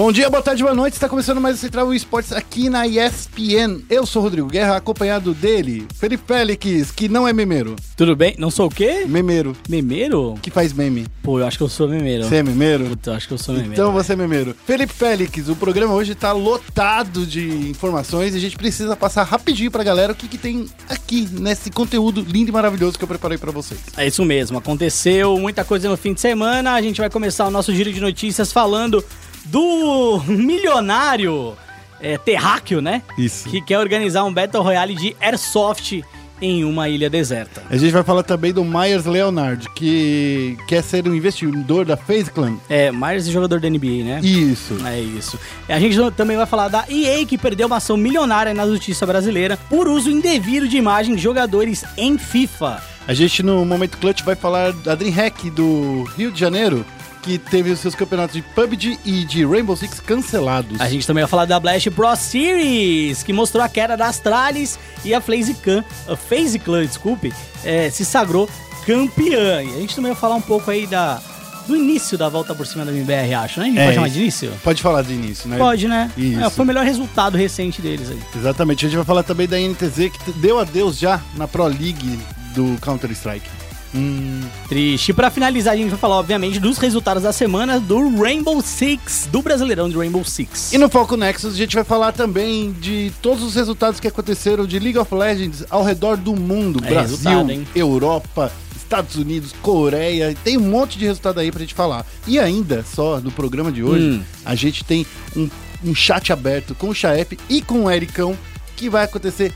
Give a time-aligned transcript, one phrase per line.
[0.00, 0.94] Bom dia, boa tarde, boa noite.
[0.94, 3.82] Está começando mais o Central Esportes aqui na ESPN.
[3.90, 7.76] Eu sou o Rodrigo Guerra, acompanhado dele, Felipe Félix, que não é memeiro.
[7.98, 8.34] Tudo bem?
[8.38, 9.04] Não sou o quê?
[9.06, 10.38] Memeiro, Memeiro?
[10.40, 11.06] que faz meme.
[11.22, 12.24] Pô, eu acho que eu sou memeiro.
[12.24, 12.86] Você é memeiro?
[12.86, 13.74] Puta, eu acho que eu sou memeiro.
[13.74, 14.56] Então você é memeiro.
[14.64, 19.70] Felipe Félix, o programa hoje tá lotado de informações e a gente precisa passar rapidinho
[19.70, 23.36] pra galera o que, que tem aqui nesse conteúdo lindo e maravilhoso que eu preparei
[23.36, 23.78] pra vocês.
[23.98, 26.72] É isso mesmo, aconteceu muita coisa no fim de semana.
[26.72, 29.04] A gente vai começar o nosso giro de notícias falando
[29.50, 31.56] do milionário
[32.00, 33.02] é, terráqueo, né?
[33.18, 33.48] Isso.
[33.48, 36.02] Que quer organizar um Battle Royale de Airsoft
[36.40, 37.62] em uma ilha deserta.
[37.68, 42.30] A gente vai falar também do Myers Leonard, que quer ser um investidor da FaZe
[42.30, 42.56] Clan.
[42.68, 44.20] É, Myers é jogador da NBA, né?
[44.22, 44.78] Isso.
[44.86, 45.38] É isso.
[45.68, 49.58] A gente também vai falar da EA, que perdeu uma ação milionária na justiça brasileira
[49.68, 52.82] por uso indevido de imagens de jogadores em FIFA.
[53.06, 56.86] A gente no Momento Clutch vai falar da DreamHack do Rio de Janeiro,
[57.22, 60.80] que teve os seus campeonatos de PUBG e de Rainbow Six cancelados.
[60.80, 64.78] A gente também vai falar da Blast Pro Series, que mostrou a queda da Astralis
[65.04, 67.32] e a FaZe Clan, a FaZe Clan, desculpe,
[67.64, 68.48] é, se sagrou
[68.86, 69.62] campeã.
[69.62, 71.20] E a gente também vai falar um pouco aí da,
[71.66, 73.66] do início da volta por cima da MBR, acho, né?
[73.66, 74.52] A gente É, pode chamar de início?
[74.64, 75.58] Pode falar de início, né?
[75.58, 76.10] Pode, né?
[76.16, 76.40] Isso.
[76.40, 78.18] É, foi o melhor resultado recente deles aí.
[78.36, 78.86] Exatamente.
[78.86, 82.18] A gente vai falar também da NTZ, que deu adeus já na Pro League
[82.54, 83.48] do Counter-Strike.
[83.94, 85.10] Hum, Triste.
[85.10, 89.28] E pra finalizar, a gente vai falar, obviamente, dos resultados da semana do Rainbow Six,
[89.32, 90.72] do Brasileirão de Rainbow Six.
[90.72, 94.66] E no Foco Nexus a gente vai falar também de todos os resultados que aconteceram
[94.66, 96.80] de League of Legends ao redor do mundo.
[96.84, 97.30] É Brasil?
[97.74, 100.36] Europa, Estados Unidos, Coreia.
[100.44, 102.06] Tem um monte de resultado aí pra gente falar.
[102.26, 104.22] E ainda, só no programa de hoje, Hum.
[104.44, 105.04] a gente tem
[105.36, 105.48] um,
[105.84, 108.36] um chat aberto com o Chaep e com o Ericão
[108.76, 109.52] que vai acontecer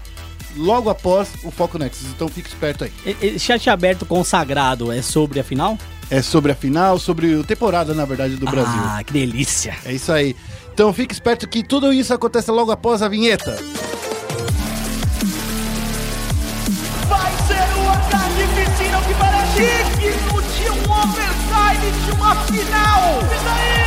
[0.56, 2.06] logo após o Foco Nexus.
[2.14, 2.92] Então fique esperto aí.
[3.06, 5.78] E- Esse chat aberto consagrado é sobre a final?
[6.10, 8.80] É sobre a final, sobre a temporada, na verdade, do Brasil.
[8.84, 9.74] Ah, que delícia.
[9.84, 10.36] É isso aí.
[10.72, 13.56] Então fique esperto que tudo isso acontece logo após a vinheta.
[17.08, 19.62] Vai ser uma carnificina que parece
[20.00, 23.18] digno de um overtime de uma final.
[23.22, 23.83] Isso aí!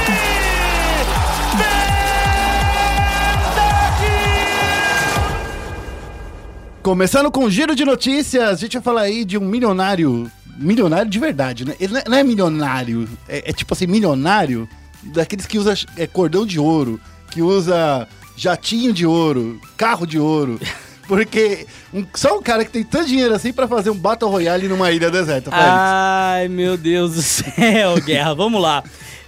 [6.92, 10.32] Começando com um giro de notícias, a gente vai falar aí de um milionário.
[10.58, 11.76] Milionário de verdade, né?
[11.82, 14.70] Ele não é- não é milionário, é, é tipo assim, milionário
[15.04, 16.98] daqueles que usa é, cordão de ouro,
[17.30, 20.58] que usa jatinho de ouro, carro de ouro.
[21.10, 24.70] Porque um- só um cara que tem tanto dinheiro assim pra fazer um Battle Royale
[24.70, 25.50] numa ilha deserta.
[25.54, 28.82] Ai, meu Deus do céu, Guerra, vamos lá.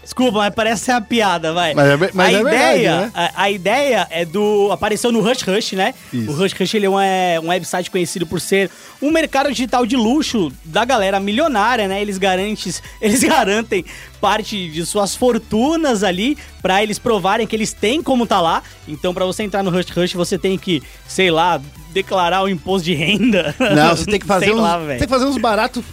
[0.09, 1.75] Desculpa, mas parece ser uma piada, vai.
[1.75, 3.11] Mas é mas a é verdade, ideia, né?
[3.13, 4.71] a, a ideia é do.
[4.71, 5.93] Apareceu no Rush Rush, né?
[6.11, 6.31] Isso.
[6.31, 9.95] O Rush Rush ele é um, um website conhecido por ser um mercado digital de
[9.95, 12.01] luxo da galera milionária, né?
[12.01, 13.85] Eles garantem, eles garantem
[14.19, 18.63] parte de suas fortunas ali pra eles provarem que eles têm como tá lá.
[18.87, 21.61] Então, pra você entrar no Rush Rush, você tem que, sei lá,
[21.93, 23.53] declarar o imposto de renda.
[23.59, 25.83] Não, você tem que fazer uns, lá, tem que fazer uns baratos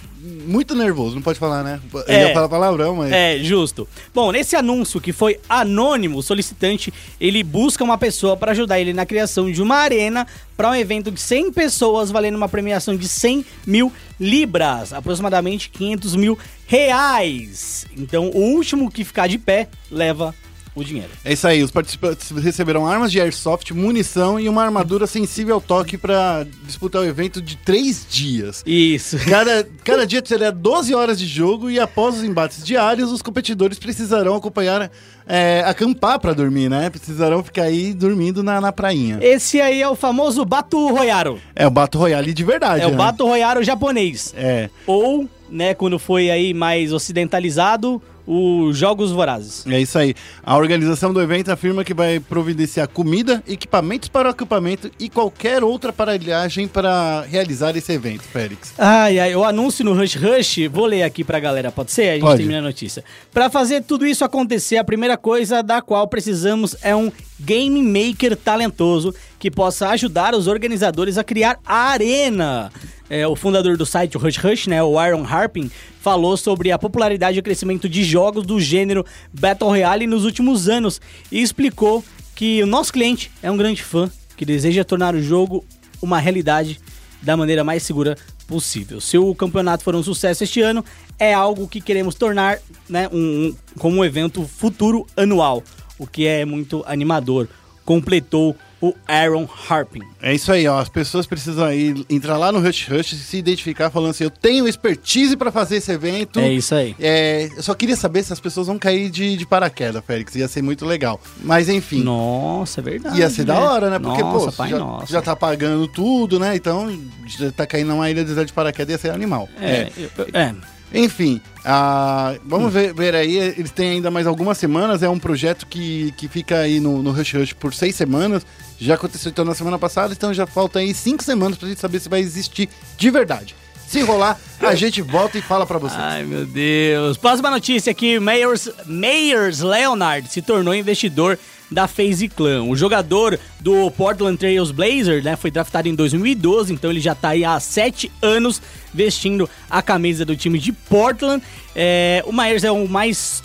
[0.47, 1.81] muito nervoso, não pode falar, né?
[1.92, 2.28] Eu É.
[2.28, 3.87] ia falar palavrão, mas É, justo.
[4.14, 8.92] Bom, nesse anúncio que foi anônimo, o solicitante, ele busca uma pessoa para ajudar ele
[8.92, 10.26] na criação de uma arena
[10.56, 16.16] para um evento de 100 pessoas, valendo uma premiação de 100 mil libras, aproximadamente 500
[16.16, 17.86] mil reais.
[17.97, 20.34] Então, o último que ficar de pé leva
[20.76, 21.09] o dinheiro.
[21.25, 25.60] É isso aí, os participantes receberão armas de airsoft, munição e uma armadura sensível ao
[25.60, 28.62] toque pra disputar o evento de três dias.
[28.66, 29.16] Isso.
[29.26, 33.78] Cada, cada dia terá 12 horas de jogo e após os embates diários, os competidores
[33.78, 34.91] precisarão acompanhar,
[35.26, 36.91] é, acampar pra dormir, né?
[36.91, 39.19] Precisarão ficar aí dormindo na, na prainha.
[39.22, 41.41] Esse aí é o famoso Batu Royaro.
[41.54, 42.97] É o Battle Royale de verdade, É o né?
[42.97, 44.34] Batu Royaro japonês.
[44.36, 49.64] É, Ou, né, quando foi aí mais ocidentalizado, os Jogos Vorazes.
[49.66, 50.14] é isso aí.
[50.42, 55.62] A organização do evento afirma que vai providenciar comida, equipamentos para o acampamento e qualquer
[55.62, 58.75] outra aparelhagem para realizar esse evento, Félix.
[58.76, 62.09] Ai, ai, o anúncio no Rush Rush, vou ler aqui pra galera, pode ser?
[62.10, 62.38] A gente Pode.
[62.38, 63.04] termina a notícia.
[63.32, 68.36] Pra fazer tudo isso acontecer, a primeira coisa da qual precisamos é um game maker
[68.36, 72.72] talentoso que possa ajudar os organizadores a criar a arena.
[73.09, 77.36] É, o fundador do site, Rush Rush, né, o Aaron Harpin, falou sobre a popularidade
[77.36, 81.00] e o crescimento de jogos do gênero Battle Royale nos últimos anos
[81.30, 82.04] e explicou
[82.34, 85.65] que o nosso cliente é um grande fã que deseja tornar o jogo
[86.03, 86.80] uma realidade
[87.22, 88.16] da maneira mais segura
[88.47, 89.00] possível.
[89.00, 90.84] Se o campeonato for um sucesso este ano,
[91.18, 95.62] é algo que queremos tornar né, um, um- como um evento futuro anual,
[95.98, 97.48] o que é muito animador.
[97.84, 100.00] Completou o Aaron Harpin.
[100.20, 100.78] É isso aí, ó.
[100.78, 104.30] As pessoas precisam aí entrar lá no Rush Rush e se identificar falando assim: eu
[104.30, 106.38] tenho expertise pra fazer esse evento.
[106.40, 106.94] É isso aí.
[107.00, 110.34] É, eu só queria saber se as pessoas vão cair de, de paraquedas, Félix.
[110.34, 111.20] Ia ser muito legal.
[111.42, 112.02] Mas enfim.
[112.02, 113.18] Nossa, é verdade.
[113.18, 113.98] Ia ser da hora, né?
[113.98, 115.12] Porque, Nossa, pô, pai já, nossa.
[115.12, 116.54] já tá pagando tudo, né?
[116.54, 116.88] Então,
[117.26, 119.48] já tá caindo numa ilha de paraquedas, ia ser animal.
[119.60, 120.54] É, eu- eu- é.
[120.97, 123.37] Enfim, ah, vamos ver, ver aí.
[123.37, 125.03] Eles têm ainda mais algumas semanas.
[125.03, 128.47] É um projeto que, que fica aí no, no Rush Rush por seis semanas.
[128.78, 131.98] Já aconteceu então na semana passada, então já falta aí cinco semanas pra gente saber
[132.01, 133.54] se vai existir de verdade.
[133.87, 136.01] Se rolar, a gente volta e fala pra vocês.
[136.01, 137.16] Ai, meu Deus.
[137.16, 141.39] Próxima notícia aqui, Mayors, Mayors Leonard se tornou investidor
[141.71, 142.65] da FaZe Clan.
[142.65, 147.30] O jogador do Portland Trails Blazers, né, foi draftado em 2012, então ele já tá
[147.30, 151.42] aí há sete anos vestindo a camisa do time de Portland.
[151.74, 153.42] É, o Myers é o mais,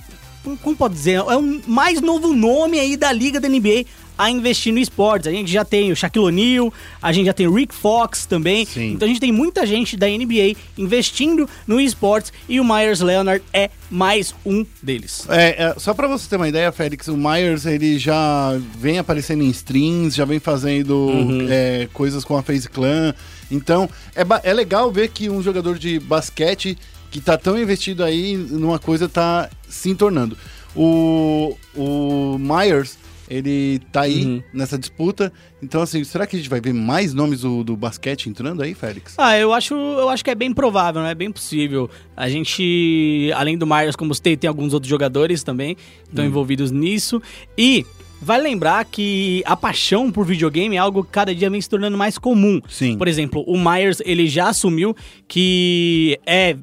[0.62, 3.85] como pode dizer, é o mais novo nome aí da liga da NBA
[4.21, 5.27] a investir no esportes.
[5.27, 6.71] A gente já tem o Shaquille O'Neal,
[7.01, 8.68] a gente já tem o Rick Fox também.
[8.68, 8.91] Sim.
[8.91, 13.44] Então a gente tem muita gente da NBA investindo no esportes e o Myers Leonard
[13.51, 15.25] é mais um deles.
[15.27, 19.41] É, é, só pra você ter uma ideia, Félix, o Myers ele já vem aparecendo
[19.41, 21.09] em streams, já vem fazendo
[21.50, 23.15] é, coisas com a FaZe Clan.
[23.50, 26.77] Então, é, é legal ver que um jogador de basquete
[27.09, 30.38] que tá tão investido aí numa coisa tá se entornando.
[30.75, 33.00] O, o Myers,
[33.31, 34.43] ele tá aí Uhum.
[34.53, 35.31] nessa disputa.
[35.63, 38.73] Então, assim, será que a gente vai ver mais nomes do, do basquete entrando aí,
[38.73, 39.15] Félix?
[39.17, 41.11] Ah, eu acho, eu acho que é bem provável, né?
[41.11, 41.89] É bem possível.
[42.15, 46.71] A gente, além do Myers, como citei, tem alguns outros jogadores também que estão envolvidos
[46.71, 47.21] nisso.
[47.57, 47.85] E
[48.21, 51.97] vale lembrar que a paixão por videogame é algo que cada dia vem se tornando
[51.97, 52.59] mais comum.
[52.67, 52.97] Sim.
[52.97, 54.93] Por exemplo, o Myers, ele já assumiu
[55.27, 56.57] que é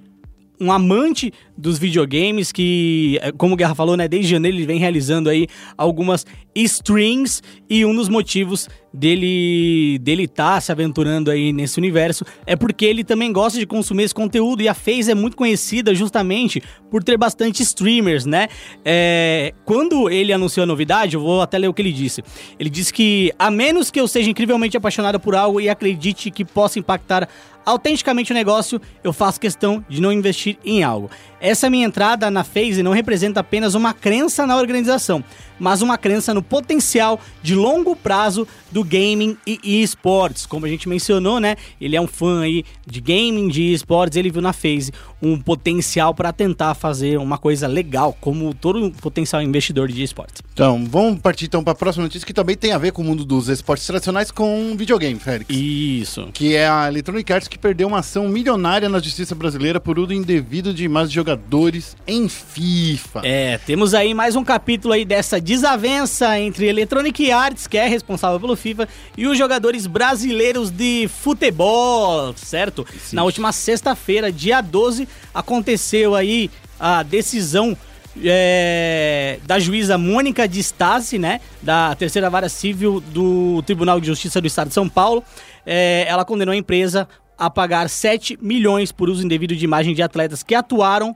[0.60, 4.78] um amante dos videogames que, eh, como o Guerra falou, né, desde janeiro ele vem
[4.78, 6.25] realizando aí algumas
[6.55, 12.84] streams e um dos motivos dele dele tá se aventurando aí nesse universo é porque
[12.84, 17.05] ele também gosta de consumir esse conteúdo e a FaZe é muito conhecida justamente por
[17.05, 18.49] ter bastante streamers, né?
[18.84, 22.22] É, quando ele anunciou a novidade, eu vou até ler o que ele disse.
[22.58, 26.44] Ele disse que a menos que eu seja incrivelmente apaixonado por algo e acredite que
[26.44, 27.28] possa impactar
[27.69, 31.11] autenticamente o negócio, eu faço questão de não investir em algo.
[31.40, 35.23] Essa minha entrada na FaZe não representa apenas uma crença na organização,
[35.58, 40.46] mas uma crença no potencial de longo prazo do gaming e esportes.
[40.46, 41.56] Como a gente mencionou, né?
[41.81, 44.93] Ele é um fã aí de gaming, de esportes, ele viu na FaZe
[45.23, 50.43] um potencial para tentar fazer uma coisa legal, como todo potencial investidor de esportes.
[50.52, 53.05] Então, vamos partir então para a próxima notícia que também tem a ver com o
[53.05, 55.49] mundo dos esportes tradicionais com videogame, Félix.
[55.55, 56.29] Isso.
[56.32, 60.12] que é a Electronic Arts que perdeu uma ação milionária na justiça brasileira por uso
[60.12, 63.20] indevido de imagens de jogadores em FIFA.
[63.22, 68.40] É, temos aí mais um capítulo aí dessa desavença entre Electronic Arts, que é responsável
[68.40, 72.86] pelo FIFA, e os jogadores brasileiros de futebol, certo?
[73.12, 77.76] Na última sexta-feira, dia 12, aconteceu aí a decisão
[78.25, 81.42] é, da juíza Mônica de Stasi, né?
[81.60, 85.22] Da terceira vara civil do Tribunal de Justiça do Estado de São Paulo.
[85.66, 87.06] É, ela condenou a empresa
[87.38, 91.14] a pagar 7 milhões por uso indevido de imagem de atletas que atuaram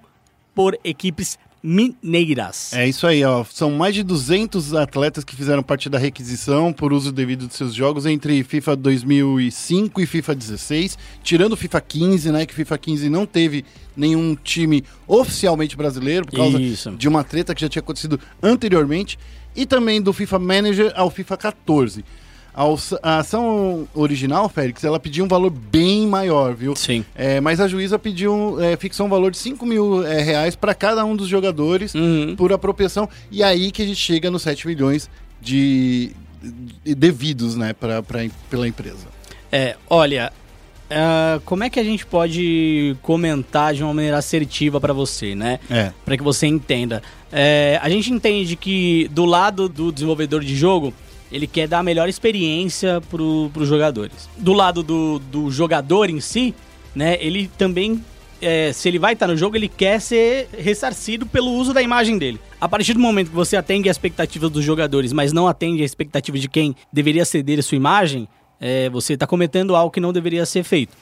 [0.54, 2.72] por equipes mineiras.
[2.72, 3.44] É isso aí, ó.
[3.44, 7.72] São mais de 200 atletas que fizeram parte da requisição por uso devido de seus
[7.72, 12.46] jogos entre FIFA 2005 e FIFA 16, tirando o FIFA 15, né?
[12.46, 13.64] Que FIFA 15 não teve
[13.96, 16.90] nenhum time oficialmente brasileiro por causa Isso.
[16.92, 19.18] de uma treta que já tinha acontecido anteriormente,
[19.54, 22.04] e também do FIFA Manager ao FIFA 14.
[22.54, 26.76] A ação original, Félix, ela pediu um valor bem maior, viu?
[26.76, 27.04] Sim.
[27.14, 30.74] É, mas a juíza pediu, é, fixou um valor de 5 mil é, reais para
[30.74, 32.34] cada um dos jogadores Uhum.
[32.36, 33.08] por apropriação.
[33.30, 35.08] E aí que a gente chega nos 7 milhões
[35.40, 36.12] de,
[36.84, 39.06] de devidos, né, pra, pra, pela empresa.
[39.50, 40.30] É, olha,
[40.90, 45.58] ah, como é que a gente pode comentar de uma maneira assertiva pra você, né?
[45.70, 45.90] É.
[46.04, 47.02] Para que você entenda.
[47.32, 50.92] É, a gente entende que do lado do desenvolvedor de jogo,
[51.32, 54.28] ele quer dar a melhor experiência para os jogadores.
[54.36, 56.54] Do lado do, do jogador em si,
[56.94, 58.04] né, ele também,
[58.40, 62.18] é, se ele vai estar no jogo, ele quer ser ressarcido pelo uso da imagem
[62.18, 62.38] dele.
[62.60, 65.86] A partir do momento que você atende a expectativa dos jogadores, mas não atende a
[65.86, 68.28] expectativa de quem deveria ceder a sua imagem,
[68.60, 70.96] é, você está cometendo algo que não deveria ser feito,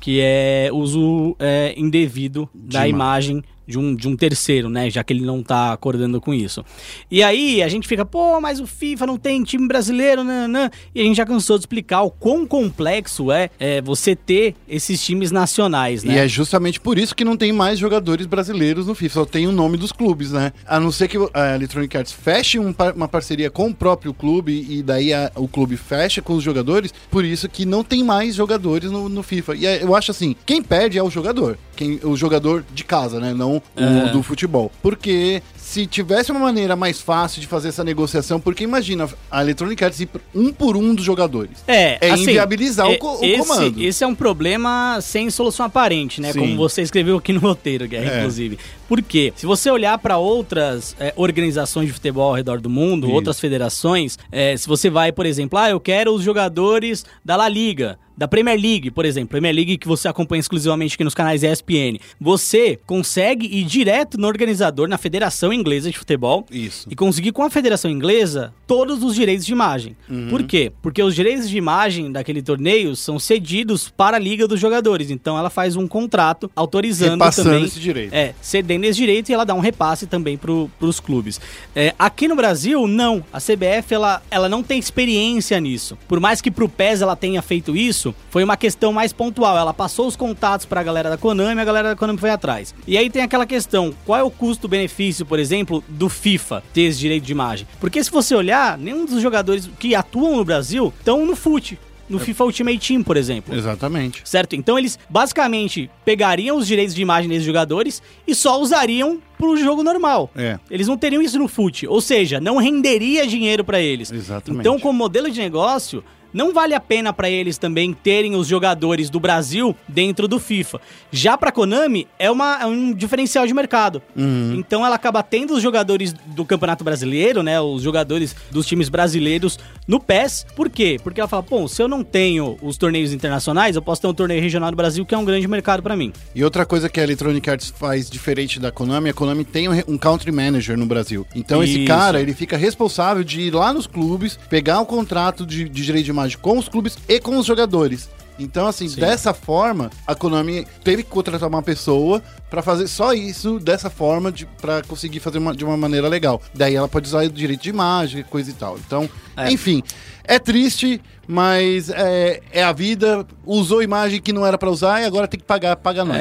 [0.00, 3.44] que é uso é, indevido da imagem.
[3.66, 4.90] De um, de um terceiro, né?
[4.90, 6.64] Já que ele não tá acordando com isso.
[7.10, 10.70] E aí a gente fica, pô, mas o FIFA não tem time brasileiro, nanã.
[10.94, 15.02] E a gente já cansou de explicar o quão complexo é, é você ter esses
[15.02, 16.14] times nacionais, né?
[16.14, 19.46] E é justamente por isso que não tem mais jogadores brasileiros no FIFA, só tem
[19.46, 20.52] o nome dos clubes, né?
[20.66, 24.12] A não ser que a Electronic Arts feche um par- uma parceria com o próprio
[24.14, 28.02] clube e daí a- o clube fecha com os jogadores, por isso que não tem
[28.04, 29.54] mais jogadores no, no FIFA.
[29.56, 33.18] E é- eu acho assim, quem perde é o jogador, quem, o jogador de casa,
[33.20, 33.32] né?
[33.34, 34.10] Não o É.
[34.12, 34.70] do futebol.
[34.82, 39.82] Porque se tivesse uma maneira mais fácil de fazer essa negociação, porque imagina a Electronic
[39.82, 41.64] Arts ir um por um dos jogadores.
[41.66, 43.82] É, É assim, inviabilizar o é- o esse, comando.
[43.82, 46.32] Esse é um problema sem solução aparente, né?
[46.32, 46.40] Sim.
[46.40, 48.18] Como você escreveu aqui no roteiro, Guerra, É.
[48.18, 48.58] inclusive.
[48.86, 49.32] Por quê?
[49.36, 53.14] Se você olhar para outras é, organizações de futebol ao redor do mundo, Isso.
[53.14, 57.48] outras federações, é, se você vai, por exemplo, ah, eu quero os jogadores da La
[57.48, 61.42] Liga, da Premier League, por exemplo, Premier League que você acompanha exclusivamente aqui nos canais
[61.42, 66.86] ESPN, você consegue ir direto no organizador, na Federação Inglesa de Futebol, Isso.
[66.90, 69.96] e conseguir com a Federação Inglesa todos os direitos de imagem.
[70.08, 70.28] Uhum.
[70.28, 70.72] Por quê?
[70.82, 75.10] Porque os direitos de imagem daquele torneio são cedidos para a Liga dos Jogadores.
[75.10, 77.64] Então ela faz um contrato autorizando Repassando também.
[77.64, 78.12] esse direito.
[78.12, 81.40] É, cedendo esse direito e ela dá um repasse também para os clubes.
[81.74, 83.24] É, aqui no Brasil, não.
[83.32, 85.96] A CBF ela, ela não tem experiência nisso.
[86.08, 89.56] Por mais que pro PES ela tenha feito isso, foi uma questão mais pontual.
[89.56, 92.30] Ela passou os contatos para a galera da Konami e a galera da Konami foi
[92.30, 92.74] atrás.
[92.86, 95.43] E aí tem aquela questão: qual é o custo-benefício, por exemplo,
[95.88, 97.66] do FIFA ter esse direito de imagem?
[97.80, 101.78] Porque se você olhar, nenhum dos jogadores que atuam no Brasil estão no FUT.
[102.08, 103.54] No FIFA Ultimate Team, por exemplo.
[103.54, 104.20] Exatamente.
[104.24, 104.54] Certo?
[104.54, 109.82] Então eles basicamente pegariam os direitos de imagem desses jogadores e só usariam pro jogo
[109.82, 110.30] normal.
[110.36, 110.58] É.
[110.70, 114.12] Eles não teriam isso no FUT, ou seja, não renderia dinheiro pra eles.
[114.12, 114.60] Exatamente.
[114.60, 116.04] Então, como modelo de negócio,
[116.34, 120.80] não vale a pena pra eles também terem os jogadores do Brasil dentro do FIFA.
[121.10, 124.02] Já pra Konami é, uma, é um diferencial de mercado.
[124.16, 124.56] Uhum.
[124.58, 129.58] Então ela acaba tendo os jogadores do Campeonato Brasileiro, né, os jogadores dos times brasileiros
[129.86, 130.44] no PES.
[130.56, 130.98] Por quê?
[131.02, 134.14] Porque ela fala, pô, se eu não tenho os torneios internacionais, eu posso ter um
[134.14, 136.12] torneio regional do Brasil que é um grande mercado pra mim.
[136.34, 139.94] E outra coisa que a Electronic Arts faz diferente da Konami, a Konami tem um
[139.94, 141.26] um country manager no Brasil.
[141.34, 141.86] Então esse Isso.
[141.86, 146.04] cara, ele fica responsável de ir lá nos clubes, pegar o contrato de, de direito
[146.04, 148.08] de imagem com os clubes e com os jogadores.
[148.38, 149.00] Então, assim, Sim.
[149.00, 152.20] dessa forma, a Konami teve que contratar uma pessoa
[152.54, 156.40] pra fazer só isso dessa forma de, pra conseguir fazer uma- de uma maneira legal.
[156.54, 158.78] Daí ela pode usar o direito de imagem, coisa e tal.
[158.86, 159.50] Então, É.
[159.50, 159.82] enfim,
[160.22, 163.26] é triste, mas é, é a vida.
[163.44, 166.16] Usou imagem que não era pra usar e agora tem que pagar, paga nós.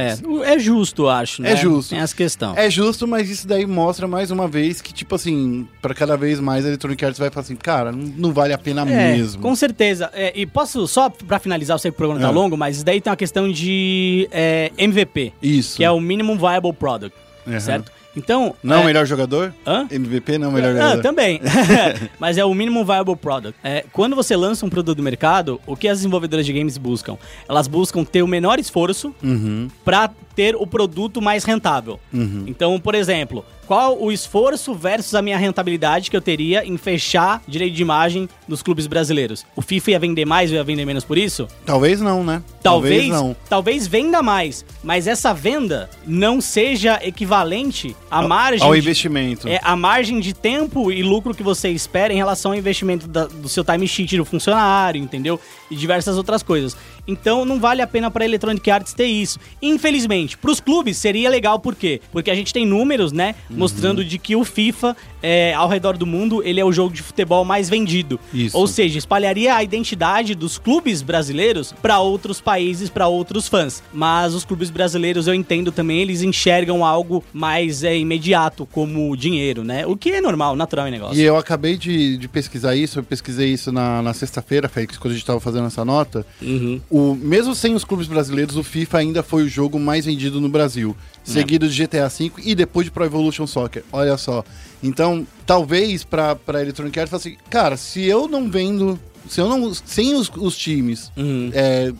[0.45, 1.51] É, é justo, acho, né?
[1.51, 1.91] É justo.
[1.91, 2.53] Tem essa questão.
[2.57, 6.39] É justo, mas isso daí mostra mais uma vez que, tipo assim, pra cada vez
[6.39, 9.41] mais a Electronic Arts vai falar assim, cara, não, vale a pena É, mesmo.
[9.41, 10.09] com certeza.
[10.13, 12.31] É, e posso, só pra finalizar, eu sei que o programa tá É.
[12.31, 15.77] longo, mas daí tem uma questão de é, MVP, Isso.
[15.77, 17.59] que é o Minimum Viable Product, Uhum.
[17.59, 17.91] certo?
[18.15, 18.55] Então...
[18.63, 19.51] Não é o melhor jogador?
[19.65, 19.87] Hã?
[19.89, 21.01] MVP não é o melhor Ah, jogador.
[21.01, 21.41] também.
[22.19, 23.59] Mas é o minimum viable product.
[23.63, 27.17] É, quando você lança um produto no mercado, o que as desenvolvedoras de games buscam?
[27.49, 31.99] Elas buscam ter o menor esforço Uhum, para ter o produto mais rentável.
[32.13, 32.43] uhum.
[32.47, 37.41] Então, por exemplo, qual o esforço versus a minha rentabilidade que eu teria em fechar
[37.47, 39.45] direito de imagem nos clubes brasileiros?
[39.55, 41.47] O FIFA ia vender mais ou ia vender menos por isso?
[41.65, 42.43] Talvez não, né?
[42.61, 43.35] Talvez, não.
[43.49, 49.47] talvez venda mais, mas essa venda não seja equivalente à margem Ao de- investimento.
[49.47, 53.25] é a margem de tempo e lucro que você espera em relação ao investimento da-
[53.27, 55.39] do seu time sheet do funcionário, entendeu?
[55.71, 56.75] E diversas outras coisas.
[57.07, 59.39] Então não vale a pena para Electronic Arts ter isso.
[59.62, 62.00] Infelizmente, para os clubes seria legal por quê?
[62.12, 63.57] Porque a gente tem números, né, Uhum.
[63.57, 67.01] mostrando de que o FIFA é, ao redor do mundo, ele é o jogo de
[67.01, 68.19] futebol mais vendido.
[68.33, 68.57] Isso.
[68.57, 73.81] Ou seja, espalharia a identidade dos clubes brasileiros para outros países, para outros fãs.
[73.93, 79.63] Mas os clubes brasileiros, eu entendo também, eles enxergam algo mais é, imediato, como dinheiro,
[79.63, 79.86] né?
[79.88, 81.17] O que é normal, natural em negócio.
[81.17, 85.13] E eu acabei de, de pesquisar isso, eu pesquisei isso na, na sexta-feira, Félix, quando
[85.13, 86.25] a gente tava fazendo essa nota.
[86.41, 86.81] Uhum.
[86.95, 90.47] O, mesmo sem os clubes brasileiros, o FIFA ainda foi o jogo mais vendido no
[90.47, 90.95] Brasil.
[91.23, 93.83] Seguido de GTA V e depois de Pro Evolution Soccer.
[93.91, 94.43] Olha só.
[94.83, 99.00] Então, talvez pra, pra Electronic Arts, assim, cara, se eu não vendo.
[99.27, 99.73] Se eu não.
[99.73, 101.50] Sem os, os times Uhum.
[101.53, 101.91] é,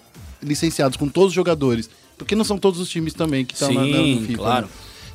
[0.43, 1.89] licenciados com todos os jogadores.
[2.15, 4.38] Porque não são todos os times também que estão na, na- no Sim, FIFA.
[4.38, 4.65] claro.
[4.67, 4.71] né?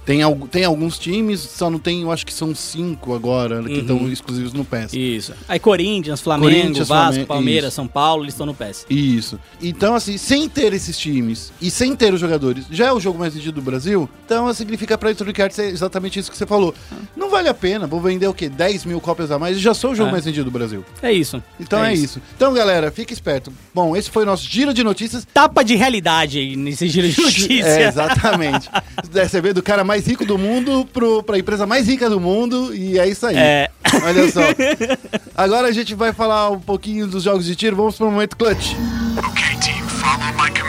[0.08, 3.78] Tem, tem alguns times, só não tem, eu acho que são cinco agora, que Uhum.
[3.80, 4.94] estão exclusivos no PES.
[4.94, 5.34] Isso.
[5.46, 7.76] Aí Corinthians, Flamengo, Corinthians, Vasco, Flamengo, Palmeiras, isso.
[7.76, 8.86] São Paulo, eles estão no PES.
[8.88, 9.38] Isso.
[9.60, 13.18] Então, assim, sem ter esses times e sem ter os jogadores, já é o jogo
[13.18, 16.74] mais vendido do Brasil, então significa pra Electronic Arts é exatamente isso que você falou.
[17.14, 18.48] Não vale a pena, vou vender o quê?
[18.48, 20.12] 10 mil cópias a mais e já sou o jogo É.
[20.12, 20.82] mais vendido do Brasil.
[21.02, 21.42] É isso.
[21.60, 22.18] Então é, isso.
[22.34, 23.52] Então, galera, fique esperto.
[23.74, 25.26] Bom, esse foi o nosso giro de notícias.
[25.34, 27.66] Tapa de realidade aí nesse giro de notícia.
[27.66, 28.70] É, exatamente.
[29.12, 32.20] Você vê do cara mais mais rico do mundo pro, pra empresa mais rica do
[32.20, 33.36] mundo e é isso aí.
[33.36, 33.70] É.
[34.04, 34.40] Olha só.
[35.36, 37.74] Agora a gente vai falar um pouquinho dos jogos de tiro.
[37.74, 38.74] Vamos pro momento clutch.
[39.18, 40.67] Okay, team, follow my command.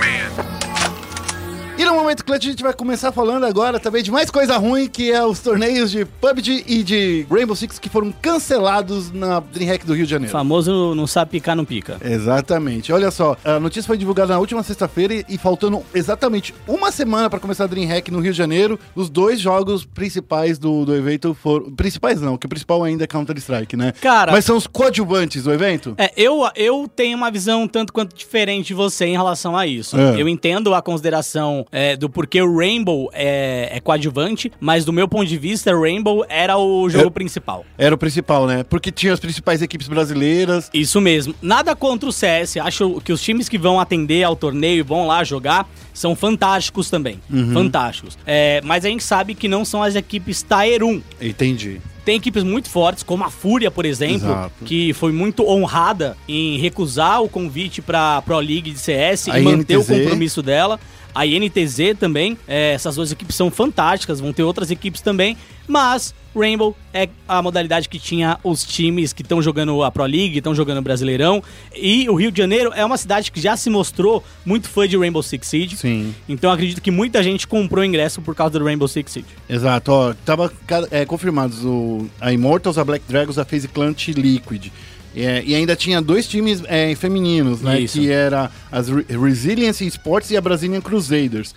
[1.89, 5.11] No momento clutch a gente vai começar falando agora também de mais coisa ruim, que
[5.11, 9.93] é os torneios de PUBG e de Rainbow Six que foram cancelados na DreamHack do
[9.93, 10.31] Rio de O Janeiro.
[10.31, 11.97] famoso não sabe picar, não pica.
[12.03, 12.93] Exatamente.
[12.93, 17.27] Olha só, a notícia foi divulgada na última sexta-feira e, e faltando exatamente uma semana
[17.29, 21.33] para começar a DreamHack no Rio de Janeiro, os dois jogos principais do, do evento
[21.33, 21.71] foram...
[21.71, 23.93] Principais não, que o principal ainda é Counter-Strike, né?
[23.99, 25.95] Cara- Mas são os coadjuvantes do evento?
[25.97, 29.97] É, eu, eu tenho uma visão tanto quanto diferente de você em relação a isso.
[29.99, 30.21] É.
[30.21, 35.07] Eu entendo a consideração é, do porquê o Rainbow é, é coadjuvante, mas do meu
[35.07, 37.09] ponto de vista, Rainbow era o jogo É.
[37.09, 37.65] principal.
[37.77, 38.63] Era o principal, né?
[38.63, 40.69] Porque tinha as principais equipes brasileiras.
[40.73, 41.33] Isso mesmo.
[41.41, 42.57] Nada contra o CS.
[42.57, 46.89] Acho que os times que vão atender ao torneio e vão lá jogar são fantásticos
[46.89, 47.19] também.
[47.29, 47.51] Uhum.
[47.53, 48.17] Fantásticos.
[48.25, 51.01] É, mas a gente sabe que não são as equipes Tier 1.
[51.21, 51.79] Entendi.
[52.09, 54.65] Tem equipes muito fortes, como a Fúria, por exemplo, Exato.
[54.65, 59.43] que foi muito honrada em recusar o convite para Pro League de CS A e
[59.43, 59.87] manter o INTZ.
[59.89, 60.79] compromisso dela.
[61.13, 65.37] A INTZ também, é, essas duas equipes são fantásticas, vão ter outras equipes também,
[65.69, 70.37] mas Rainbow é a modalidade que tinha os times que estão jogando a Pro League,
[70.37, 71.43] estão jogando o Brasileirão,
[71.75, 74.97] e o Rio de Janeiro é uma cidade que já se mostrou muito fã de
[74.97, 76.13] Rainbow Six Siege, Sim.
[76.27, 79.27] então acredito que muita gente comprou ingresso por causa do Rainbow Six Siege.
[79.47, 80.51] Exato, ó, tava
[80.91, 84.71] é, confirmados o, a Immortals, a Black Dragons, a FaZe Clan e Liquid.
[85.15, 87.79] É, e ainda tinha dois times é, femininos, né?
[87.79, 87.99] Isso.
[87.99, 91.55] Que era as Re Resilience Sports e a Brazilian Crusaders.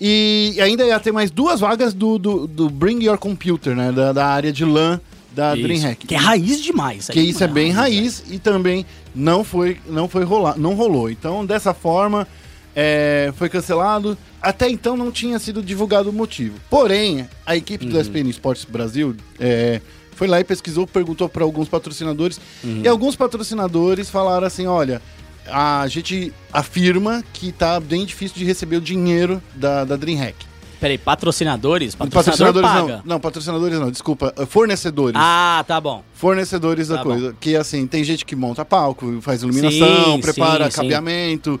[0.00, 3.92] E ainda ia ter mais duas vagas do, do, do Bring Your Computer, né?
[3.92, 5.00] Da, da área de LAN
[5.32, 5.62] da Isso.
[5.62, 6.06] DreamHack.
[6.06, 7.08] Que é raiz demais.
[7.08, 7.74] Que aí, isso é bem né?
[7.74, 11.10] raiz e também não foi, não foi rolar, não rolou.
[11.10, 12.26] Então, dessa forma,
[12.74, 14.16] é, foi cancelado.
[14.40, 16.56] Até então não tinha sido divulgado o motivo.
[16.68, 17.92] Porém, a equipe Uhum.
[17.92, 19.80] do SPN Esportes Brasil é,
[20.12, 22.40] foi lá e pesquisou, perguntou para alguns patrocinadores.
[22.62, 22.82] Uhum.
[22.84, 25.00] E alguns patrocinadores falaram assim: olha.
[25.46, 30.46] A gente afirma que tá bem difícil de receber o dinheiro da, da DreamHack.
[30.80, 31.94] Peraí, patrocinadores?
[31.94, 32.96] Patrocinador paga.
[32.96, 33.02] não.
[33.04, 34.34] Não, patrocinadores não, desculpa.
[34.46, 35.18] Fornecedores.
[35.18, 36.02] Ah, tá bom.
[36.12, 37.34] fornecedores da Tá coisa.
[37.40, 40.76] Que assim, tem gente que monta palco, faz iluminação, Sim, prepara sim, sim.
[40.82, 41.60] cabeamento.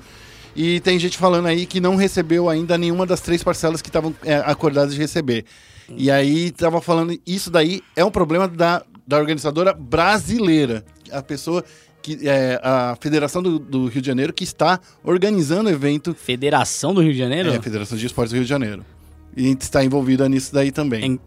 [0.56, 4.14] E tem gente falando aí que não recebeu ainda nenhuma das três parcelas que estavam
[4.24, 5.44] é, acordadas de receber.
[5.96, 10.84] E aí tava falando, isso daí é um problema da, da organizadora brasileira.
[11.10, 11.64] A pessoa
[12.04, 16.14] que é a Federação do, do Rio de Janeiro que está organizando o evento.
[16.14, 17.48] Federação do Rio de Janeiro?
[17.50, 18.84] É, a Federação de Esportes do Rio de Janeiro.
[19.34, 21.18] E está envolvida nisso daí também.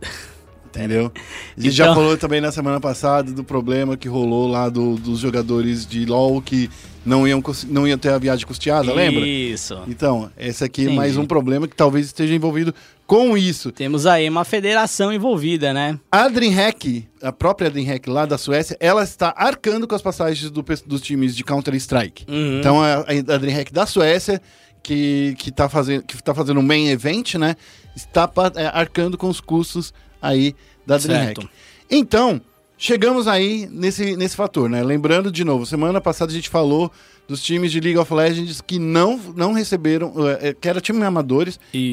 [0.68, 1.12] Entendeu?
[1.58, 4.96] A gente já Então- falou também na semana passada do problema que rolou lá do-
[4.98, 6.70] dos jogadores de LoL que
[7.04, 9.26] não iam, não iam ter a viagem custeada, lembra?
[9.26, 9.80] Isso.
[9.88, 12.76] Então, esse aqui é mais um problema que talvez esteja envolvido
[13.08, 13.72] com isso.
[13.72, 15.98] Temos aí uma federação envolvida, né?
[16.12, 20.62] A DreamHack, a própria DreamHack lá da Suécia, ela está arcando com as passagens do
[20.86, 22.26] dos times de Counter-Strike.
[22.28, 22.60] Uhum.
[22.60, 24.42] Então, a, a DreamHack da Suécia,
[24.84, 27.56] que, que, tá fazendo, que tá fazendo um main event, né?
[27.96, 30.54] Está é, arcando com os custos aí
[30.86, 31.48] da DreamHack.
[31.90, 32.42] Então,
[32.78, 34.84] chegamos aí nesse, nesse fator, né?
[34.84, 36.92] Lembrando de novo, semana passada a gente falou
[37.28, 41.04] dos times de League of Legends que não, não receberam, eh, eh, que era time
[41.04, 41.92] amadores, que,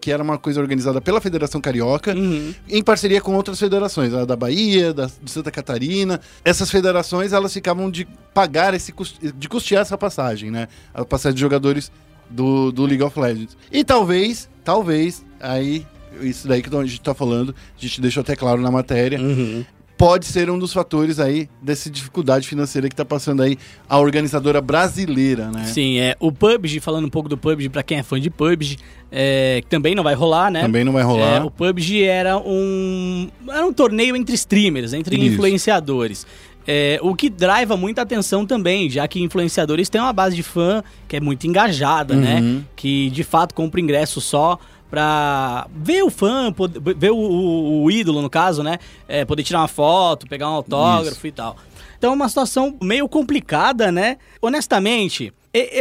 [0.00, 2.52] que era uma coisa organizada pela Federação Carioca, Uhum.
[2.68, 6.20] em parceria com outras federações, a da Bahia, da, de Santa Catarina.
[6.44, 8.92] Essas federações, elas ficavam de pagar esse,
[9.36, 10.66] de custear essa passagem, né?
[10.92, 11.92] A passagem de jogadores
[12.28, 13.56] do, do League of Legends.
[13.70, 15.86] E talvez, talvez, aí,
[16.20, 19.64] isso daí que a gente tá falando, a gente deixou até claro na matéria, Uhum.
[20.04, 23.56] Pode ser um dos fatores aí dessa dificuldade financeira que tá passando aí
[23.88, 25.64] a organizadora brasileira, né?
[25.66, 26.16] Sim, é.
[26.18, 28.78] O PUBG, falando um pouco do PUBG, pra quem é fã de PUBG,
[29.12, 30.60] é, também não vai rolar, né?
[30.62, 31.46] Também não vai É, rolar.
[31.46, 35.34] o PUBG era um, era um torneio entre streamers, entre Isso.
[35.34, 36.26] influenciadores.
[36.66, 40.82] É, o que driva muita atenção também, já que influenciadores têm uma base de fã
[41.06, 42.20] que é muito engajada, Uhum.
[42.20, 42.62] né?
[42.74, 44.58] Que de fato compra ingresso só
[44.92, 46.54] pra ver o fã,
[46.98, 48.78] ver o, o- o ídolo, no caso, né?
[49.08, 51.56] É, poder tirar uma foto, pegar um autógrafo e tal.
[51.96, 54.18] Então é uma situação meio complicada, né?
[54.42, 55.32] Honestamente,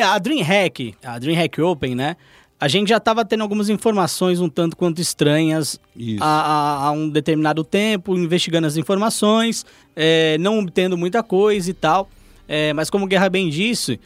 [0.01, 2.15] a DreamHack, a DreamHack Open, né?
[2.57, 6.23] A gente já tava tendo algumas informações um tanto quanto estranhas Isso.
[6.23, 12.07] há um determinado tempo, investigando as informações, é, não obtendo muita coisa e tal.
[12.47, 13.99] É, mas como o Guerra bem disse,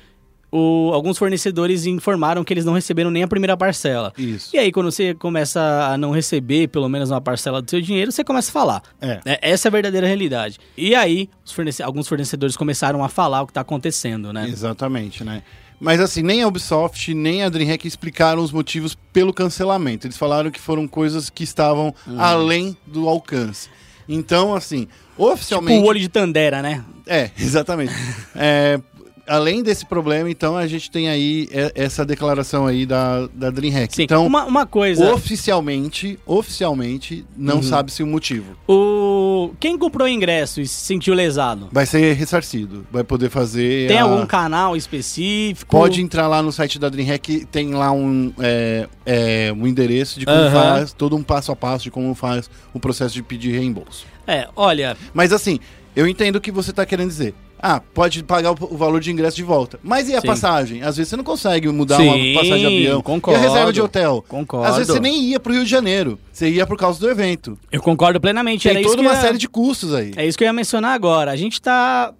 [0.55, 4.13] o- alguns fornecedores informaram que eles não receberam nem a primeira parcela.
[4.17, 4.55] Isso.
[4.55, 5.59] E aí, quando você começa
[5.91, 8.81] a não receber pelo menos uma parcela do seu dinheiro, você começa a falar.
[9.01, 9.19] É.
[9.25, 10.57] É, essa é a verdadeira realidade.
[10.77, 14.47] E aí, fornece- alguns fornecedores começaram a falar o que está acontecendo, né?
[14.47, 15.41] Exatamente, né?
[15.79, 20.07] Mas assim, nem a Ubisoft, nem a DreamHack explicaram os motivos pelo cancelamento.
[20.07, 22.15] Eles falaram que foram coisas que estavam Hum.
[22.17, 23.69] além do alcance.
[24.07, 25.81] Então, assim, Tipo oficialmente.
[25.83, 26.83] o olho de Tandera, né?
[27.05, 27.93] É, exatamente.
[28.35, 28.79] É,
[29.27, 33.95] além desse problema, então, a gente tem aí essa declaração aí da, da DreamHack.
[33.95, 34.03] Sim.
[34.03, 35.13] Então, uma, uma coisa.
[35.13, 37.63] oficialmente, oficialmente, não Uhum.
[37.63, 38.55] sabe-se o motivo.
[38.67, 39.51] O...
[39.59, 41.69] Quem comprou o ingresso e se sentiu lesado?
[41.71, 42.85] Vai ser ressarcido.
[42.91, 43.87] Vai poder fazer.
[43.87, 45.69] Tem a- algum canal específico?
[45.71, 50.25] Pode entrar lá no site da DreamHack, tem lá um, é, é, um endereço de
[50.25, 50.51] como Aham.
[50.51, 54.05] faz, todo um passo a passo de como faz o processo de pedir reembolso.
[54.27, 55.59] É, olha, Mas assim,
[55.95, 57.33] eu entendo o que você está querendo dizer.
[57.67, 59.79] Ah, pode pagar o, o valor de ingresso de volta.
[59.81, 60.27] Mas e a Sim.
[60.27, 60.81] passagem?
[60.83, 63.01] Às vezes você não consegue mudar Sim, uma passagem de avião.
[63.01, 63.39] concordo.
[63.39, 64.23] E a reserva de hotel?
[64.27, 64.67] Concordo.
[64.67, 66.19] Às vezes você nem ia pro Rio de Janeiro.
[66.31, 67.57] Você ia por causa do evento.
[67.71, 68.67] eu concordo plenamente.
[68.69, 70.11] Tem Era toda uma ia- série de custos aí.
[70.15, 71.31] É isso que eu ia mencionar agora.
[71.31, 72.13] A gente tá.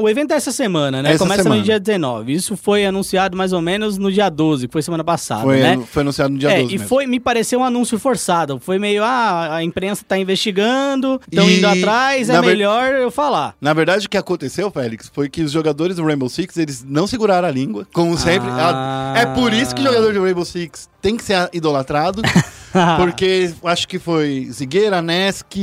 [0.00, 1.10] O evento é essa semana, né?
[1.10, 1.60] Essa Começa semana.
[1.60, 2.32] no dia 19.
[2.32, 5.78] Isso foi anunciado mais ou menos no dia 12, que foi semana passada, Foi, né?
[5.90, 6.88] foi anunciado no dia é, 12 e mesmo.
[6.88, 8.58] foi, me pareceu um anúncio forçado.
[8.58, 13.54] Foi meio, ah, a imprensa tá investigando, estão indo atrás, é ver- melhor eu falar.
[13.60, 17.06] Na verdade, o que aconteceu, Félix, foi que os jogadores do Rainbow Six, eles não
[17.06, 18.48] seguraram a língua, como sempre.
[18.50, 19.12] Ah.
[19.16, 22.22] É por isso que o jogador do Rainbow Six tem que ser idolatrado,
[22.98, 25.54] porque acho que foi Zigueira, Nesk,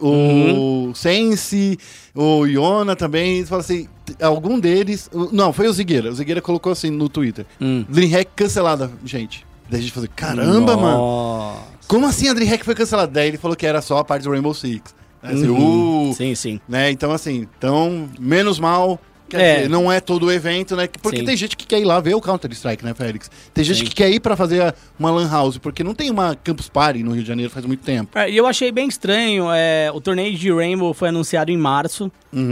[0.00, 0.92] o Uhum.
[0.94, 1.78] Sense,
[2.14, 3.44] o Iona também.
[3.44, 3.88] Falaram assim,
[4.20, 5.10] algum deles...
[5.32, 6.10] Não, foi o Zigueira.
[6.10, 7.46] O Zigueira colocou assim no Twitter.
[7.60, 7.84] Hum.
[7.88, 9.46] DreamHack cancelada, gente.
[9.70, 10.96] Daí a gente falou, caramba, mano.
[10.98, 11.62] Nossa.
[11.86, 13.12] Como assim a DreamHack foi cancelada?
[13.12, 14.94] Daí ele falou que era só a parte do Rainbow Six.
[15.22, 16.10] Aí assim, Uhum.
[16.10, 16.60] uh, Sim, sim.
[16.68, 16.90] né?
[16.90, 19.00] Então, assim, então, menos mal.
[19.28, 19.56] Quer É.
[19.56, 20.88] dizer, não é todo o evento, né?
[21.02, 21.24] Porque Sim.
[21.24, 23.30] tem gente que quer ir lá ver o Counter-Strike, né, Félix?
[23.52, 23.84] Tem gente Sim.
[23.84, 27.12] que quer ir pra fazer uma Lan House, porque não tem uma Campus Party no
[27.12, 28.16] Rio de Janeiro faz muito tempo.
[28.18, 32.10] É, E eu achei bem estranho, é, o torneio de Rainbow foi anunciado em março,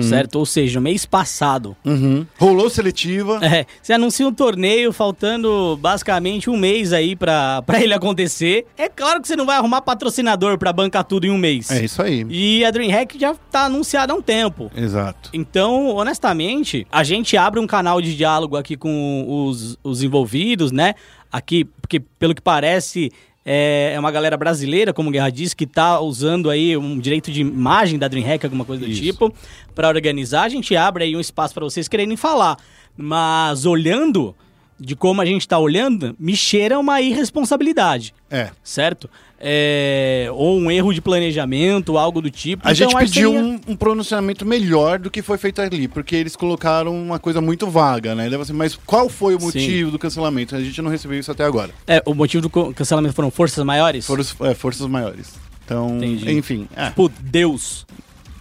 [0.09, 0.37] certo?
[0.37, 1.77] Ou seja, mês passado.
[2.39, 3.41] Rolou seletiva.
[3.47, 8.67] É, você anuncia um torneio faltando basicamente um mês aí pra, pra ele acontecer.
[8.77, 11.71] É claro que você não vai arrumar patrocinador pra bancar tudo em um mês.
[11.71, 12.27] É isso aí.
[12.29, 14.71] E a DreamHack já tá anunciada há um tempo.
[14.77, 15.31] Exato.
[15.33, 20.95] Então, honestamente, a gente abre um canal de diálogo aqui com os, os envolvidos, né?
[21.31, 23.11] Aqui, porque pelo que parece,
[23.45, 27.31] é, é uma galera brasileira, como o Guerra disse, que tá usando aí um direito
[27.31, 29.03] de imagem da DreamHack, alguma coisa do Isso.
[29.03, 29.33] tipo,
[29.75, 30.43] para organizar.
[30.45, 32.57] A gente abre aí um espaço para vocês quererem falar.
[32.97, 34.35] Mas olhando
[34.79, 38.51] de como a gente tá olhando, me cheira uma irresponsabilidade É.
[38.63, 39.09] certo?
[39.39, 42.67] É, ou um erro de planejamento, algo do tipo.
[42.67, 46.17] A Então, gente pediu seria- um, um pronunciamento melhor do que foi feito ali, porque
[46.17, 48.31] eles colocaram uma coisa muito vaga, né?
[48.55, 49.47] Mas qual foi o Sim.
[49.47, 50.57] motivo do cancelamento?
[50.57, 51.71] A gente não recebeu isso até agora.
[51.87, 54.07] É, o motivo do cancelamento foram forças maiores?
[54.07, 55.35] Foram é, forças maiores.
[55.65, 56.31] Então, Entendi.
[56.33, 57.85] enfim, é, Tipo, Deus.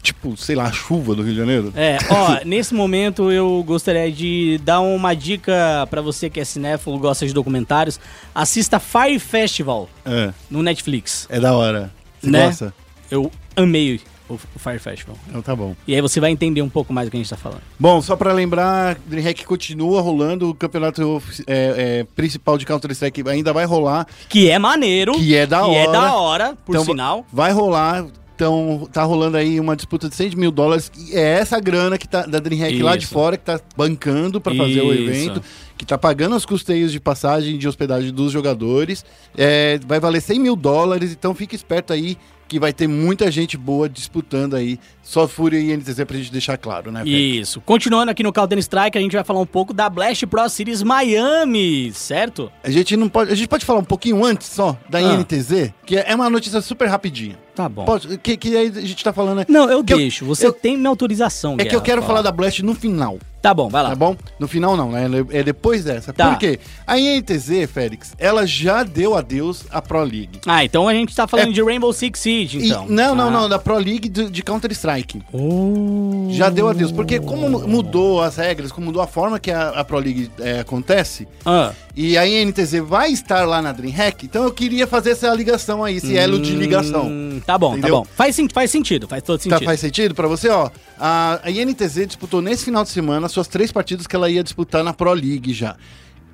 [0.06, 1.74] Tipo, sei lá, a chuva do Rio de Janeiro.
[1.76, 6.98] É, ó, nesse momento eu gostaria de dar uma dica pra você que é cinéfilo,
[6.98, 8.00] gosta de documentários.
[8.34, 11.28] Assista Fire Festival É, no Netflix.
[11.30, 11.92] é da hora.
[12.22, 12.46] Você Né?
[12.48, 12.74] gosta?
[13.12, 15.16] Eu amei o, Fire Festival.
[15.30, 15.76] Então tá bom.
[15.88, 17.62] E aí você vai entender um pouco mais do que a gente tá falando.
[17.80, 23.54] Bom, só pra lembrar, DreamHack continua rolando, o campeonato é, é, principal de Counter-Strike ainda
[23.54, 25.14] vai rolar, Que é maneiro.
[25.14, 25.78] que é da que hora.
[25.78, 27.26] é da hora, por Então, sinal.
[27.32, 31.60] Vai rolar, então tá rolando aí uma disputa de 100 mil dólares, e é essa
[31.60, 33.14] grana que tá da DreamHack lá de Isso.
[33.14, 35.04] fora, que tá bancando pra fazer o Isso.
[35.04, 35.42] evento,
[35.78, 39.06] que tá pagando os custeios de passagem de hospedagem dos jogadores,
[39.38, 42.18] É, vai valer 100 mil dólares, então fique esperto aí,
[42.48, 46.58] que vai ter muita gente boa disputando aí, só Fúria e NTZ pra gente deixar
[46.58, 47.08] claro, né?
[47.08, 47.62] Isso.
[47.62, 50.82] Continuando aqui no Counter Strike, a gente vai falar um pouco da Blast Pro Series
[50.82, 52.52] Miami, certo?
[52.64, 53.32] A gente não pode.
[53.32, 55.14] A gente pode falar um pouquinho antes só da Ah.
[55.14, 57.38] INTZ, que é uma notícia super rapidinha.
[57.56, 57.86] Tá bom.
[57.86, 59.38] Pode- que, que aí a gente tá falando.
[59.38, 59.46] né?
[59.48, 60.26] Não, eu Que eu- deixo.
[60.26, 63.18] Você eu- tem minha autorização, É que eu Guerra, quero falar da Blast no final,
[63.42, 63.90] Tá bom, vai lá.
[63.90, 64.18] tá bom?
[64.38, 65.06] No final não, né?
[65.32, 66.12] É depois dessa.
[66.12, 66.32] Tá.
[66.32, 66.60] Por quê?
[66.86, 70.42] A INTZ, Félix, ela já deu adeus à Pro League.
[70.46, 72.88] Ah, então a gente tá falando É- de Rainbow Six Siege, E- então.
[72.90, 73.32] não, não, Ah.
[73.32, 74.95] não, da Pro League de, de Counter-Strike.
[75.34, 76.28] Oh.
[76.32, 76.92] Já deu adeus.
[76.92, 80.30] Porque como mu- mudou as regras, como mudou a forma que a, a Pro League
[80.40, 85.12] é, acontece, Ah, e a INTZ vai estar lá na DreamHack, então eu queria fazer
[85.12, 87.08] essa ligação aí, esse elo de ligação.
[87.08, 87.90] hum, tá bom, Entendeu?
[87.92, 88.06] tá bom.
[88.16, 89.66] Faz, faz sentido, faz todo Tá, sentido.
[89.66, 90.50] faz sentido pra você?
[90.50, 94.30] Ó, a, a INTZ disputou nesse final de semana as suas três partidas que ela
[94.30, 95.76] ia disputar na Pro League já.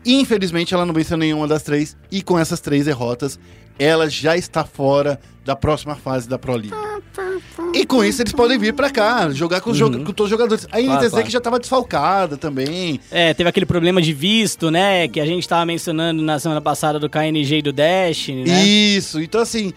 [0.05, 3.39] Infelizmente, ela não venceu nenhuma das três, e com essas três derrotas,
[3.79, 6.71] ela já está fora da próxima fase da Pro League.
[7.73, 10.29] E com isso eles podem vir pra cá, jogar com, os joga- com todos os
[10.29, 10.67] jogadores.
[10.71, 11.25] A NTZ claro.
[11.25, 12.99] que já estava desfalcada também.
[13.09, 15.07] É, teve aquele problema de visto, né?
[15.07, 18.63] Que a gente tava mencionando na semana passada do KNG e do Dash, né?
[18.65, 19.73] Isso, então assim,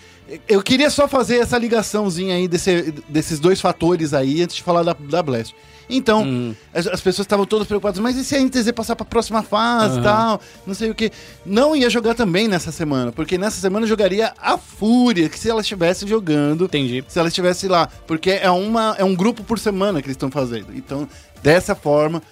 [0.49, 4.83] eu queria só fazer essa ligaçãozinha aí desse- desses dois fatores aí antes de falar
[4.83, 5.55] da, da Blast.
[5.89, 6.55] Então, Hum.
[6.73, 9.95] as, as pessoas estavam todas preocupadas, mas e se a NTZ passar pra próxima fase
[9.97, 10.03] e Aham.
[10.03, 10.41] tal?
[10.67, 11.11] Não sei o que.
[11.45, 15.61] Não ia jogar também nessa semana, porque nessa semana jogaria a Fúria, que se ela
[15.61, 17.05] estivesse jogando, Entendi.
[17.09, 17.89] se ela estivesse lá.
[18.07, 20.69] Porque é, uma, é um grupo por semana que eles estão fazendo.
[20.75, 21.09] Então,
[21.43, 22.23] dessa forma,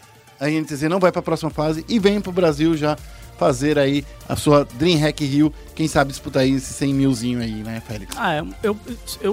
[0.41, 2.97] a NTZ não vai para a próxima fase e vem para o Brasil já
[3.39, 5.53] fazer aí a sua DreamHack Rio.
[5.75, 8.15] Quem sabe disputar aí esse 100 milzinho aí, né, Félix?
[8.17, 8.77] Ah, eu, eu,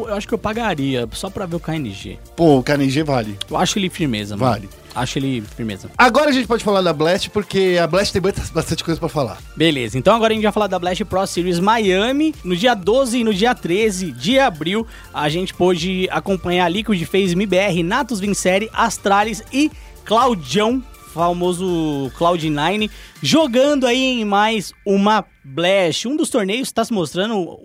[0.08, 2.18] eu, acho que eu pagaria só pra ver o KNG.
[2.36, 3.38] Pô, o KNG vale.
[3.50, 4.52] Eu acho ele firmeza, mano.
[4.52, 4.70] Vale.
[4.96, 5.90] Acho ele firmeza.
[5.98, 9.38] Agora a gente pode falar da Blast, porque a Blast tem bastante- coisa para falar.
[9.56, 12.34] Beleza, então agora a gente vai falar da Blast Pro Series Miami.
[12.44, 17.02] No dia 12 e no dia 13 de abril, a gente pôde acompanhar a Liquid
[17.06, 19.70] Phase MBR, Natus Vincere, Astralis e
[20.04, 22.89] Claudião, famoso Cloud9,
[23.22, 26.08] jogando aí em mais uma Blast.
[26.08, 27.60] Um dos torneios está se mostrando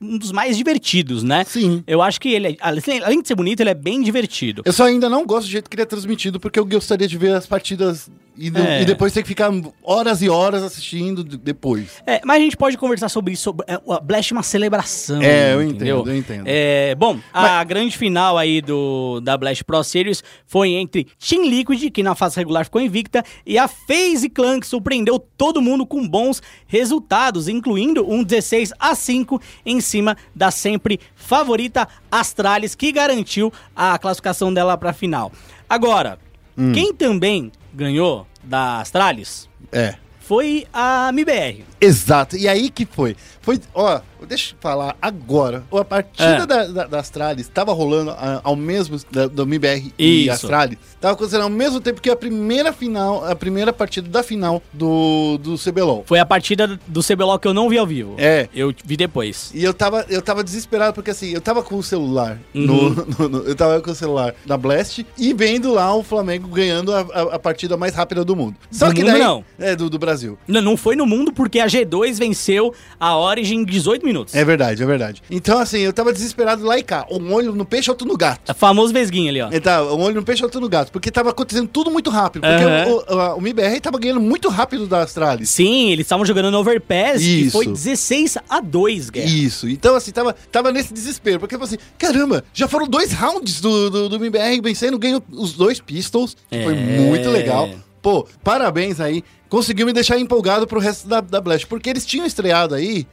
[0.00, 1.44] um dos mais divertidos, né?
[1.44, 1.82] Sim.
[1.86, 4.62] Eu acho que ele, é- além de ser bonito, ele é bem divertido.
[4.64, 7.16] Eu só ainda não gosto do jeito que ele é transmitido, porque eu gostaria de
[7.16, 8.82] ver as partidas e, não- É.
[8.82, 9.50] e depois ter que ficar
[9.82, 12.02] horas e horas assistindo depois.
[12.06, 13.42] É, mas a gente pode conversar sobre isso.
[13.44, 15.22] Sobre, é, a Blast é uma celebração.
[15.22, 16.00] É, eu entendeu?
[16.00, 16.44] entendo, eu entendo.
[16.46, 21.90] É, bom, a grande final aí do, da Blast Pro Series foi entre Team Liquid,
[21.90, 26.06] que na fase regular ficou invicta, e a FaZe Clan, que surpreendeu todo mundo com
[26.06, 33.52] bons resultados, incluindo um 16 a 5 em cima da sempre favorita Astralis, que garantiu
[33.74, 35.32] a classificação dela pra final.
[35.68, 36.18] Agora,
[36.58, 36.72] Hum.
[36.72, 39.94] quem também ganhou da Astralis É.
[40.18, 41.64] foi a MBR.
[41.80, 42.36] Exato.
[42.36, 43.14] E aí que foi?
[43.46, 45.62] Foi, ó, deixa eu falar agora.
[45.72, 46.46] A partida É.
[46.46, 50.28] da, da, da Astralis tava rolando ah, ao mesmo da, do MBR e.
[50.28, 50.78] Astralis.
[51.00, 55.38] Tava acontecendo ao mesmo tempo que a primeira final, a primeira partida da final do,
[55.38, 56.02] do CBLOL.
[56.08, 58.16] Foi a partida do CBLOL que eu não vi ao vivo.
[58.18, 58.48] É.
[58.52, 59.52] Eu vi depois.
[59.54, 62.38] E eu tava, eu tava desesperado, porque assim, eu tava com o celular.
[62.52, 62.66] Uhum.
[62.66, 66.48] no- no- no- eu tava com o celular da Blast e vendo lá o Flamengo
[66.48, 68.56] ganhando a, a- a partida mais rápida do mundo.
[68.72, 69.22] Só Do que mundo, daí.
[69.22, 69.44] não.
[69.56, 70.36] É, do, do Brasil.
[70.48, 74.34] Não, não foi no mundo porque a G2 venceu a Origin em 18 minutos.
[74.34, 75.22] É verdade, é verdade.
[75.30, 77.06] Então, assim, eu tava desesperado lá e cá.
[77.10, 78.50] Um olho no peixe, outro no gato.
[78.50, 79.48] É famoso vesguinho ali, ó.
[79.52, 80.90] É, tá, um olho no peixe, outro no gato.
[80.90, 82.42] Porque tava acontecendo tudo muito rápido.
[82.42, 82.86] Porque Aham.
[82.88, 85.50] o, o, o MBR tava ganhando muito rápido da Astralis.
[85.50, 87.52] Sim, eles estavam jogando no Overpass e Isso.
[87.52, 89.26] foi 16 a 2, Guerra.
[89.28, 89.68] Isso.
[89.68, 91.38] Então, assim, tava, tava nesse desespero.
[91.40, 95.78] Porque, assim, caramba, já foram dois rounds do, do, do MBR vencendo, ganhou os dois
[95.80, 96.36] pistols.
[96.50, 96.76] que Foi É.
[96.76, 97.68] muito legal.
[98.00, 99.22] Pô, parabéns aí.
[99.48, 101.66] Conseguiu me deixar empolgado pro resto da, da Blast.
[101.66, 103.06] Porque eles tinham estreado aí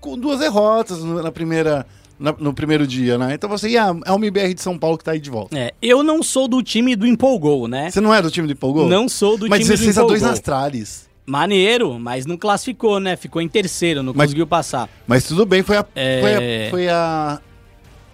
[0.00, 1.86] com duas derrotas no- na primeira,
[2.18, 3.34] na- no primeiro dia, né?
[3.34, 5.56] Então você, ah, é o MBR de São Paulo que tá aí de volta.
[5.58, 7.90] É, eu não sou do time do Empolgou, né?
[7.90, 8.88] Você não é do time do Empolgou?
[8.88, 10.26] Não sou do Mas time do 16 a 2 Empolgou.
[10.28, 11.08] na Astralis.
[11.26, 13.14] Maneiro, mas não classificou, né?
[13.16, 14.88] Ficou em terceiro, não Mas- conseguiu passar.
[15.06, 16.20] Mas tudo bem, foi a, É.
[16.20, 16.70] foi a.
[16.70, 17.40] Foi a.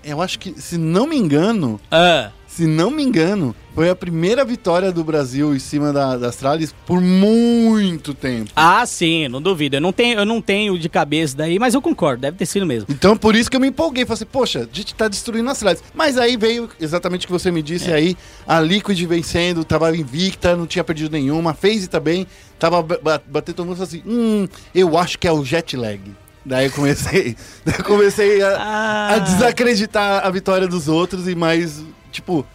[0.04, 4.42] Eu acho que, se não me engano, Ah, se não me engano, foi a primeira
[4.42, 8.50] vitória do Brasil em cima da, da Astralis por muito tempo.
[8.56, 9.76] ah, sim, não duvido.
[9.76, 12.64] Eu não, tenho, eu não tenho de cabeça daí, mas eu concordo, deve ter sido
[12.64, 12.86] mesmo.
[12.90, 14.06] Então, por isso que eu me empolguei.
[14.06, 15.82] Falei assim, poxa, a gente tá destruindo a Astralis.
[15.94, 18.16] Mas aí veio exatamente o que você me disse aí.
[18.48, 21.50] A Liquid vencendo, tava invicta, não tinha perdido nenhuma.
[21.50, 22.26] A FaZe também,
[22.58, 26.00] tava ba- ba- batendo todo mundo assim, hum, eu acho que é o jet lag.
[26.46, 29.14] Daí eu comecei, daí eu comecei a, Ah.
[29.16, 32.46] a desacreditar a vitória dos outros e mais, tipo,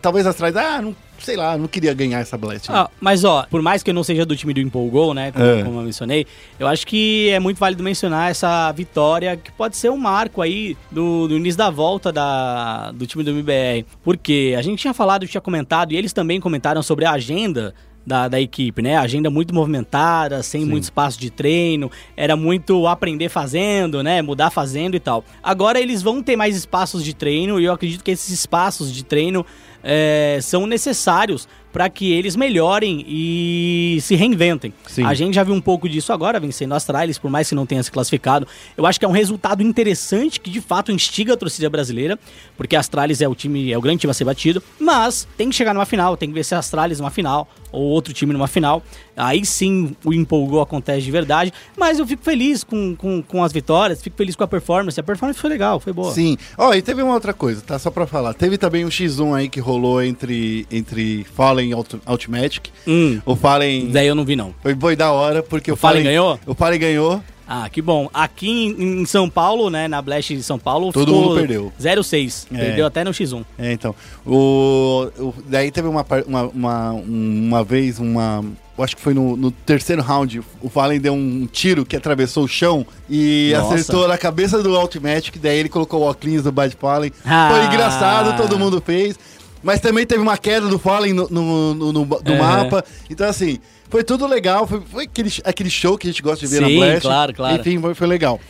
[0.00, 2.68] talvez a Astralis, ah, não, sei lá, não queria ganhar essa Blast.
[2.70, 5.44] Ah, mas ó, por mais que eu não seja do time do Empolgou, né, como,
[5.44, 5.62] É.
[5.62, 6.26] como eu mencionei,
[6.58, 10.76] eu acho que é muito válido mencionar essa vitória, que pode ser um marco aí
[10.90, 13.84] do, do início da volta da, do time do MBR.
[14.02, 17.74] Porque a gente tinha falado, tinha comentado, e eles também comentaram sobre a agenda
[18.06, 18.96] da, da equipe, né?
[18.96, 24.22] Agenda muito movimentada, sem muito espaço de treino, era muito aprender fazendo, né?
[24.22, 25.22] Mudar fazendo e tal.
[25.42, 29.04] Agora eles vão ter mais espaços de treino e eu acredito que esses espaços de
[29.04, 29.44] treino
[29.82, 34.72] é, são necessários para que eles melhorem e se reinventem.
[34.86, 35.04] Sim.
[35.04, 37.66] A gente já viu um pouco disso agora, vencendo as Astralis, por mais que não
[37.66, 38.46] tenha se classificado.
[38.76, 42.18] Eu acho que é um resultado interessante que de fato instiga a torcida brasileira,
[42.56, 45.50] porque a Astralis é o time, é o grande time a ser batido, mas tem
[45.50, 48.32] que chegar numa final, tem que ver se a Astralis numa final ou outro time
[48.32, 48.82] numa final.
[49.16, 53.52] Aí sim o empolgou acontece de verdade, mas eu fico feliz com, com, com as
[53.52, 54.98] vitórias, fico feliz com a performance.
[54.98, 56.12] A performance foi legal, foi boa.
[56.12, 56.36] Sim.
[56.56, 57.78] Ó, e teve uma outra coisa, tá?
[57.78, 58.34] Só pra falar.
[58.34, 61.74] Teve também um X1 aí que rolou entre, entre Fallen e
[62.10, 62.68] Ultimatic.
[62.86, 64.54] Hum, O Fallen daí eu não vi não.
[64.62, 66.38] foi, foi da hora, porque o, Fallen ganhou?
[66.46, 67.22] O Fallen ganhou.
[67.50, 68.10] Ah, que bom.
[68.12, 71.72] Aqui em, em São Paulo, né, na Blast de São Paulo, Todo mundo perdeu.
[71.80, 72.46] 0-6.
[72.52, 72.58] É.
[72.58, 73.42] Perdeu até no X1.
[73.58, 73.94] É, então.
[74.26, 78.44] O, o- daí teve uma, uma, uma, uma vez, uma.
[78.78, 80.40] Acho que foi no, no terceiro round.
[80.62, 83.74] O Fallen deu um tiro que atravessou o chão e Nossa.
[83.74, 85.36] acertou na cabeça do Ultimatic.
[85.40, 87.10] Daí ele colocou o óculos do Bad Fallen.
[87.24, 87.48] Ah.
[87.50, 89.18] Foi engraçado, todo mundo fez.
[89.62, 92.38] Mas também teve uma queda do Fallen no, no, no, no- no É.
[92.38, 92.84] mapa.
[93.10, 94.66] Então, assim, foi tudo legal.
[94.66, 97.00] Foi, foi aquele, aquele show que a gente gosta de ver Sim, na Blast.
[97.02, 97.60] claro, claro.
[97.60, 98.40] Enfim, foi, foi legal.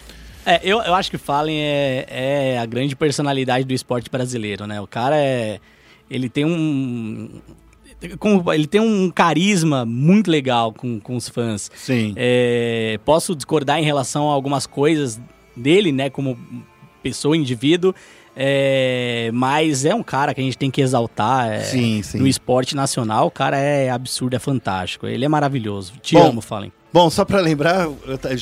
[0.46, 4.80] É, eu, eu acho que Fallen é, é a grande personalidade do esporte brasileiro, né?
[4.80, 5.58] O cara é.
[6.10, 7.28] Ele tem um.
[8.18, 11.70] com- ele tem um carisma muito legal com, com os fãs.
[11.74, 12.14] Sim.
[12.16, 15.20] É, posso discordar em relação a algumas coisas
[15.54, 16.08] dele, né?
[16.08, 16.38] Como
[17.02, 17.94] pessoa, indivíduo.
[18.40, 21.50] É, mas é um cara que a gente tem que exaltar.
[21.50, 22.18] é, Sim, sim.
[22.18, 25.08] No esporte nacional, o cara é absurdo, é fantástico.
[25.08, 25.94] Ele é maravilhoso.
[26.00, 26.72] Te Bom, amo, Fallen.
[26.92, 27.98] Bom, só pra lembrar, eu-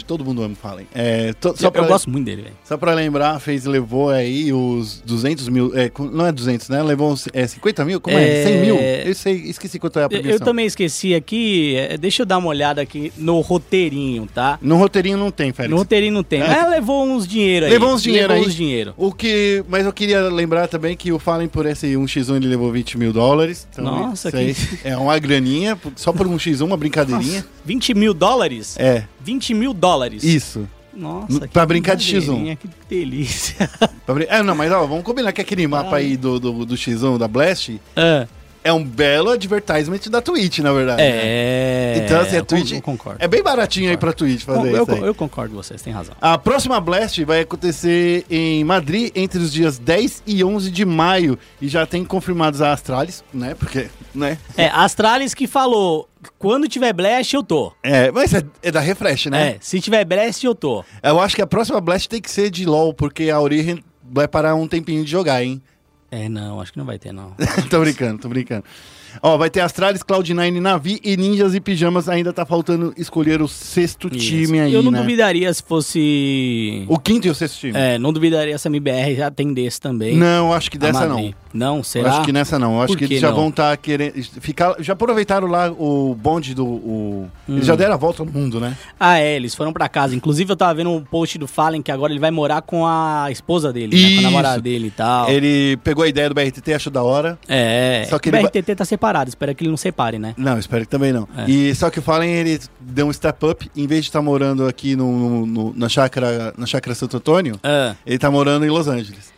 [0.06, 0.86] todo mundo ama Fallen.
[0.94, 2.54] É, to- só Eu, pra, eu gosto muito dele, velho.
[2.64, 6.80] Só pra lembrar, FaZe levou aí os 200 mil, é, não é 200, né?
[6.82, 8.00] Levou uns, é, 50 mil?
[8.00, 8.42] Como é?
[8.42, 8.76] É, 100 mil?
[8.76, 10.32] Eu sei, esqueci quanto é a Eu, premiação.
[10.32, 14.58] eu também esqueci aqui, é, deixa eu dar uma olhada aqui no roteirinho, tá?
[14.62, 15.70] No roteirinho não tem, Félix.
[15.72, 16.46] No roteirinho não tem, É.
[16.46, 17.72] mas levou uns dinheiro aí.
[17.72, 18.48] Levou uns dinheiro levou aí.
[18.48, 18.94] uns dinheiro.
[18.96, 22.70] O que, mas eu queria lembrar também que o Fallen por esse 1x1 ele levou
[22.70, 23.66] 20 mil dólares.
[23.72, 24.54] Então, Nossa, aí
[24.84, 27.44] é uma graninha, só por um x1, uma brincadeirinha.
[27.64, 28.35] 20 mil dólares?
[28.78, 30.22] É, 20 mil dólares.
[30.24, 30.68] isso.
[30.94, 32.20] Nossa, Pra brincar de X1.
[32.20, 33.68] brincadeirinha, Que delícia.
[34.06, 36.74] Pra brin- É, não, mas ó, vamos combinar que aquele mapa aí do, do, do
[36.74, 38.26] x1 da Blast Ah,
[38.66, 41.00] é um belo advertisement da Twitch, na verdade.
[41.00, 41.08] né?
[41.08, 42.02] é.
[42.04, 43.22] Então, assim, a Twitch eu concordo.
[43.22, 45.02] É bem baratinho aí pra Twitch fazer eu, isso aí.
[45.02, 46.16] eu concordo com vocês, tem razão.
[46.20, 51.38] A próxima Blast vai acontecer em Madrid entre os dias 10 e 11 de maio.
[51.60, 53.54] E já tem confirmados a Astralis, né?
[53.54, 54.36] Porque, né?
[54.56, 57.72] É, Astralis que falou, quando tiver Blast eu tô.
[57.84, 59.50] É, mas é, é da Refresh, né?
[59.50, 60.84] É, se tiver Blast eu tô.
[61.02, 64.26] Eu acho que a próxima Blast tem que ser de LoL, porque a Origin vai
[64.26, 65.62] parar um tempinho de jogar, hein?
[66.10, 67.34] É, não, acho que não vai ter não.
[67.70, 68.64] tô brincando, tô brincando.
[69.22, 72.08] Ó, vai ter Astralis, Cloud9, Navi e Ninjas e Pijamas.
[72.08, 75.00] Ainda tá faltando escolher o sexto time aí, eu não né?
[75.00, 76.84] duvidaria se fosse...
[76.88, 77.72] O quinto e o sexto time.
[77.78, 80.16] É, não duvidaria se a MBR já tem desse também.
[80.16, 81.32] Não, acho que dessa não.
[81.52, 82.10] Não, Eu será?
[82.10, 82.74] acho que nessa não.
[82.74, 83.36] Eu acho Por que que eles já não?
[83.36, 84.12] vão estar querendo.
[84.40, 86.66] Ficar, já aproveitaram lá o bonde do.
[86.66, 87.64] o- Eles Hum.
[87.66, 88.76] já deram a volta no mundo, né?
[89.00, 90.14] Ah, é, eles foram pra casa.
[90.14, 93.28] Inclusive, eu tava vendo um post do Fallen que agora ele vai morar com a
[93.30, 94.02] esposa dele, né?
[94.02, 94.18] Com Isso.
[94.18, 95.30] a namorada dele e tal.
[95.30, 97.38] Ele pegou a ideia do BRTT, achou da hora.
[97.48, 100.34] É, Só que o ele BRTT tá separado, espero que ele não separe, né?
[100.36, 101.28] Não, espero que também não.
[101.36, 101.48] É.
[101.50, 103.70] E só que o Fallen, ele deu um step up.
[103.76, 107.94] Em vez de estar morando aqui no, no- na, chácara, na chácara Santo Antônio, Ah,
[108.06, 109.32] ele tá morando em Los Angeles.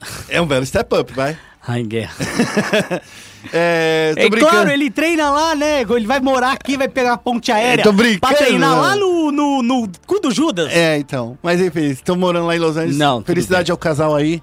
[0.28, 1.36] É um belo step up, vai.
[1.66, 2.14] ai, guerra.
[3.52, 4.50] É, tô É brincando.
[4.52, 5.82] claro, ele treina lá, né?
[5.82, 7.84] Ele vai morar aqui, vai pegar a ponte aérea.
[7.84, 8.80] tô brincando, Pra treinar não.
[8.82, 10.70] lá no, no, no cu do Judas.
[10.72, 11.38] É, então.
[11.42, 12.96] Mas enfim, estão morando lá em Los Angeles.
[12.98, 14.42] Não, Felicidade ao casal aí.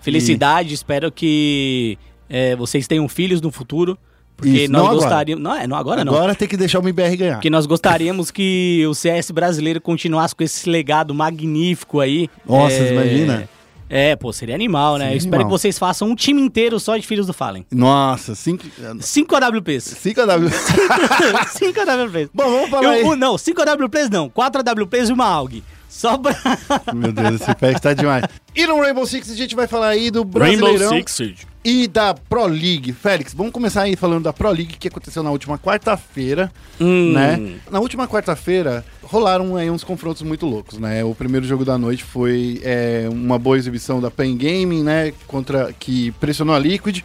[0.00, 1.98] Felicidade, espero que
[2.30, 3.98] é, vocês tenham filhos no futuro.
[4.36, 5.00] Porque Isso, nós não agora.
[5.02, 5.42] gostaríamos.
[5.42, 6.14] Não, é, não agora não.
[6.14, 7.34] Agora tem que deixar o MBR ganhar.
[7.36, 12.28] Porque nós gostaríamos que o CS brasileiro continuasse com esse legado magnífico aí.
[12.46, 13.48] Nossa, É, imagina.
[13.88, 15.04] É, pô, seria animal, né?
[15.04, 15.52] Seria Eu espero animal.
[15.56, 17.64] que vocês façam um time inteiro só de Filhos do Fallen.
[17.70, 18.64] Nossa, cinco.
[19.00, 19.84] 5 AWPs.
[19.84, 20.50] 5 AW.
[20.50, 22.28] 5 AWPs.
[22.34, 23.16] Bom, vamos falar Eu- aí.
[23.18, 24.28] não, 5 AWPs não.
[24.28, 25.62] 4 AWPs e uma AUG.
[25.96, 26.36] Só pra...
[26.94, 28.24] Meu Deus, esse pé está demais.
[28.54, 31.46] E no Rainbow Six a gente vai falar aí do Brasileirão Siege.
[31.64, 32.92] e da Pro League.
[32.92, 37.12] Félix, vamos começar aí falando da Pro League que aconteceu na última quarta-feira, Hum.
[37.14, 37.54] né?
[37.70, 41.02] Na última quarta-feira rolaram aí uns confrontos muito loucos, né?
[41.02, 45.14] O primeiro jogo da noite foi é, uma boa exibição da Pen Gaming, né?
[45.26, 47.00] Contra que pressionou a Liquid.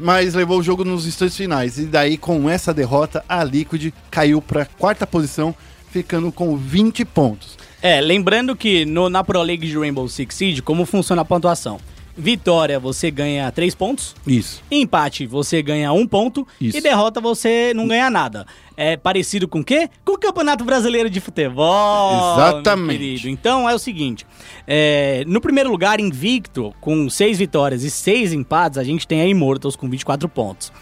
[0.00, 1.78] Mas levou o jogo nos instantes finais.
[1.78, 5.54] E daí, com essa derrota, a Liquid caiu para quarta posição,
[5.92, 7.56] ficando com 20 pontos.
[7.84, 11.78] É, lembrando que no, na Pro League de Rainbow Six Siege, como funciona a pontuação?
[12.16, 14.14] Vitória, você ganha 3 pontos.
[14.26, 14.62] Isso.
[14.70, 16.48] Empate, você ganha um ponto.
[16.58, 16.78] Isso.
[16.78, 18.46] E derrota, você não ganha nada.
[18.74, 19.90] É parecido com o quê?
[20.02, 22.32] Com o Campeonato Brasileiro de Futebol.
[22.32, 23.28] Exatamente.
[23.28, 24.24] Então é o seguinte:
[24.66, 29.26] é, no primeiro lugar, invicto, com 6 vitórias e 6 empates, a gente tem a
[29.26, 30.72] Immortals com 24 pontos.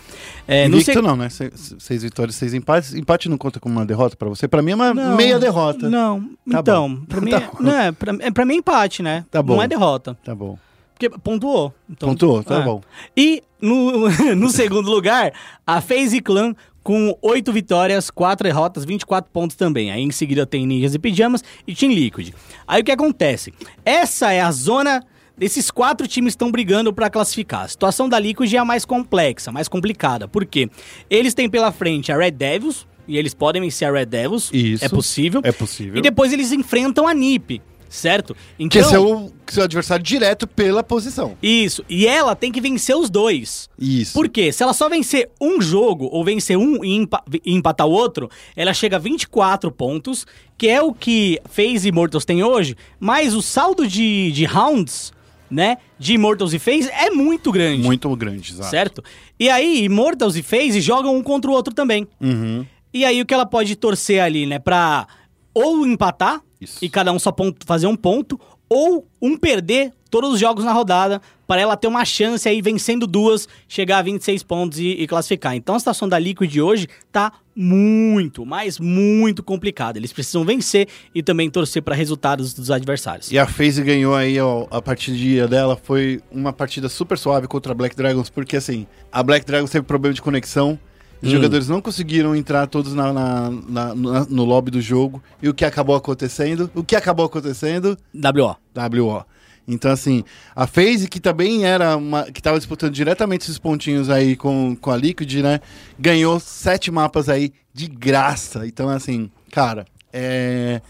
[0.46, 1.28] É, Invicto seg- não, né?
[1.28, 2.94] Se- se- Seis vitórias, seis empates.
[2.94, 4.48] Empate não conta como uma derrota pra você?
[4.48, 5.88] Pra mim é uma Não, meia derrota.
[5.88, 7.52] Não, Tá então, pra mim, Tá é, bom.
[7.60, 9.24] não é, pra, pra mim é empate, né?
[9.30, 9.56] Tá bom.
[9.56, 10.16] Não é derrota.
[10.24, 10.58] Tá bom.
[10.94, 11.72] Porque pontuou.
[11.88, 12.62] Então, Pontuou, tá é.
[12.62, 12.80] bom.
[13.16, 15.32] E no, no segundo lugar,
[15.66, 19.92] a FaZe Clan com 8 vitórias, 4 derrotas, 24 pontos também.
[19.92, 22.32] Aí em seguida tem Ninjas e Pijamas e Team Liquid.
[22.66, 23.54] Aí o que acontece?
[23.84, 25.04] Essa é a zona...
[25.42, 27.62] Esses quatro times estão brigando para classificar.
[27.64, 30.28] A situação da Liquid é a mais complexa, mais complicada.
[30.28, 30.68] Por quê?
[31.10, 34.50] Eles têm pela frente a Red Devils, e eles podem vencer a Red Devils.
[34.52, 34.84] Isso.
[34.84, 35.40] É possível.
[35.44, 35.96] É possível.
[35.98, 38.34] E depois eles enfrentam a NiP, certo?
[38.56, 41.36] Que Então, é seu, seu adversário direto pela posição.
[41.42, 41.84] Isso.
[41.88, 43.68] E ela tem que vencer os dois.
[43.78, 44.12] Isso.
[44.12, 44.52] Por quê?
[44.52, 48.30] Se ela só vencer um jogo, ou vencer um e, empa- e empatar o outro,
[48.54, 50.24] ela chega a 24 pontos,
[50.56, 55.12] que é o que FaZe e Immortals tem hoje, mas o saldo de, de rounds,
[55.52, 57.82] né, de Immortals e FaZe é muito grande.
[57.82, 58.70] Muito grande, exato.
[58.70, 59.04] Certo?
[59.38, 62.08] E aí, Immortals e FaZe jogam um contra o outro também.
[62.20, 62.64] Uhum.
[62.92, 64.58] E aí, o que ela pode torcer ali, né?
[64.58, 65.06] Pra
[65.54, 66.78] ou empatar, Isso.
[66.82, 70.72] e cada um só ponto- fazer um ponto, ou um perder todos os jogos na
[70.72, 75.06] rodada, para ela ter uma chance aí, vencendo duas, chegar a 26 pontos e, e
[75.06, 75.54] classificar.
[75.54, 79.98] Então, a situação da Liquid hoje tá muito, mas muito complicada.
[79.98, 83.30] Eles precisam vencer e também torcer para resultados dos adversários.
[83.30, 87.72] E a FaZe ganhou aí, ó, a partida dela foi uma partida super suave contra
[87.72, 90.78] a Black Dragons, porque assim, a Black Dragons teve problema de conexão,
[91.22, 91.32] os Hum.
[91.32, 95.54] jogadores não conseguiram entrar todos na, na- na- na- no lobby do jogo, e o
[95.54, 96.70] que acabou acontecendo?
[96.74, 97.96] O que acabou acontecendo?
[98.12, 98.56] WO.
[98.74, 99.24] WO.
[99.66, 102.24] Então, assim, a FaZe, que também era uma.
[102.24, 105.60] que tava disputando diretamente esses pontinhos aí com, com a Liquid, né?
[105.98, 108.66] Ganhou sete mapas aí de graça.
[108.66, 110.80] Então, assim, cara, é.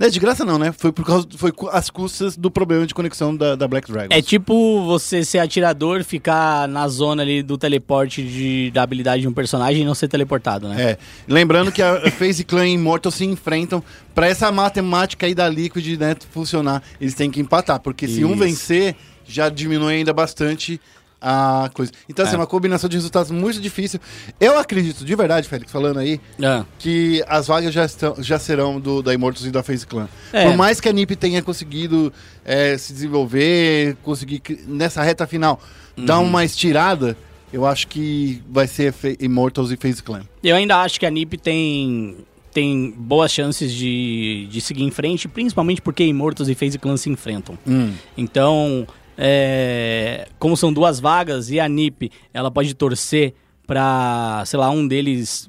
[0.00, 0.72] Não é de graça, não, né?
[0.72, 1.28] Foi por causa.
[1.36, 4.16] Foi às custas do problema de conexão da, da Black Dragons.
[4.16, 9.28] É tipo você ser atirador, ficar na zona ali do teleporte de, da habilidade de
[9.28, 10.92] um personagem e não ser teleportado, né?
[10.92, 10.98] É.
[11.28, 13.84] Lembrando que a FaZe Clan e Immortal se enfrentam.
[14.14, 17.78] Pra essa matemática aí da Liquid né, funcionar, eles têm que empatar.
[17.78, 18.38] Porque se um Isso.
[18.38, 18.96] vencer,
[19.26, 20.80] já diminui ainda bastante
[21.20, 21.92] a coisa.
[22.08, 22.38] Então, assim, É.
[22.38, 24.00] uma combinação de resultados muito difícil.
[24.40, 26.64] Eu acredito, de verdade, Félix, falando aí, Ah.
[26.78, 30.08] que as vagas já, estão, já serão do, da Immortals e da FaZe Clan.
[30.32, 30.46] É.
[30.46, 32.12] Por mais que a NiP tenha conseguido
[32.44, 35.60] é, se desenvolver, conseguir, nessa reta final,
[35.96, 36.26] dar Uhum.
[36.26, 37.16] uma estirada,
[37.52, 40.22] eu acho que vai ser Immortals e FaZe Clan.
[40.42, 42.16] Eu ainda acho que a NiP tem,
[42.52, 47.10] tem boas chances de, de seguir em frente, principalmente porque Immortals e FaZe Clan se
[47.10, 47.58] enfrentam.
[47.66, 47.92] Hum.
[48.16, 48.86] Então,
[49.16, 53.34] é, como são duas vagas e a NiP, ela pode torcer
[53.66, 55.46] pra, sei lá, um deles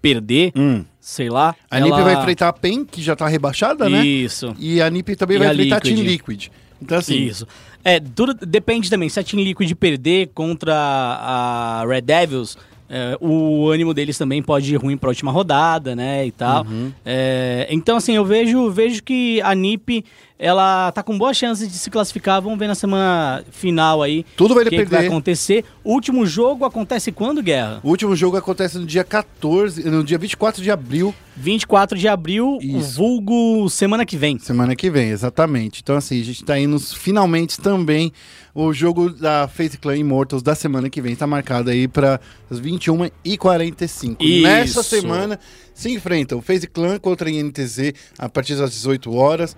[0.00, 0.84] perder, Hum.
[1.00, 1.54] sei lá.
[1.70, 1.86] A ela...
[1.88, 4.04] NiP vai enfrentar a PEN, que já tá rebaixada, né?
[4.04, 4.54] Isso.
[4.58, 5.80] E a NiP também E vai a enfrentar a.
[5.80, 6.48] Team Liquid.
[6.80, 7.46] Então, assim, Isso.
[7.84, 9.08] É, tudo depende também.
[9.08, 12.56] Se a Team Liquid perder contra a Red Devils,
[12.88, 16.26] é, o ânimo deles também pode ir ruim pra última rodada, né?
[16.26, 16.64] E tal.
[16.64, 16.92] Uhum.
[17.04, 20.04] É, então, assim, eu vejo, vejo que a NiP
[20.38, 22.40] ela tá com boas chances de se classificar.
[22.40, 24.24] Vamos ver na semana final aí.
[24.36, 25.06] Tudo vai o que, vai depender.
[25.08, 25.64] acontecer.
[25.82, 27.80] O último jogo acontece quando, Guerra?
[27.82, 32.58] o último jogo acontece no dia 14, no dia 24 de abril, 24 de abril,
[32.60, 32.96] Isso.
[32.96, 34.38] vulgo semana que vem.
[34.38, 35.80] semana que vem, exatamente.
[35.82, 38.12] Então, assim, a gente tá indo finalmente também.
[38.54, 42.20] O jogo da FaZe Clan Immortals da semana que vem tá marcado aí para
[42.50, 44.16] as 21h45.
[44.20, 44.42] Isso.
[44.42, 45.38] Nessa semana
[45.72, 49.56] se enfrentam FaZe Clan contra a INTZ a partir das 18 horas.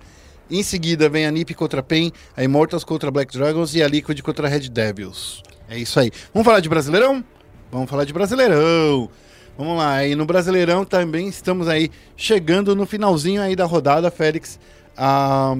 [0.51, 3.81] Em seguida vem a NiP contra a PEN, a Immortals contra a Black Dragons e
[3.81, 5.41] a Liquid contra a Red Devils.
[5.69, 6.11] É isso aí.
[6.33, 7.23] Vamos falar de Brasileirão?
[7.71, 9.09] Vamos falar de Brasileirão.
[9.57, 14.59] Vamos lá, e no Brasileirão também estamos aí chegando no finalzinho aí da rodada, Félix.
[14.97, 15.55] Ah,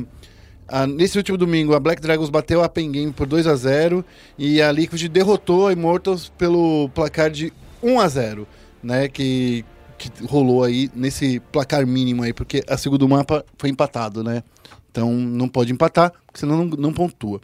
[0.67, 4.03] ah, nesse último domingo, a Black Dragons bateu a Pen Game por 2 a 0
[4.37, 8.47] e a Liquid derrotou a Immortals pelo placar de 1 a 0
[8.83, 9.07] né?
[9.07, 9.63] Que,
[9.97, 14.43] que rolou aí nesse placar mínimo aí, porque a segundo mapa foi empatado, né?
[14.91, 17.39] Então não pode empatar, porque senão não, não pontua.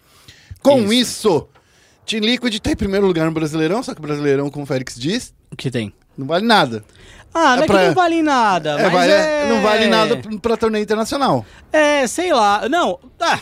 [0.62, 1.48] Com isso,
[2.06, 5.00] Team Liquid tá em primeiro lugar no Brasileirão, só que o Brasileirão, como o Félix
[5.00, 5.94] diz, O que tem?
[6.18, 6.84] não vale nada.
[7.34, 8.70] Ah, não É é, pra- que não vale nada.
[8.72, 11.46] É, mas vale- é- Não vale nada pra, pra torneio internacional.
[11.72, 12.68] É, sei lá.
[12.68, 13.40] Não, ah,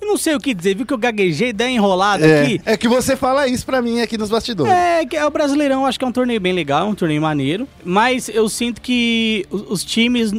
[0.00, 0.74] eu não sei o que dizer.
[0.76, 2.60] Viu que eu gaguejei, dei enrolada É, aqui.
[2.66, 4.72] é que você fala isso pra mim aqui nos bastidores.
[4.72, 7.68] É, que é o Brasileirão, acho que é um torneio bem legal, um torneio maneiro.
[7.84, 10.32] Mas eu sinto que os, os times,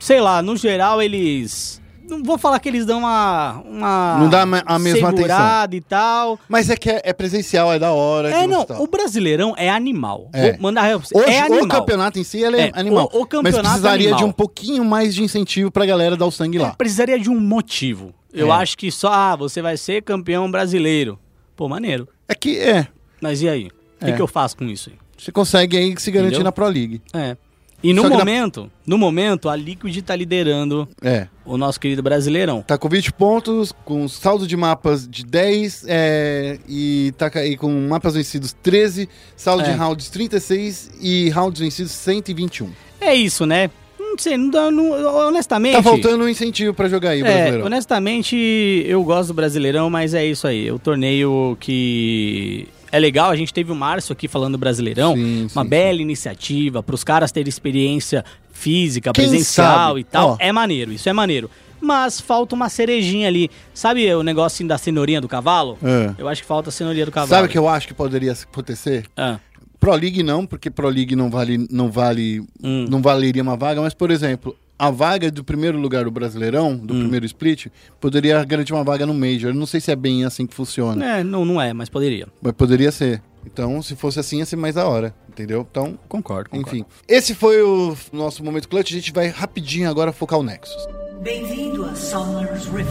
[0.00, 1.80] sei lá, no geral, eles.
[2.16, 3.62] Não vou falar que eles dão uma.
[3.64, 6.38] uma Não dá a me- a mesma segurada e tal.
[6.48, 8.30] Mas é que é, é presencial, é da hora.
[8.30, 10.28] É, não, o Brasileirão é animal.
[10.32, 10.52] É.
[10.52, 10.94] Vou mandar.
[10.96, 11.64] Hoje, é animal.
[11.64, 13.08] o campeonato em si ele é, É, animal.
[13.12, 14.18] o- o mas campeonato precisaria é animal.
[14.18, 16.74] de um pouquinho mais de incentivo pra galera dar o sangue lá.
[16.74, 18.14] Precisaria de um motivo.
[18.32, 18.56] Eu É.
[18.56, 21.18] acho que só, ah, você vai ser campeão brasileiro.
[21.56, 22.08] Pô, maneiro.
[22.28, 22.88] É que é.
[23.20, 23.66] Mas e aí?
[24.00, 24.16] O que, É.
[24.16, 24.96] que eu faço com isso aí?
[25.16, 26.44] Você consegue aí se garantir Entendeu?
[26.44, 27.00] na Pro League.
[27.14, 27.36] É.
[27.84, 31.28] E no que na- momento, no momento, a Liquid tá liderando É.
[31.44, 32.62] o nosso querido Brasileirão.
[32.62, 37.70] Tá com 20 pontos, com saldo de mapas de 10 é, e tá aí com
[37.86, 39.70] mapas vencidos 13, saldo É.
[39.70, 42.70] de rounds 36 e rounds vencidos 121.
[43.00, 43.70] É isso, né?
[44.00, 44.92] Não sei, não, dá- não-
[45.28, 45.74] honestamente.
[45.74, 47.66] Tá faltando um incentivo pra jogar aí, É, brasileiro.
[47.66, 48.36] honestamente,
[48.86, 50.68] eu gosto do Brasileirão, mas é isso aí.
[50.68, 55.14] É o torneio que é legal, a gente teve o Márcio aqui falando do Brasileirão,
[55.14, 60.00] Sim, uma sim, bela iniciativa para os caras terem experiência física, Quem presencial sabe?
[60.00, 60.30] e tal.
[60.30, 60.36] Ó.
[60.38, 61.50] É maneiro, isso é maneiro.
[61.80, 63.50] Mas falta uma cerejinha ali.
[63.74, 65.76] Sabe o negocinho da cenourinha do cavalo?
[65.82, 66.14] É.
[66.16, 67.28] Eu acho que falta a cenourinha do cavalo.
[67.30, 69.04] Sabe o que eu acho que poderia acontecer?
[69.16, 69.38] Ah,
[69.78, 72.86] Pro League não, porque Pro League não vale, não vale, Hum.
[72.88, 74.56] não valeria uma vaga, mas por exemplo,
[74.86, 77.66] a vaga do primeiro lugar do Brasileirão, do primeiro split,
[78.00, 79.50] poderia garantir uma vaga no Major.
[79.50, 82.26] Eu não sei se é bem assim que funciona, é, não, não é, mas poderia.
[82.42, 83.22] mas poderia ser.
[83.46, 85.66] Então, se fosse assim, ia ser mais da hora, entendeu?
[85.70, 86.76] Então, Concordo, concordo.
[86.76, 86.84] enfim.
[87.06, 88.90] Esse foi o nosso momento clutch.
[88.90, 90.88] A gente vai rapidinho agora focar o Nexus.
[91.22, 92.88] Bem-vindo a Summer's Rift.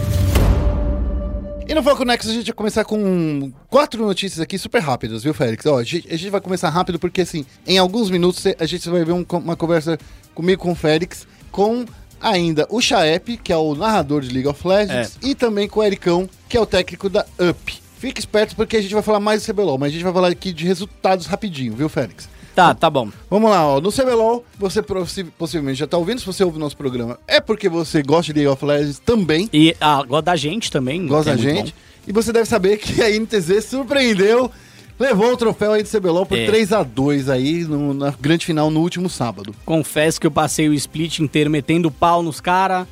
[1.67, 5.33] E no Foco Nexus a gente vai começar com quatro notícias aqui super rápidas, viu,
[5.33, 5.65] Félix?
[5.65, 8.87] Ó, a, gente, a gente vai começar rápido porque, assim, em alguns minutos a gente
[8.89, 9.97] vai ver um- uma conversa
[10.35, 11.85] comigo com o Félix, com
[12.19, 15.83] ainda o Chaep, que é o narrador de League of Legends, e também com o
[15.83, 17.73] Ericão, que é o técnico da UP.
[17.99, 20.29] Fique esperto porque a gente vai falar mais do CBLOL, mas a gente vai falar
[20.29, 22.27] aqui de resultados rapidinho, viu, Félix?
[22.55, 23.09] Tá, tá bom.
[23.29, 23.81] Vamos lá, ó.
[23.81, 27.39] No CBLOL, você possi- possivelmente já tá ouvindo, se você ouve o nosso programa, é
[27.39, 31.05] porque você gosta de League of Legends também, E ah, gosta da gente também.
[31.07, 31.75] gosta que da é gente.
[32.07, 34.51] E você deve saber que a NTZ surpreendeu,
[34.99, 36.45] levou o troféu aí do CBLOL por É.
[36.45, 39.53] 3 a 2 aí no- na grande final no último sábado.
[39.65, 42.87] Confesso que eu passei o split inteiro metendo pau nos caras.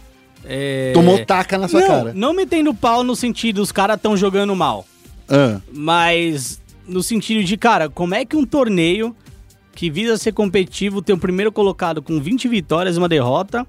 [0.94, 2.14] Tomou taca na sua não, cara.
[2.14, 4.86] Não metendo pau no sentido, os caras tão jogando mal.
[5.30, 9.16] Ah, Mas no sentido de, cara, como é que um torneio
[9.74, 13.66] que visa ser competitivo tem o primeiro colocado com 20 vitórias e uma derrota,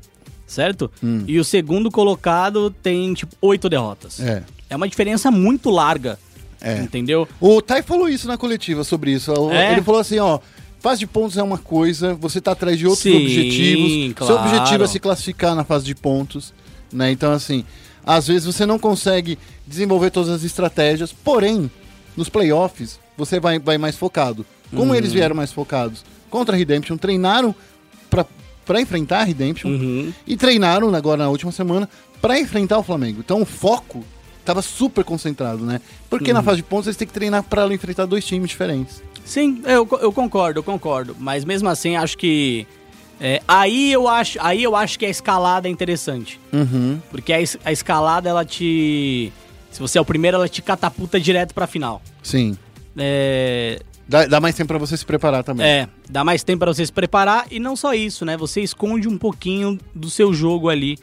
[0.47, 0.91] certo?
[1.03, 1.23] Hum.
[1.29, 4.19] E o segundo colocado tem, tipo, 8 derrotas.
[4.21, 4.43] é.
[4.69, 6.19] É uma diferença muito larga.
[6.63, 6.79] É.
[6.79, 7.29] Entendeu?
[7.41, 9.33] O Tai falou isso na coletiva sobre isso.
[9.51, 9.73] É?
[9.73, 10.39] Ele falou assim, ó,
[10.81, 13.93] fase de pontos é uma coisa, você tá atrás de outros Sim, objetivos.
[14.27, 14.49] Seu claro.
[14.49, 16.55] objetivo é se classificar na fase de pontos,
[16.93, 17.11] né?
[17.11, 17.65] Então assim,
[18.07, 21.71] às vezes você não consegue desenvolver todas as estratégias, porém,
[22.17, 24.45] nos playoffs, você vai, vai mais focado.
[24.71, 24.95] Como Uhum.
[24.95, 27.55] eles vieram mais focados contra a Redemption, treinaram
[28.09, 28.25] pra,
[28.65, 30.13] pra enfrentar a Redemption Uhum.
[30.27, 31.89] e treinaram agora na última semana
[32.21, 33.21] pra enfrentar o Flamengo.
[33.21, 34.05] Então o foco
[34.45, 35.81] tava super concentrado, né?
[36.11, 36.37] Porque Uhum.
[36.39, 39.03] na fase de pontos eles têm que treinar pra enfrentar dois times diferentes.
[39.25, 41.17] Sim, eu, eu concordo, eu concordo.
[41.19, 42.67] Mas mesmo assim, acho que.
[43.21, 46.41] é, aí, eu acho, aí eu acho que a escalada é interessante.
[46.53, 46.99] Uhum.
[47.11, 49.33] Porque a, es- a escalada, ela te.
[49.71, 52.03] Se você é o primeiro, ela te catapulta direto pra final.
[52.23, 52.57] Sim.
[52.97, 55.65] É, Dá, dá mais tempo pra você se preparar também.
[55.67, 57.47] é, dá mais tempo pra você se preparar.
[57.51, 58.37] E não só isso, né?
[58.37, 60.99] Você esconde um pouquinho do seu jogo ali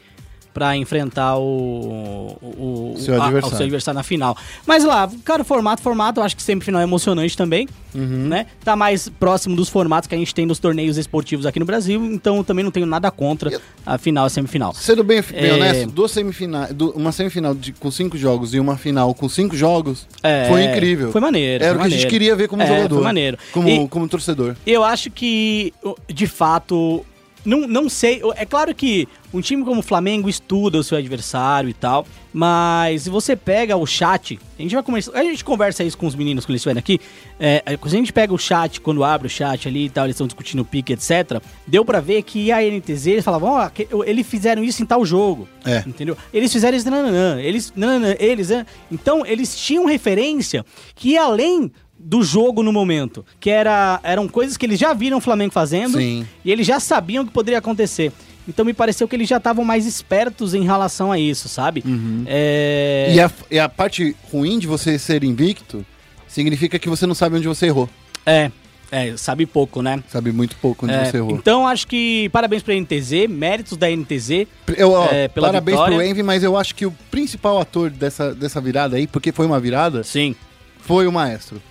[0.52, 3.56] pra enfrentar o, o, o- Seu a- adversário.
[3.56, 4.36] seu adversário na final.
[4.66, 8.28] Mas lá, cara, formato, formato, eu acho que sempre final é emocionante também, Uhum.
[8.28, 8.46] né?
[8.64, 12.04] Tá mais próximo dos formatos que a gente tem nos torneios esportivos aqui no Brasil,
[12.04, 14.72] então eu também não tenho nada contra a final e semifinal.
[14.74, 15.54] Sendo bem, bem É.
[15.54, 20.06] honesto, duas semifinais, uma semifinal de- com cinco jogos e uma final com cinco jogos
[20.22, 21.10] É, foi incrível.
[21.12, 21.64] Foi maneiro.
[21.64, 22.94] Era foi o que a gente queria ver como É, jogador.
[22.96, 23.38] Foi maneiro.
[23.52, 24.54] Como, E- como torcedor.
[24.66, 25.72] Eu acho que,
[26.12, 27.04] de fato,
[27.44, 28.20] não, não sei.
[28.36, 33.02] É claro que um time como o Flamengo estuda o seu adversário e tal, mas
[33.02, 35.12] se você pega o chat, a gente vai começar.
[35.18, 37.00] A gente conversa isso com os meninos quando eles estiverem aqui.
[37.38, 40.14] É, quando a gente pega o chat, quando abre o chat ali e tal, eles
[40.14, 41.40] estão discutindo o pique, etc.
[41.66, 45.04] Deu pra ver que a NTZ, eles falavam, ó, que- eles fizeram isso em tal
[45.04, 45.48] jogo.
[45.64, 45.82] É.
[45.86, 46.16] Entendeu?
[46.32, 48.66] Eles fizeram isso, nananã, eles, nananã, eles, né?
[48.90, 50.64] Então, eles tinham referência
[50.94, 51.70] que além
[52.02, 55.98] do jogo no momento, que era, eram coisas que eles já viram o Flamengo fazendo
[55.98, 56.26] Sim.
[56.44, 58.10] e eles já sabiam que poderia acontecer.
[58.48, 61.84] Então me pareceu que eles já estavam mais espertos em relação a isso, sabe?
[62.26, 63.12] É...
[63.14, 65.84] E, a, e a parte ruim de você ser invicto
[66.26, 67.88] significa que você não sabe onde você errou.
[68.26, 68.50] é,
[68.90, 70.02] é, sabe pouco, né?
[70.08, 71.32] Sabe muito pouco onde É, você errou.
[71.36, 74.46] então acho que parabéns pra NTZ, méritos da NTZ.
[74.76, 75.96] Eu, ó, é, pela parabéns vitória.
[75.98, 79.46] pro Envy, mas eu acho que o principal ator dessa, dessa virada aí, porque foi
[79.46, 80.34] uma virada, Sim.
[80.80, 81.62] foi o Maestro.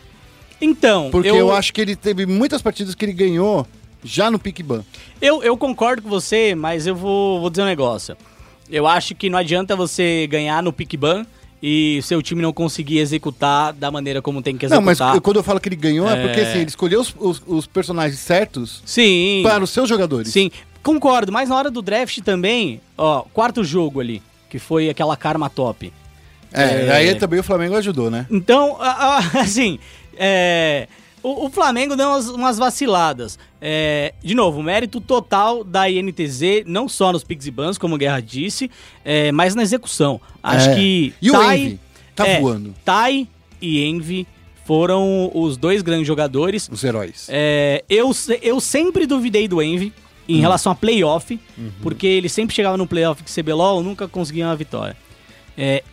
[0.61, 3.65] Então, Porque eu, acho que ele teve muitas partidas que ele ganhou
[4.03, 4.83] já no Pick Ban.
[5.21, 8.15] Eu, eu concordo com você, mas eu vou, vou dizer um negócio.
[8.69, 11.25] Eu acho que não adianta você ganhar no pick ban
[11.61, 15.07] e seu time não conseguir executar da maneira como tem que Não, executar.
[15.07, 16.21] mas eu- quando eu falo que ele ganhou é, É.
[16.27, 19.41] porque assim, ele escolheu os, os- os personagens certos Sim.
[19.43, 20.31] para os seus jogadores.
[20.31, 20.51] Sim,
[20.83, 25.49] concordo, mas na hora do draft também, ó, quarto jogo ali, que foi aquela karma
[25.49, 25.91] top.
[26.53, 26.91] É, É.
[26.91, 28.27] aí também o Flamengo ajudou, né?
[28.29, 28.77] Então,
[29.33, 29.79] assim,
[30.19, 30.87] é,
[31.23, 33.39] o, o Flamengo deu umas, umas vaciladas.
[33.61, 37.97] É, de novo, mérito total da INTZ, não só nos picks e bans, como o
[37.97, 38.69] Guerra disse,
[39.03, 40.21] é, mas na execução.
[40.43, 40.75] Acho É.
[40.75, 41.79] que E o Tai- Envy?
[42.15, 42.75] Tá é, voando.
[42.85, 43.27] Tai
[43.61, 44.27] e Envy
[44.65, 46.69] foram os dois grandes jogadores.
[46.71, 47.27] Os heróis.
[47.29, 48.11] É, eu,
[48.41, 49.91] eu sempre duvidei do Envy
[50.27, 50.41] em Uhum.
[50.41, 51.39] relação a playoff,
[51.81, 54.95] porque ele sempre chegava no playoff de CBLOL, nunca conseguia uma vitória.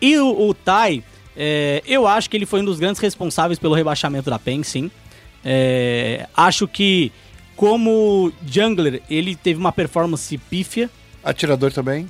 [0.01, 1.03] E o, o Tai,
[1.37, 4.91] É, eu acho que ele foi um dos grandes responsáveis pelo rebaixamento da PEN, sim.
[5.45, 7.13] É, acho que,
[7.55, 10.91] como jungler, ele teve uma performance pífia.
[11.23, 12.09] Atirador também.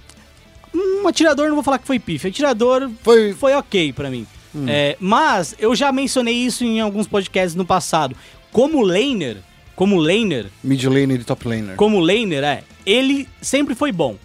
[0.75, 2.29] Um atirador, não vou falar que foi pífia.
[2.31, 3.33] Atirador Foi.
[3.33, 4.27] foi ok pra mim.
[4.67, 8.17] É, mas eu já mencionei isso em alguns podcasts no passado.
[8.51, 9.37] Como laner,
[9.75, 11.77] como laner, Mid laner e top laner.
[11.77, 14.17] como laner, é, ele sempre foi bom.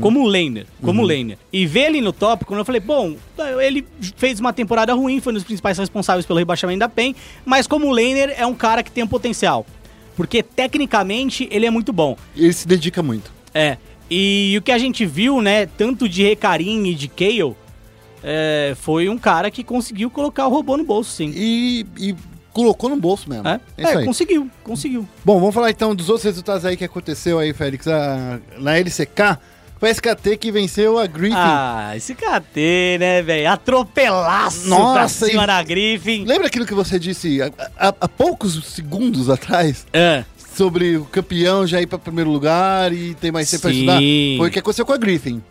[0.00, 1.36] Como laner, como laner.
[1.52, 3.16] E ver ele no top, quando eu falei, bom,
[3.62, 7.14] ele fez uma temporada ruim, foi um dos principais responsáveis pelo rebaixamento da PEN,
[7.44, 9.66] mas como laner é um cara que tem um potencial.
[10.16, 12.16] Porque tecnicamente ele é muito bom.
[12.36, 13.30] Ele se dedica muito.
[13.54, 13.76] É.
[14.10, 17.54] E o que a gente viu, né, tanto de Recarim e de Kayle,
[18.22, 21.30] é, foi um cara que conseguiu colocar o robô no bolso, sim.
[21.36, 22.16] E, e
[22.52, 23.46] colocou no bolso mesmo.
[23.46, 25.06] É, É é conseguiu, conseguiu.
[25.24, 27.86] Bom, vamos falar então dos outros resultados aí que aconteceu aí, Félix.
[27.86, 29.38] A- na LCK,
[29.78, 31.34] foi a SKT que venceu a Griffin.
[31.36, 33.50] Ah, esse KT, né, velho?
[33.50, 36.24] Atropelaço Nossa, pra cima e- da Griffin.
[36.24, 39.86] Lembra aquilo que você disse há, há- há poucos segundos atrás?
[39.92, 40.24] É.
[40.54, 43.76] Sobre o campeão já ir para primeiro lugar e ter mais tempo pra Sim.
[43.78, 43.98] estudar?
[44.38, 45.42] Foi o que aconteceu com a Griffin.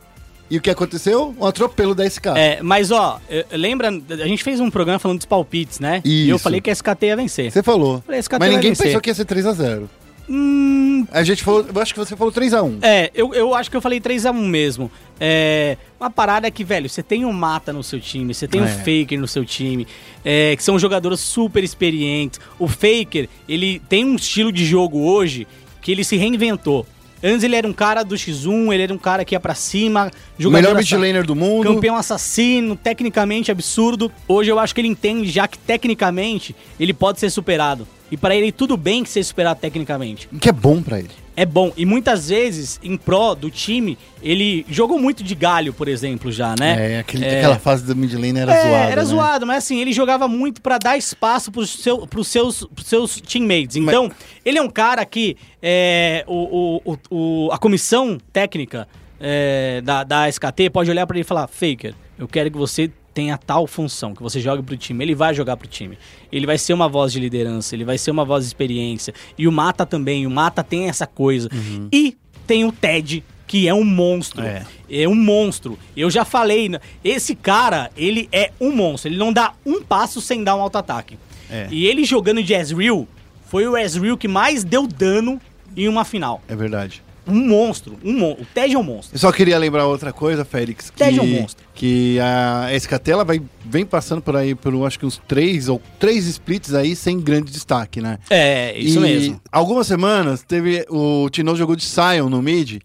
[0.50, 1.36] E o que aconteceu?
[1.40, 2.28] Um atropelo da SK.
[2.38, 3.20] É, mas ó,
[3.52, 6.02] lembra, a gente fez um programa falando dos palpites, né?
[6.06, 6.44] E eu Isso.
[6.44, 7.52] falei que a SKT ia vencer.
[7.52, 8.02] Você falou.
[8.06, 8.86] Falei, SKT Mas ninguém vencer.
[8.88, 9.88] pensou que ia ser 3x0.
[10.30, 11.66] Hum, A gente falou.
[11.74, 12.80] Eu acho que você falou 3x1.
[12.82, 14.92] é, eu, eu acho que eu falei 3x1 mesmo.
[15.20, 18.66] É, uma parada que, velho, você tem o Mata no seu time, você tem o
[18.66, 18.68] É.
[18.68, 19.88] Faker no seu time,
[20.24, 22.40] é, que são jogadores super experientes.
[22.60, 25.48] O Faker, ele tem um estilo de jogo hoje
[25.82, 26.86] que ele se reinventou.
[27.24, 30.12] Antes ele era um cara do X1, ele era um cara que ia pra cima,
[30.38, 31.64] jogador melhor mid assa- laner do mundo.
[31.74, 34.12] Campeão assassino, tecnicamente absurdo.
[34.28, 37.88] Hoje eu acho que ele entende já que tecnicamente ele pode ser superado.
[38.12, 40.28] E pra ele tudo bem que ser superado tecnicamente.
[40.40, 41.10] Que é bom pra ele.
[41.36, 41.72] É bom.
[41.78, 46.56] E muitas vezes, em pró do time, ele jogou muito de galho, por exemplo, já,
[46.60, 46.94] né?
[46.94, 48.92] É, aquele, aquela fase do mid laner era É, zoada.
[48.92, 49.08] era né?
[49.08, 53.22] zoado, mas assim, ele jogava muito pra dar espaço pros, seu, pros, seus, pros seus
[53.22, 53.76] teammates.
[53.76, 54.10] Então,
[54.44, 58.88] ele é um cara que é, o, o, o- a comissão técnica
[59.20, 62.90] é, da, da SKT pode olhar pra ele e falar: Faker, eu quero que você
[63.18, 65.04] tenha tal função, que você jogue pro time.
[65.04, 65.98] Ele vai jogar pro time.
[66.32, 69.12] Ele vai ser uma voz de liderança, ele vai ser uma voz de experiência.
[69.36, 71.50] E o Mata também, o Mata tem essa coisa.
[71.92, 72.16] E
[72.46, 74.44] tem o Ted, que é um monstro.
[74.44, 74.64] É.
[74.88, 75.80] É um monstro.
[75.96, 76.70] Eu já falei,
[77.04, 79.10] esse cara, ele é um monstro.
[79.10, 81.18] Ele não dá um passo sem dar um auto-ataque.
[81.50, 81.68] É.
[81.72, 83.08] E ele jogando de Ezreal,
[83.48, 85.42] foi o Ezreal que mais deu dano
[85.76, 86.40] em uma final.
[86.48, 87.02] É verdade.
[87.28, 87.98] Um monstro.
[88.04, 89.16] Um mon o Ted é um monstro.
[89.16, 90.90] Eu só queria lembrar outra coisa, Félix.
[90.90, 91.66] Que, Ted é um monstro.
[91.74, 95.82] Que a SKT ela vai, vem passando por aí por acho que uns três ou
[96.00, 98.18] três splits aí sem grande destaque, né?
[98.30, 99.42] É, isso E mesmo.
[99.52, 102.80] Algumas semanas teve o Tinoz jogou de Sion no mid.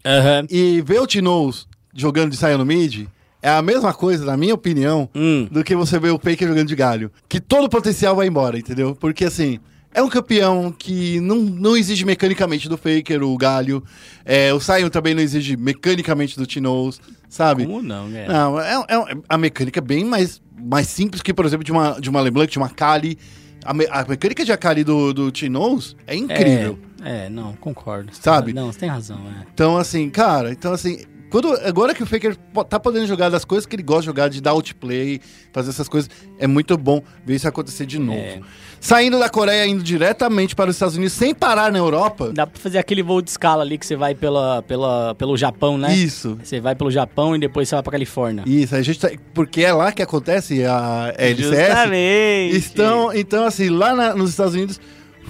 [0.49, 3.05] E ver o Tinoz jogando de Sion no mid
[3.41, 5.47] é a mesma coisa, na minha opinião, Hum.
[5.51, 7.11] do que você ver o Faker jogando de galho.
[7.27, 8.95] Que todo o potencial vai embora, entendeu?
[8.95, 9.59] Porque assim.
[9.93, 13.83] É um campeão que não, não exige mecanicamente do Faker, o Galho.
[14.25, 17.65] É, o Sion também não exige mecanicamente do Tinoz, sabe?
[17.65, 18.25] Como não, né?
[18.27, 21.99] Não, é, é- a mecânica é bem mais, mais simples que, por exemplo, de uma,
[22.01, 23.17] de uma LeBlanc, de uma Kali.
[23.65, 26.77] A, me- a mecânica de Akali do, do Tinoz é incrível.
[27.03, 28.09] É, é, não, concordo.
[28.13, 28.51] Sabe?
[28.51, 29.45] Não, você tem razão, é.
[29.53, 31.05] Então, assim, cara, então assim.
[31.33, 32.35] Quando, agora que o Faker
[32.69, 35.19] tá podendo jogar das coisas que ele gosta de jogar, de dar outplay,
[35.51, 36.07] fazer essas coisas,
[36.37, 38.19] é muito bom ver isso acontecer de novo.
[38.19, 38.39] É.
[38.79, 42.31] Saindo da Coreia, indo diretamente para os Estados Unidos, sem parar na Europa.
[42.31, 45.75] Dá pra fazer aquele voo de escala ali que você vai pela, pela, pelo Japão,
[45.75, 45.91] né?
[45.95, 46.37] Isso.
[46.43, 48.43] Você vai pelo Japão e depois você vai pra Califórnia.
[48.45, 51.67] Isso, a gente tá, porque é lá que acontece a LCS.
[51.67, 52.57] Justamente.
[52.71, 54.79] Então, então assim, lá na- nos Estados Unidos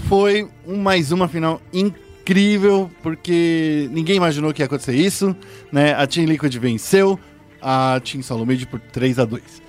[0.10, 2.03] foi um, mais uma final incrível,
[3.02, 5.36] porque ninguém imaginou que ia acontecer isso,
[5.72, 5.94] né?
[5.94, 7.20] A Team Liquid venceu
[7.62, 9.64] a Team Solo Mid por 3 a 2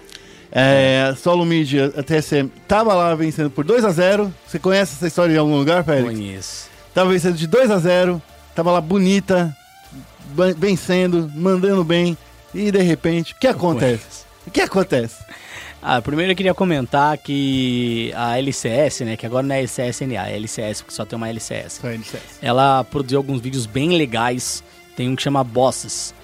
[0.57, 5.09] é, Solo Mid, a TSM, tava lá vencendo por 2 a 0 Você conhece essa
[5.09, 6.17] história em algum lugar, Félix?
[6.17, 6.71] Conheço.
[6.95, 8.23] Tava vencendo de 2 a 0
[8.55, 9.55] tava lá bonita,
[10.57, 12.17] vencendo, mandando bem,
[12.55, 14.25] e de repente, o que acontece?
[14.47, 15.17] O que acontece?
[15.87, 20.37] Ah, primeiro eu queria comentar que a LCS, né, que agora não é LCSNA, é
[20.37, 21.75] LCS, porque só tem uma LCS.
[21.83, 22.23] Só LCS.
[22.41, 24.65] Ela produziu alguns vídeos bem legais,
[24.97, 26.15] tem um que chama Bosses,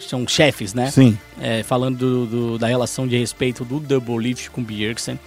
[0.00, 0.90] são chefes, né?
[0.90, 1.18] Sim.
[1.38, 5.20] É, falando do- do- da relação de respeito do Double Lift com o Bjergsen.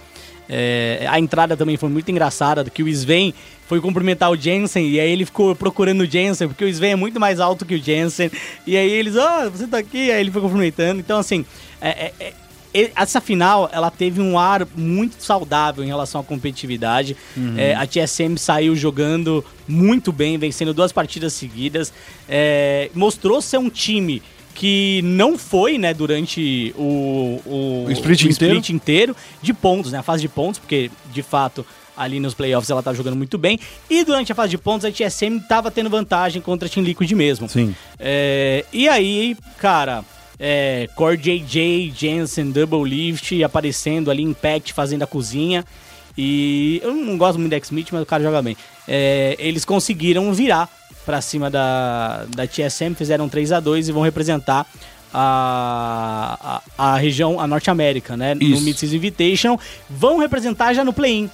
[0.48, 3.32] É, a entrada também foi muito engraçada, que o Sven
[3.68, 6.96] foi cumprimentar o Jensen e aí ele ficou procurando o Jensen, porque o Sven é
[6.96, 8.28] muito mais alto que o Jensen.
[8.66, 10.98] E aí eles, ó, você tá aqui, aí ele foi cumprimentando.
[11.00, 11.46] Então, assim,
[11.80, 12.32] é- é- é-
[12.96, 17.16] essa final, ela teve um ar muito saudável em relação à competitividade.
[17.56, 21.92] É, a TSM saiu jogando muito bem, vencendo duas partidas seguidas.
[22.28, 24.20] É, mostrou ser um time
[24.54, 28.62] que não foi, né, durante o, o, O split inteiro.
[28.70, 31.66] inteiro de pontos, né, a fase de pontos, porque de fato
[31.96, 33.58] ali nos playoffs ela tá jogando muito bem.
[33.88, 37.10] E durante a fase de pontos a TSM tava tendo vantagem contra a Team Liquid
[37.12, 37.48] mesmo.
[37.48, 37.74] Sim.
[37.98, 40.04] É, e aí, cara,
[40.38, 45.64] é, Core JJ, Jensen, Double Lift aparecendo ali, Impact fazendo a cozinha.
[46.16, 48.56] E eu não gosto muito do X-Smith, mas o cara joga bem.
[48.86, 50.68] É, eles conseguiram virar
[51.04, 54.66] pra cima da, da TSM, fizeram 3 a 2 e vão representar
[55.12, 58.34] a, a, a região, a Norte América, né?
[58.34, 58.62] No Isso.
[58.62, 59.60] Mid-Season Invitational.
[59.88, 61.30] Vão representar já no play-in.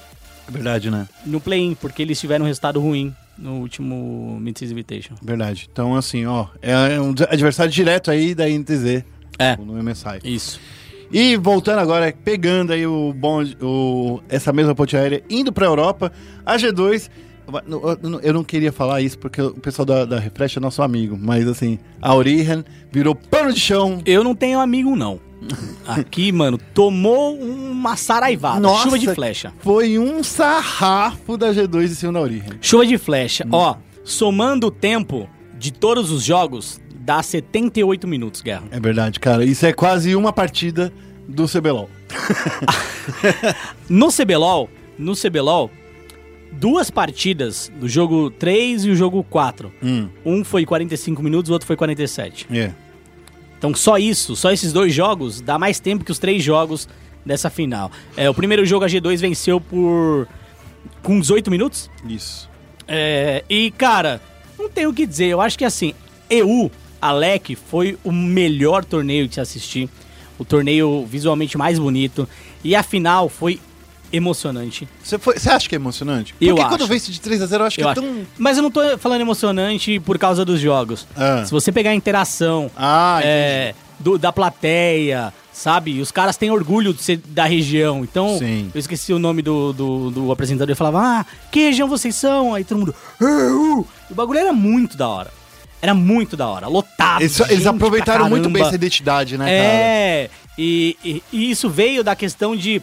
[0.48, 1.09] Verdade, né?
[1.24, 5.18] No play-in, porque eles tiveram um resultado ruim no último Mid-Season Invitational.
[5.22, 5.68] Verdade.
[5.72, 9.03] Então, assim, ó, é um adversário direto aí da INTZ.
[9.38, 9.57] É.
[9.57, 10.18] No MSI.
[10.22, 10.61] Isso.
[11.11, 16.12] E voltando agora, pegando aí o bonde, o, essa mesma ponte aérea, indo pra Europa,
[16.47, 17.09] a G2.
[18.22, 21.49] eu- não queria falar isso porque o pessoal da, da Refresh é nosso amigo, mas
[21.49, 22.62] assim, a Origen
[22.93, 24.01] virou pano de chão.
[24.07, 25.18] Eu não tenho amigo, não.
[25.86, 28.61] Aqui, mano, tomou uma saraivada.
[28.61, 28.84] Nossa.
[28.84, 29.53] Chuva de flecha.
[29.61, 32.53] Foi um sarrafo da G2 em cima da Origen.
[32.61, 33.47] Chuva de flecha.
[33.51, 35.28] Ó, somando o tempo
[35.59, 38.64] de todos os jogos, dá 78 minutos, Guerra.
[38.70, 39.45] É verdade, cara.
[39.45, 40.93] Isso é quase uma partida
[41.28, 41.88] do CBLOL.
[43.88, 44.68] No CBLOL,
[44.99, 45.70] no CBLOL,
[46.53, 49.72] duas partidas do jogo 3 e o jogo 4.
[49.82, 52.47] Hum, Um foi 45 minutos, o outro foi 47.
[52.53, 52.72] é.
[53.61, 56.88] Então só isso, só esses dois jogos, dá mais tempo que os três jogos
[57.26, 57.92] dessa final.
[58.16, 60.26] É, o primeiro jogo a G2 venceu por
[61.02, 61.90] com 18 minutos.
[62.08, 62.48] Isso.
[62.88, 64.18] É, e, cara,
[64.58, 65.26] não tenho o que dizer.
[65.26, 65.92] Eu acho que assim,
[66.30, 66.70] EU,
[67.02, 69.90] Alec, foi o melhor torneio de se assistir.
[70.38, 72.26] O torneio visualmente mais bonito.
[72.64, 73.61] E a final foi
[74.12, 74.88] emocionante.
[75.02, 76.34] Você, foi- você acha que é emocionante?
[76.40, 76.90] Eu Porque quando acho.
[76.92, 78.00] vence de 3 a 0 eu acho que Eu é acho.
[78.02, 78.26] tão.
[78.38, 81.06] Mas eu não tô falando emocionante por causa dos jogos.
[81.16, 81.42] Ah.
[81.44, 86.00] Se você pegar a interação Ah, é, do- da plateia, sabe?
[86.00, 88.02] Os caras têm orgulho de ser da região.
[88.02, 88.70] Então, Sim.
[88.74, 90.70] eu esqueci o nome do, do, do apresentador.
[90.70, 92.54] Ele falava, ah, que região vocês são?
[92.54, 93.86] Aí todo mundo, "Eu".
[94.11, 95.30] o bagulho era muito da hora.
[95.82, 97.22] Era muito da hora, lotado.
[97.22, 99.56] Eles, eles aproveitaram muito bem essa identidade, né, cara?
[99.56, 102.82] É, e, e- e isso veio da questão de,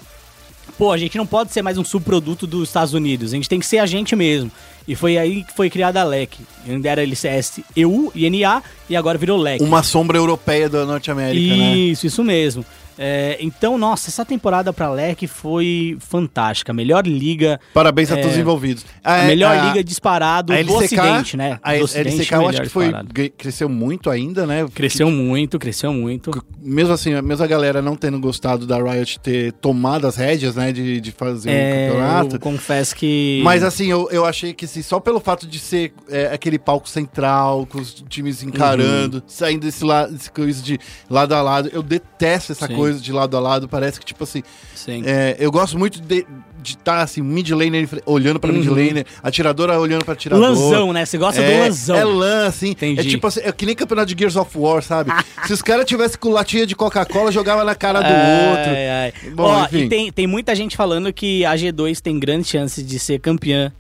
[0.78, 3.60] pô, a gente não pode ser mais um subproduto dos Estados Unidos, a gente tem
[3.60, 4.52] que ser a gente mesmo.
[4.88, 6.38] E foi aí que foi criada a LEC.
[6.66, 9.62] Ainda era LCS EU e NA, e agora virou LEC.
[9.62, 11.76] Uma sombra europeia da Norte América, né?
[11.76, 12.66] Isso, isso mesmo.
[12.98, 16.74] É, então, nossa, essa temporada pra LEC foi fantástica.
[16.74, 18.22] Melhor liga, Parabéns a É.
[18.22, 18.86] todos os envolvidos.
[19.04, 21.60] a A, melhor a- liga disparado a do LCK, Ocidente, né?
[21.62, 22.92] A do Ocidente, LCK eu acho que foi,
[23.38, 24.66] cresceu muito ainda, né?
[24.74, 26.32] Cresceu muito, cresceu muito.
[26.62, 30.72] Mesmo assim, mesmo a galera não tendo gostado da Riot ter tomado as rédeas, né?
[30.72, 31.54] De, de fazer É,
[31.90, 32.36] o campeonato.
[32.36, 33.42] eu confesso que...
[33.44, 36.88] Mas assim, eu, eu achei que assim, só pelo fato de ser é, aquele palco
[36.90, 39.24] central, com os times encarando, Uhum.
[39.28, 40.80] saindo desse, la, desse coisa de
[41.10, 42.76] lado a lado, eu detesto essa Sim.
[42.76, 43.68] coisa de lado a lado.
[43.68, 44.44] Parece que, tipo assim,
[44.76, 45.04] Sim.
[45.06, 46.26] é, eu gosto muito de
[46.64, 50.44] estar assim, mid laner olhando pra mid laner, atiradora olhando pra atirador.
[50.50, 50.54] Uhum.
[50.54, 51.06] Lanzão, né?
[51.06, 51.96] Você gosta é, do lanzão.
[51.96, 52.70] É lã, assim.
[52.72, 53.00] Entendi.
[53.00, 55.12] É tipo assim, é que nem campeonato de Gears of War, sabe?
[55.46, 58.72] Se os caras tivessem com latinha de Coca-Cola, jogava na cara do outro.
[58.72, 59.14] Ai, ai.
[59.32, 59.84] Bom, Ó, enfim.
[59.84, 63.72] e tem, tem muita gente falando que a G2 tem grandes chances de ser campeã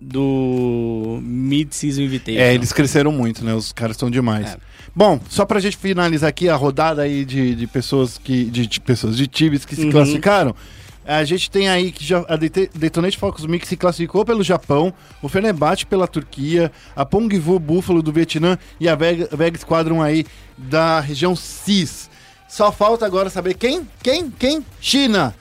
[0.00, 2.38] do Mid-Season Invitation.
[2.40, 3.54] É, eles cresceram muito, né?
[3.54, 4.46] Os caras são demais.
[4.52, 4.56] É.
[4.94, 8.44] Bom, só pra gente finalizar aqui a rodada aí de, de pessoas que.
[8.44, 9.90] De, de pessoas, de times que se Uhum.
[9.90, 10.54] classificaram.
[11.08, 14.92] A gente tem aí que já, a Det- Detonate Focus Mix se classificou pelo Japão,
[15.22, 20.26] o Fenerbahçe pela Turquia, a Pongvu Buffalo do Vietnã e a Vega, Vega Squadron aí
[20.58, 22.10] da região CIS.
[22.48, 23.82] Só falta agora saber quem?
[24.02, 24.30] Quem?
[24.36, 24.64] Quem?
[24.80, 25.32] China.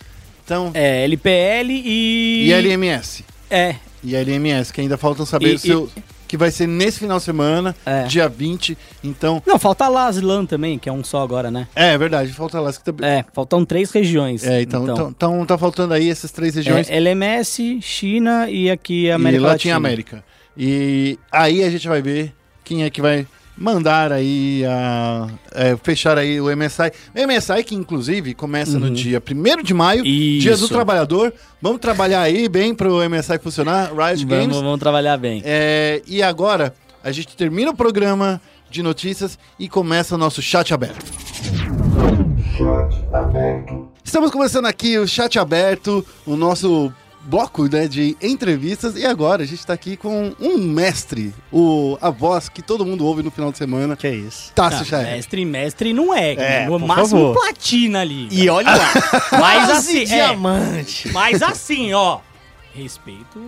[0.44, 2.46] Então, É, LPL e...
[2.48, 3.24] e LMS.
[3.50, 3.76] É,
[4.06, 5.90] E a LMS, que ainda faltam saber E- o seu.
[6.28, 8.04] Que vai ser nesse final de semana, É.
[8.04, 8.76] dia 20.
[9.04, 9.42] Então.
[9.46, 11.68] Não, falta Laslan também, que é um só agora, né?
[11.76, 12.74] É, é verdade, falta lá.
[12.74, 14.44] que tá- É, faltam três regiões.
[14.44, 15.10] É, então, então.
[15.16, 16.90] então tá faltando aí essas três regiões.
[16.90, 19.76] É, LMS, China e aqui e América Latin Latina.
[19.76, 20.24] América.
[20.58, 22.34] E aí a gente vai ver
[22.64, 23.28] quem é que vai
[23.58, 26.92] mandar aí a é, fechar aí o MSI.
[27.16, 30.66] O MSI que inclusive começa no dia 1 de maio, dia do Uhum.
[30.66, 30.68] Isso.
[30.70, 31.34] trabalhador.
[31.62, 34.48] Vamos trabalhar aí bem pro MSI funcionar, Riot Games.
[34.48, 35.42] Vamos, vamos trabalhar bem.
[35.46, 40.74] É, e agora a gente termina o programa de notícias e começa o nosso chat
[40.74, 41.06] aberto.
[44.04, 46.92] Estamos começando aqui o chat aberto, o nosso
[47.26, 48.96] bloco né, de entrevistas.
[48.96, 53.06] E agora a gente está aqui com um mestre, o, a voz que todo mundo
[53.06, 54.52] ouve no final de semana, Que é isso.
[54.54, 55.16] Tássio Tá, Chaé.
[55.16, 56.34] mestre, mestre não é.
[56.34, 57.34] É, no por máximo favor.
[57.42, 58.28] platina ali.
[58.32, 58.92] E olha lá.
[59.40, 61.10] Mas Quase assim, é, diamante.
[61.12, 62.20] mas assim, ó.
[62.76, 63.40] Respeito.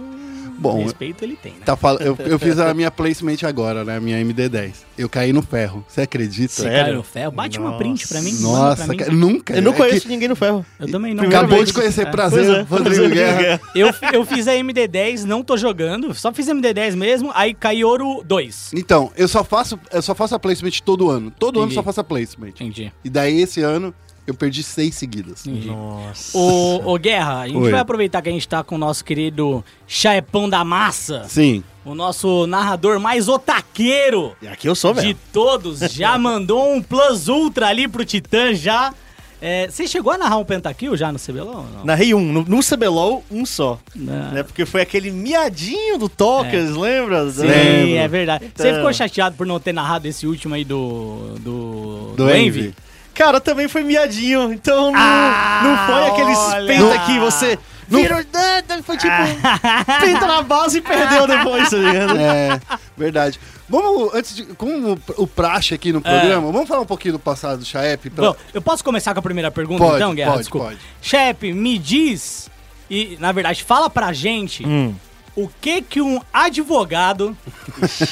[0.57, 1.59] Bom, respeito ele tem, né?
[1.65, 1.97] Tá fal...
[1.97, 3.97] eu, eu fiz a minha placement agora, né?
[3.97, 4.73] A minha MD10.
[4.97, 5.85] Eu caí no ferro.
[5.85, 6.53] Você acredita?
[6.53, 6.83] Você Sério?
[6.85, 7.31] caiu no ferro.
[7.33, 7.77] Bate uma Nossa.
[7.83, 8.33] print pra mim.
[8.39, 9.15] Nossa, pra mim.
[9.17, 9.53] nunca.
[9.53, 10.65] Eu não É conheço que ninguém no ferro.
[10.79, 11.19] Eu também não.
[11.19, 11.67] Primeira Acabou vez.
[11.67, 12.07] de conhecer.
[12.07, 12.09] É.
[12.09, 13.37] Prazer, é, Rodrigo Rodrigo Guerra.
[13.41, 13.61] Guerra.
[13.75, 16.13] Eu, eu fiz a MD10, não tô jogando.
[16.13, 18.71] Só fiz a MD10 mesmo, aí cai ouro 2.
[18.75, 21.31] Então, eu só faço, eu só faço a placement todo ano.
[21.37, 21.75] Todo ano Entendi.
[21.75, 22.49] só faço a placement.
[22.49, 22.93] Entendi.
[23.03, 23.93] E daí esse ano
[24.27, 25.47] eu perdi seis seguidas.
[25.47, 25.67] Entendi.
[25.69, 26.37] Nossa.
[26.37, 27.71] Ô, ô, Guerra, a gente Oi.
[27.71, 31.63] vai aproveitar que a gente tá com o nosso querido Chaepão da Massa, Sim.
[31.85, 35.17] o nosso narrador mais otaqueiro E aqui eu sou, de velho.
[35.33, 35.79] todos.
[35.79, 38.93] Já mandou um Plus Ultra ali pro Titã já.
[39.39, 41.57] É, você chegou a narrar um pentakill já no CBLOL?
[41.57, 41.85] ou Não.
[41.85, 42.19] Narrei um.
[42.33, 43.79] No, no CBLOL, um só.
[43.95, 44.31] Não.
[44.31, 44.41] Né?
[44.41, 47.29] Porque foi aquele miadinho do Tokers, lembra?
[47.29, 47.95] Sim, Lembro.
[47.97, 48.45] é verdade.
[48.55, 48.77] Você Então.
[48.79, 51.35] ficou chateado por não ter narrado esse último aí do.
[51.39, 52.73] Do, Do Envy.
[53.17, 54.53] Cara, também foi miadinho.
[54.53, 56.67] Então não, Ah, não foi aqueles olha.
[56.67, 57.59] penta que você.
[57.89, 59.13] Não- Vira o- Foi tipo.
[60.01, 62.17] Penta na base e perdeu depois, tá ligado?
[62.17, 62.59] É,
[62.97, 63.39] verdade.
[63.69, 64.43] Vamos, antes de.
[64.43, 68.09] Como o- o praxe aqui no programa, vamos falar um pouquinho do passado do Chaep?
[68.09, 68.29] Pra...
[68.31, 70.31] Bom, eu posso começar com a primeira pergunta Pode, então, Guerra?
[70.31, 70.67] pode, Desculpa.
[70.67, 70.79] pode.
[71.01, 72.49] Chefe, me diz,
[72.89, 74.93] e na verdade, fala pra gente Hum.
[75.35, 77.35] o que que um advogado,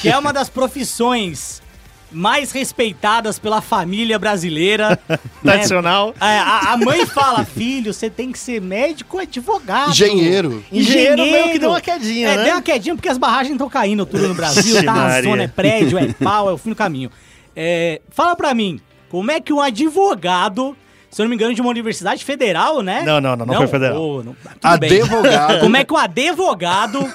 [0.00, 1.62] que é uma das profissões
[2.10, 5.18] mais respeitadas pela família brasileira, né?
[5.42, 6.14] Tradicional.
[6.20, 9.90] É, a, a mãe fala, filho, você tem que ser médico ou advogado.
[9.90, 10.64] Engenheiro.
[10.72, 12.44] Engenheiro meio que deu uma quedinha, é, né?
[12.44, 15.06] deu uma quedinha porque as barragens estão caindo tudo no Brasil, tá?
[15.16, 17.10] A zona é prédio, é pau, é o fim do caminho.
[17.54, 20.76] É, fala pra mim, como é que um advogado,
[21.10, 23.02] se eu não me engano, de uma universidade federal, né?
[23.04, 24.00] Não, não, não, não foi federal.
[24.00, 25.00] Ô, não- tudo bem.
[25.02, 25.60] Advogado.
[25.60, 27.12] Como é que um advogado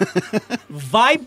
[0.69, 1.19] vai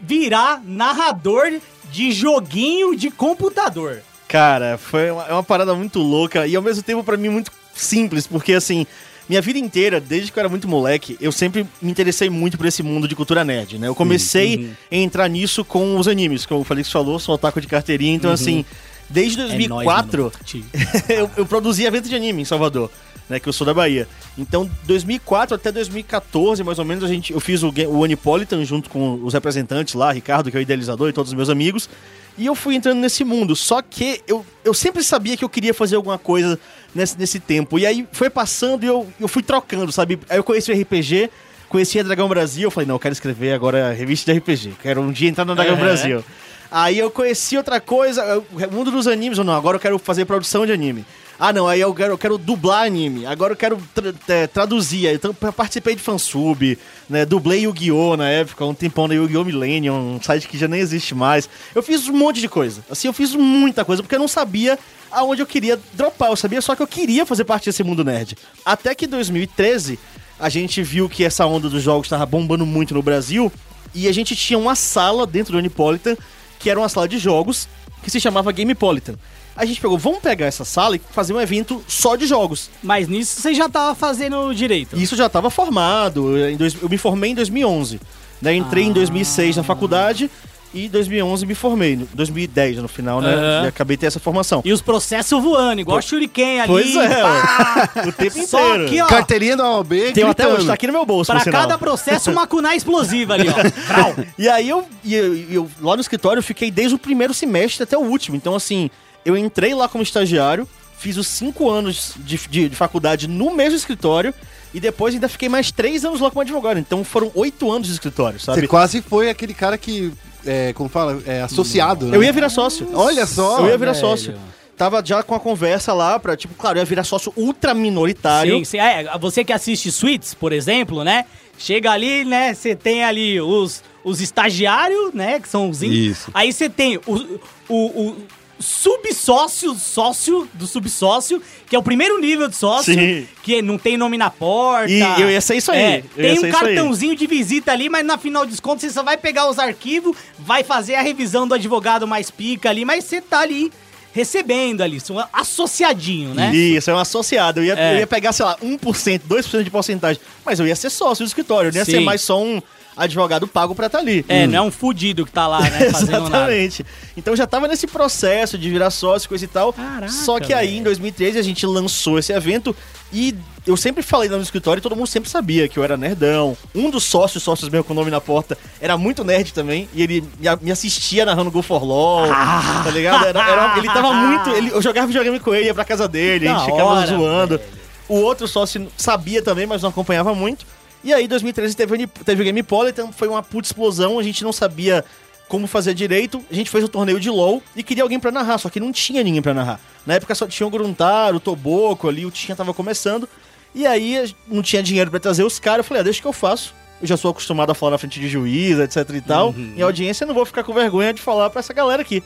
[0.00, 1.52] virar narrador
[1.94, 4.02] de joguinho de computador?
[4.26, 7.52] Cara, foi uma, é uma parada muito louca e ao mesmo tempo pra mim muito
[7.72, 8.84] simples, porque assim,
[9.28, 12.66] minha vida inteira, desde que eu era muito moleque, eu sempre me interessei muito por
[12.66, 13.86] esse mundo de cultura nerd, né?
[13.86, 17.68] Eu comecei a entrar nisso com os animes, como o Felix falou, sou otaku de
[17.68, 18.64] carteirinha, então assim,
[19.08, 19.50] desde É nóis,
[19.86, 20.32] 2004 mano.
[20.44, 20.64] Te-
[21.08, 22.90] eu, eu produzi evento de anime em Salvador,
[23.28, 23.38] né?
[23.40, 24.06] Que eu sou da Bahia.
[24.36, 28.90] Então, 2004 até 2014, mais ou menos, a gente, eu fiz o, o Anipolitan junto
[28.90, 31.88] com os representantes lá, Ricardo, que é o idealizador, e todos os meus amigos.
[32.36, 33.54] E eu fui entrando nesse mundo.
[33.54, 36.58] Só que eu, eu sempre sabia que eu queria fazer alguma coisa
[36.94, 37.78] nesse, nesse tempo.
[37.78, 40.18] E aí foi passando e eu, eu fui trocando, sabe?
[40.28, 41.30] Aí eu conheci o RPG,
[41.68, 42.64] conheci a Dragão Brasil.
[42.64, 44.74] Eu falei, não, eu quero escrever agora revista de RPG.
[44.82, 45.80] Quero um dia entrar na Dragão Uhum.
[45.80, 46.24] Brasil.
[46.72, 50.24] Aí eu conheci outra coisa, o mundo dos animes, ou não, agora eu quero fazer
[50.24, 51.04] produção de anime.
[51.38, 55.08] Ah, não, aí eu quero, eu quero dublar anime, agora eu quero tra- é, traduzir.
[55.12, 56.78] Então, eu participei de fansub,
[57.10, 58.16] né, dublei Yu-Gi-Oh!
[58.16, 59.44] na época, um tempão da Yu-Gi-Oh!
[59.44, 61.48] Millennium, um site que já nem existe mais.
[61.74, 64.78] Eu fiz um monte de coisa, assim, eu fiz muita coisa, porque eu não sabia
[65.10, 68.36] aonde eu queria dropar, eu sabia só que eu queria fazer parte desse mundo nerd.
[68.64, 69.98] Até que em 2013,
[70.38, 73.52] a gente viu que essa onda dos jogos estava bombando muito no Brasil,
[73.92, 76.16] e a gente tinha uma sala dentro do Unipolitan,
[76.58, 77.68] que era uma sala de jogos,
[78.02, 79.14] que se chamava Gamepolitan.
[79.56, 82.70] A gente pegou, vamos pegar essa sala e fazer um evento só de jogos.
[82.82, 84.96] Mas nisso você já tava fazendo direito.
[84.98, 88.00] Isso já estava formado, em dois- eu me formei em 2011.
[88.42, 88.54] Né?
[88.54, 90.28] Entrei em 2006 na faculdade
[90.74, 91.92] e em 2011 me formei.
[91.94, 93.62] Em 2010 no final, né?
[93.64, 94.60] E acabei ter essa formação.
[94.64, 96.68] E os processos voando, igual Shuriken ali.
[96.72, 97.90] Pois é, pá!
[98.08, 98.84] o tempo Só inteiro.
[98.86, 99.06] aqui, ó.
[99.06, 101.60] Carteirinha da OAB Tem até hoje, tá aqui no meu bolso, Pra por sinal.
[101.62, 103.54] cada processo, uma kunai explosiva ali, ó.
[104.36, 107.96] E aí eu, eu, eu- lá no escritório eu fiquei desde o primeiro semestre até
[107.96, 108.36] o último.
[108.36, 108.90] Então, assim,
[109.24, 110.68] eu entrei lá como estagiário,
[110.98, 114.32] fiz os cinco anos de, de, de faculdade no mesmo escritório.
[114.72, 116.78] E depois ainda fiquei mais três anos lá como advogado.
[116.80, 118.60] Então foram oito anos de escritório, sabe?
[118.60, 120.12] Você quase foi aquele cara que,
[120.44, 122.16] é, como fala, é associado, né?
[122.16, 122.88] Eu ia virar sócio.
[122.92, 124.00] Olha só, Eu ia virar velho.
[124.04, 124.34] sócio.
[124.76, 128.58] Tava já com a conversa lá pra, tipo, claro, eu ia virar sócio ultra minoritário.
[128.58, 128.78] Sim, sim.
[128.78, 131.24] É, você que assiste Suits, por exemplo, né?
[131.56, 132.52] Chega ali, né?
[132.52, 135.38] Você tem ali os, os estagiários, né?
[135.38, 135.84] Que são os.
[135.84, 136.32] in- Isso.
[136.34, 138.16] Aí você tem o, o, o
[138.60, 143.26] subsócio, sócio do subsócio, que é o primeiro nível de sócio, Sim.
[143.42, 144.90] que não tem nome na porta.
[144.90, 148.18] E eu ia ser isso aí, É, tem um cartãozinho de visita ali, mas na
[148.18, 152.06] final de contas você só vai pegar os arquivos, vai fazer a revisão do advogado
[152.06, 153.72] mais pica ali, mas você tá ali
[154.12, 156.54] recebendo ali, são associadinho, né?
[156.54, 157.60] Isso, é um associado.
[157.60, 157.94] Eu ia, É.
[157.94, 160.22] eu ia pegar, sei lá, 1%, 2% de porcentagem.
[160.44, 161.92] Mas eu ia ser sócio do escritório, eu não ia Sim.
[161.92, 162.62] ser mais só um
[162.96, 164.24] advogado pago pra estar ali.
[164.28, 166.54] É, não é um fudido que tá lá, né, fazendo nada.
[166.54, 166.86] Exatamente.
[167.16, 169.72] Então já tava nesse processo de virar sócio, coisa e tal.
[169.72, 170.78] Caraca, Só que aí, velho.
[170.80, 172.74] em 2013, a gente lançou esse evento
[173.12, 173.34] e
[173.66, 176.56] eu sempre falei lá no escritório e todo mundo sempre sabia que eu era nerdão.
[176.74, 179.88] Um dos sócios, sócios mesmo com o nome na porta, era muito nerd também.
[179.94, 180.24] E ele
[180.60, 182.82] me- assistia narrando Go for LOL, Ah.
[182.84, 183.24] tá ligado?
[183.26, 184.50] Era- era- ele tava muito...
[184.50, 187.58] Ele, eu jogava videogame com ele, ia pra casa dele, a gente ficava hora, zoando.
[187.58, 187.70] velho.
[188.06, 190.66] O outro sócio sabia também, mas não acompanhava muito.
[191.04, 194.42] E aí, em 2013, teve, teve o Game Politan, foi uma puta explosão, a gente
[194.42, 195.04] não sabia
[195.48, 196.42] como fazer direito.
[196.50, 198.90] A gente fez o torneio de LoL e queria alguém pra narrar, só que não
[198.90, 199.78] tinha ninguém pra narrar.
[200.06, 203.28] Na época só tinha o Gruntaro, o Toboco ali, o Tinha tava começando.
[203.74, 205.78] E aí não tinha dinheiro pra trazer os caras.
[205.78, 206.74] Eu falei, ah, deixa que eu faço.
[207.02, 209.54] Eu já sou acostumado a falar na frente de juiz, etc e tal.
[209.76, 212.22] Em audiência, eu não vou ficar com vergonha de falar pra essa galera aqui.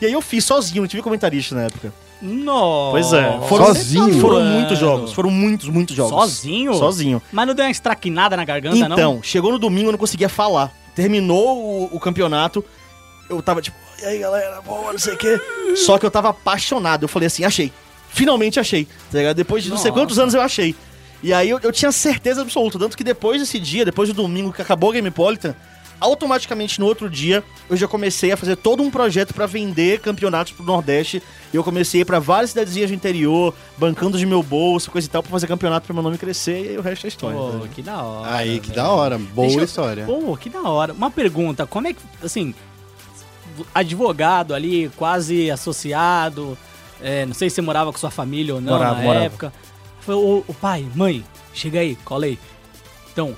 [0.00, 1.92] E aí eu fiz sozinho, não tive comentarista na época.
[2.22, 2.90] Nossa.
[2.92, 3.40] Pois é.
[3.48, 4.20] Foram, Sozinho?
[4.20, 5.12] Foram muitos jogos.
[5.12, 6.12] Foram muitos, muitos jogos.
[6.12, 6.74] Sozinho?
[6.74, 7.22] Sozinho.
[7.32, 8.96] Mas não deu uma estraquinada na garganta, não?
[8.96, 10.72] Então, chegou no domingo, eu não conseguia falar.
[10.94, 12.64] Terminou o, o campeonato,
[13.28, 15.40] eu tava tipo, e aí galera, boa, não sei o quê.
[15.76, 17.04] Só que eu tava apaixonado.
[17.04, 17.72] Eu falei assim, achei.
[18.10, 18.84] Finalmente achei.
[19.10, 19.36] Tá ligado?
[19.36, 20.00] Depois de não sei Nossa.
[20.00, 20.74] quantos anos eu achei.
[21.22, 22.78] E aí eu, eu tinha certeza absoluta.
[22.78, 25.54] Tanto que depois desse dia, depois do domingo que acabou o Gamepolitan,
[26.02, 30.52] automaticamente no outro dia eu já comecei a fazer todo um projeto pra vender campeonatos
[30.52, 31.22] pro Nordeste.
[31.52, 35.06] E eu comecei a ir pra várias cidadezinhas do interior, bancando de meu bolso, coisa
[35.06, 36.64] e tal, pra fazer campeonato pra meu nome crescer.
[36.64, 37.36] E aí o resto é história.
[37.38, 37.68] Pô, tá?
[37.68, 38.34] que da hora.
[38.34, 38.82] Aí, que velho.
[38.82, 39.18] da hora.
[39.18, 40.04] Boa Deixa eu- história.
[40.06, 40.92] Pô, que da hora.
[40.92, 42.54] Uma pergunta, como é que, assim,
[43.74, 46.56] advogado ali, quase associado,
[47.00, 49.24] é, não sei se você morava com sua família ou não Morava, na morava.
[49.24, 49.52] época.
[50.00, 51.24] Foi o, o pai, mãe,
[51.54, 52.38] chega aí, cola aí.
[53.12, 53.36] Então,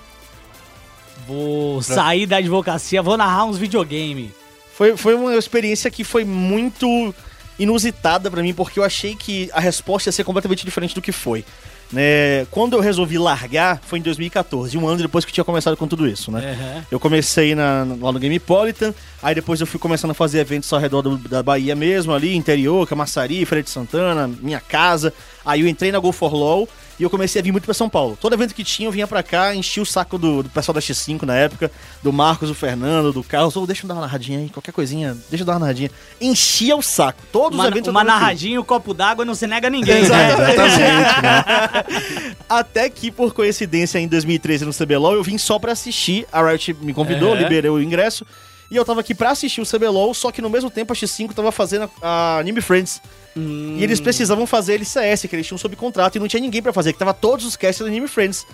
[1.26, 4.32] vou sair da advocacia, vou narrar uns videogame.
[4.74, 7.14] Foi, foi uma experiência que foi muito
[7.58, 11.12] inusitada pra mim, porque eu achei que a resposta ia ser completamente diferente do que
[11.12, 11.44] foi.
[11.92, 12.44] Né?
[12.50, 15.86] Quando eu resolvi largar, foi em 2014, um ano depois que eu tinha começado com
[15.86, 16.56] tudo isso, né?
[16.58, 16.84] Aham.
[16.90, 20.80] Eu comecei na- lá no Gamepolitan, aí depois eu fui começando a fazer eventos ao
[20.80, 25.12] redor do- da Bahia mesmo, ali, interior, Camaçari, Feira de Santana, minha casa.
[25.44, 26.68] Aí eu entrei na Go for LOL
[26.98, 28.16] e eu comecei a vir muito pra São Paulo.
[28.20, 30.80] Todo evento que tinha, eu vinha pra cá, enchia o saco do, do pessoal da
[30.80, 31.70] X5 na época,
[32.02, 33.56] do Marcos, do Fernando, do Carlos.
[33.56, 35.90] Ô, deixa eu dar uma narradinha aí, qualquer coisinha, deixa eu dar uma narradinha.
[36.20, 37.20] Enchia o saco.
[37.32, 40.32] Todos Uma, os eventos uma narradinha, um copo d'água não se nega a ninguém, né?
[40.32, 40.78] Exatamente.
[41.22, 42.34] né?
[42.48, 46.26] Até que, por coincidência, em 2013 no CBLOL, eu vim só pra assistir.
[46.32, 47.36] A Riot me convidou, Uhum.
[47.38, 48.24] liberei o ingresso.
[48.70, 51.32] E eu tava aqui pra assistir o CBLOL, só que no mesmo tempo a X5
[51.32, 53.00] tava fazendo a, a Anime Friends.
[53.36, 53.76] Hum.
[53.78, 56.72] E eles precisavam fazer LCS, que eles tinham sob contrato, e não tinha ninguém pra
[56.72, 58.46] fazer, que tava todos os casts do Anime Friends.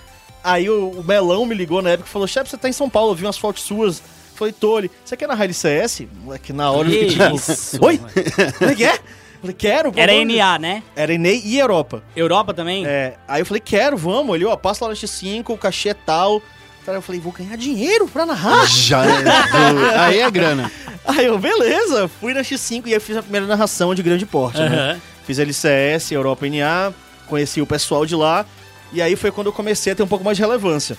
[0.43, 2.89] Aí o, o Melão me ligou na época e falou: Chefe, você tá em São
[2.89, 4.03] Paulo, eu vi umas fotos suas.
[4.35, 4.91] Falei, ali.
[5.05, 6.07] Você quer narrar LCS?
[6.25, 7.85] Moleque, na hora eu Que fiquei tipo.
[7.87, 7.99] Oi?
[7.99, 8.11] mano.
[8.59, 9.03] Falei, quer?
[9.41, 9.93] Falei, quero.
[9.95, 10.83] Era vamos." NA, né?
[10.97, 12.03] Era NA e Europa.
[12.17, 12.87] Europa também?
[12.87, 14.35] É, aí eu falei, quero, vamos.
[14.35, 16.43] Ele, ó, passa lá no X5, o cachê é tal.
[16.91, 18.67] Aí eu falei, vou ganhar dinheiro pra narrar.
[18.67, 19.23] Já é.
[19.99, 20.71] Aí é grana.
[21.05, 24.59] Aí eu, beleza, fui na X5 e aí fiz a primeira narração de grande porte,
[24.61, 25.01] né?
[25.27, 26.93] Fiz LCS, Europa NA,
[27.27, 28.45] conheci o pessoal de lá.
[28.93, 30.97] E aí foi quando eu comecei a ter um pouco mais de relevância.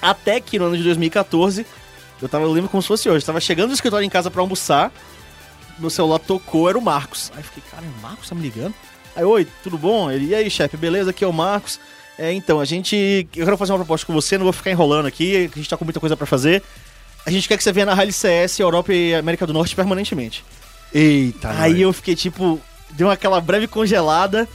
[0.00, 1.66] Até que no ano de 2014,
[2.22, 4.40] eu tava, eu lembro como se fosse hoje, tava chegando no escritório em casa pra
[4.40, 4.92] almoçar,
[5.78, 7.30] meu celular tocou, era o Marcos.
[7.34, 8.74] Aí eu fiquei, cara, o Marcos tá me ligando?
[9.14, 10.10] Aí, oi, tudo bom?
[10.10, 11.10] Ele, e aí, chefe, beleza?
[11.10, 11.80] Aqui é o Marcos.
[12.18, 13.28] É, então, a gente.
[13.34, 15.76] Eu quero fazer uma proposta com você, não vou ficar enrolando aqui, a gente tá
[15.76, 16.62] com muita coisa pra fazer.
[17.24, 20.44] A gente quer que você venha na Rally CS, Europa e América do Norte permanentemente.
[20.94, 21.80] Eita, Aí nós.
[21.80, 22.60] eu fiquei tipo,
[22.92, 24.48] deu aquela breve congelada.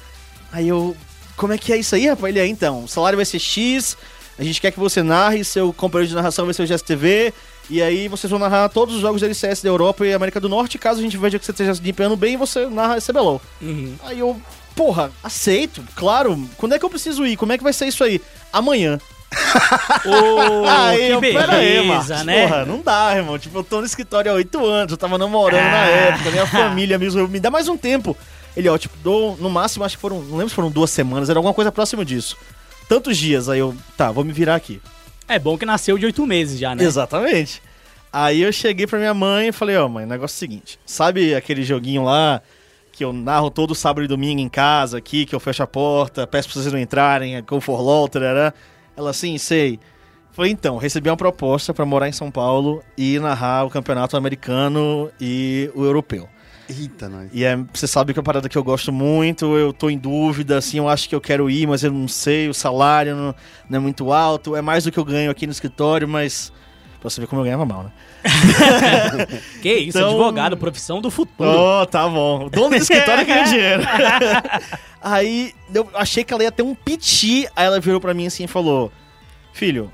[0.51, 0.95] Aí eu,
[1.35, 2.33] como é que é isso aí, rapaz?
[2.33, 3.97] Ele é, então, o salário vai ser X,
[4.39, 7.33] a gente quer que você narre, seu companheiro de narração vai ser o GSTV,
[7.69, 10.49] e aí vocês vão narrar todos os jogos da LCS da Europa e América do
[10.49, 13.41] Norte, caso a gente veja que você esteja se desempenhando bem, você narra CBLOL.
[13.61, 13.95] Uhum.
[14.03, 14.41] Aí eu,
[14.75, 17.37] porra, aceito, claro, quando é que eu preciso ir?
[17.37, 18.21] Como é que vai ser isso aí?
[18.51, 18.99] Amanhã.
[20.05, 22.47] Ô, aí que eu, pera aí, Marcos, beleza, né?
[22.47, 23.39] porra, não dá, irmão.
[23.39, 25.87] Tipo, eu tô no escritório há oito anos, eu tava namorando na Ah.
[25.87, 28.15] época, minha família mesmo, me dá mais um tempo.
[28.55, 31.29] Ele, ó, tipo, dou, no máximo, acho que foram, não lembro se foram duas semanas,
[31.29, 32.35] era alguma coisa próxima disso.
[32.89, 34.81] Tantos dias, aí eu, tá, vou me virar aqui.
[35.27, 36.83] É bom que nasceu de oito meses já, né?
[36.83, 37.61] Exatamente.
[38.11, 40.77] Aí eu cheguei pra minha mãe e falei, ó, mãe, o negócio é o seguinte,
[40.85, 42.41] sabe aquele joguinho lá
[43.01, 46.27] que eu narro todo sábado e domingo em casa aqui, que eu fecho a porta,
[46.27, 48.53] peço pra vocês não entrarem, é Go for LOL, tarará.
[48.95, 49.79] Ela, sim, sei.
[50.31, 55.09] Falei, então, recebi uma proposta pra morar em São Paulo e narrar o campeonato americano
[55.19, 56.29] e o europeu.
[56.69, 57.31] Eita, nós.
[57.33, 59.97] E é, você sabe que é uma parada que eu gosto muito, eu tô em
[59.97, 63.35] dúvida, assim, eu acho que eu quero ir, mas eu não sei, o salário não,
[63.67, 66.53] não é muito alto, é mais do que eu ganho aqui no escritório, mas...
[67.01, 67.91] Pra você ver como eu ganhava mal, né?
[69.61, 71.49] Que isso, Então- advogado, profissão do futuro.
[71.49, 72.45] Oh, tá bom.
[72.45, 73.81] O dono do escritório ganha dinheiro.
[75.01, 77.47] aí eu achei que ela ia ter um piti.
[77.55, 78.91] Aí ela virou pra mim assim e falou:
[79.51, 79.91] Filho,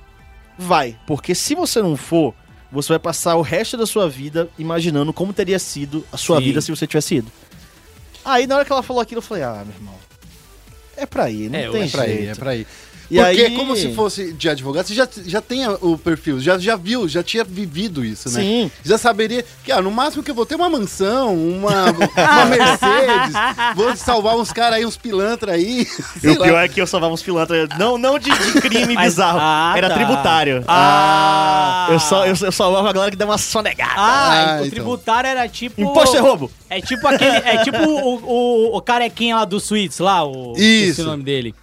[0.58, 2.34] vai, porque se você não for,
[2.72, 6.44] você vai passar o resto da sua vida imaginando como teria sido a sua Sim.
[6.44, 7.32] vida se você tivesse ido.
[8.26, 9.96] Aí na hora que ela falou aquilo, eu falei: Ah, meu irmão,
[10.98, 12.22] é pra ir, não É, tem é pra jeito.
[12.24, 12.68] ir, é pra ir.
[13.10, 13.56] E Porque aí...
[13.56, 17.08] como se fosse de advogado, você já, já tem a- o perfil, já, já viu,
[17.08, 18.42] já tinha vivido isso, né?
[18.42, 18.72] Sim.
[18.84, 23.34] Já saberia que, ah, no máximo que eu vou ter uma mansão, uma, uma Mercedes,
[23.76, 25.88] vou salvar uns caras aí, uns pilantra aí.
[26.22, 26.64] E o pior lá.
[26.64, 29.88] é que eu salvava uns pilantras, não, não de, de crime Mas- bizarro, Ah, era
[29.90, 29.96] tá.
[29.96, 30.64] tributário.
[30.68, 31.88] Ah!
[31.92, 33.94] Eu, só, eu, eu salvava a galera que deu uma sonegada.
[33.96, 34.70] Ah, Ah, o então.
[34.70, 35.80] tributário era tipo.
[35.82, 36.52] Imposto é roubo.
[36.70, 37.38] É tipo aquele.
[37.38, 38.16] É tipo o,
[38.74, 40.54] o, o carequinha lá do Suítes, lá, o.
[40.58, 40.62] Isso.
[40.90, 41.56] esqueci o nome dele.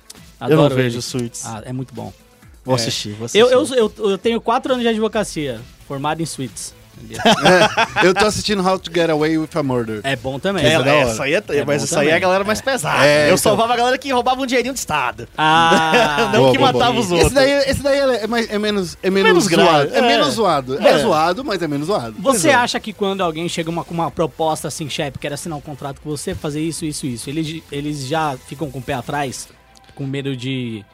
[0.50, 1.02] Eu não Adoro vejo ele.
[1.02, 1.44] Suits.
[1.46, 2.12] Ah, é muito bom.
[2.64, 2.78] Vou É.
[2.80, 3.38] assistir, vou assistir.
[3.40, 6.74] Eu, eu, eu, eu tenho quatro anos de advocacia, formado em suítes.
[6.96, 7.20] entendeu?
[8.02, 10.00] É, eu tô assistindo How to Get Away with a Murder.
[10.02, 10.64] É bom também.
[10.64, 11.10] É, Isso é hora.
[11.10, 13.04] essa aí é, É mas isso aí é a galera mais pesada.
[13.04, 13.36] É, eu então.
[13.36, 15.28] salvava a galera que roubava um dinheirinho do Estado.
[15.36, 17.04] Ah, Não Boa, que boa, matava boa.
[17.04, 17.26] os outros.
[17.26, 19.94] Esse daí, esse daí é, mais- é menos, é menos, Menos grave, zoado.
[19.94, 20.02] É, é.
[20.02, 20.78] menos zoado.
[20.80, 20.88] É.
[20.88, 20.98] É.
[20.98, 22.14] zoado, mas é menos zoado.
[22.20, 22.54] Você é.
[22.54, 26.00] acha que quando alguém chega uma- com uma proposta assim, chefe, quer assinar um contrato
[26.00, 29.48] com você, fazer isso, isso, isso, eles, eles já ficam com o pé atrás,
[29.94, 30.84] com medo de.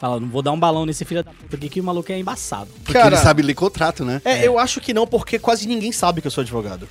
[0.00, 2.18] Fala, não vou dar um balão nesse filho da puta aqui que o maluco é
[2.18, 2.70] embaçado.
[2.84, 4.22] Porque Cara, ele sabe ler contrato, né?
[4.24, 6.88] É, eu acho que não, porque quase ninguém sabe que eu sou advogado.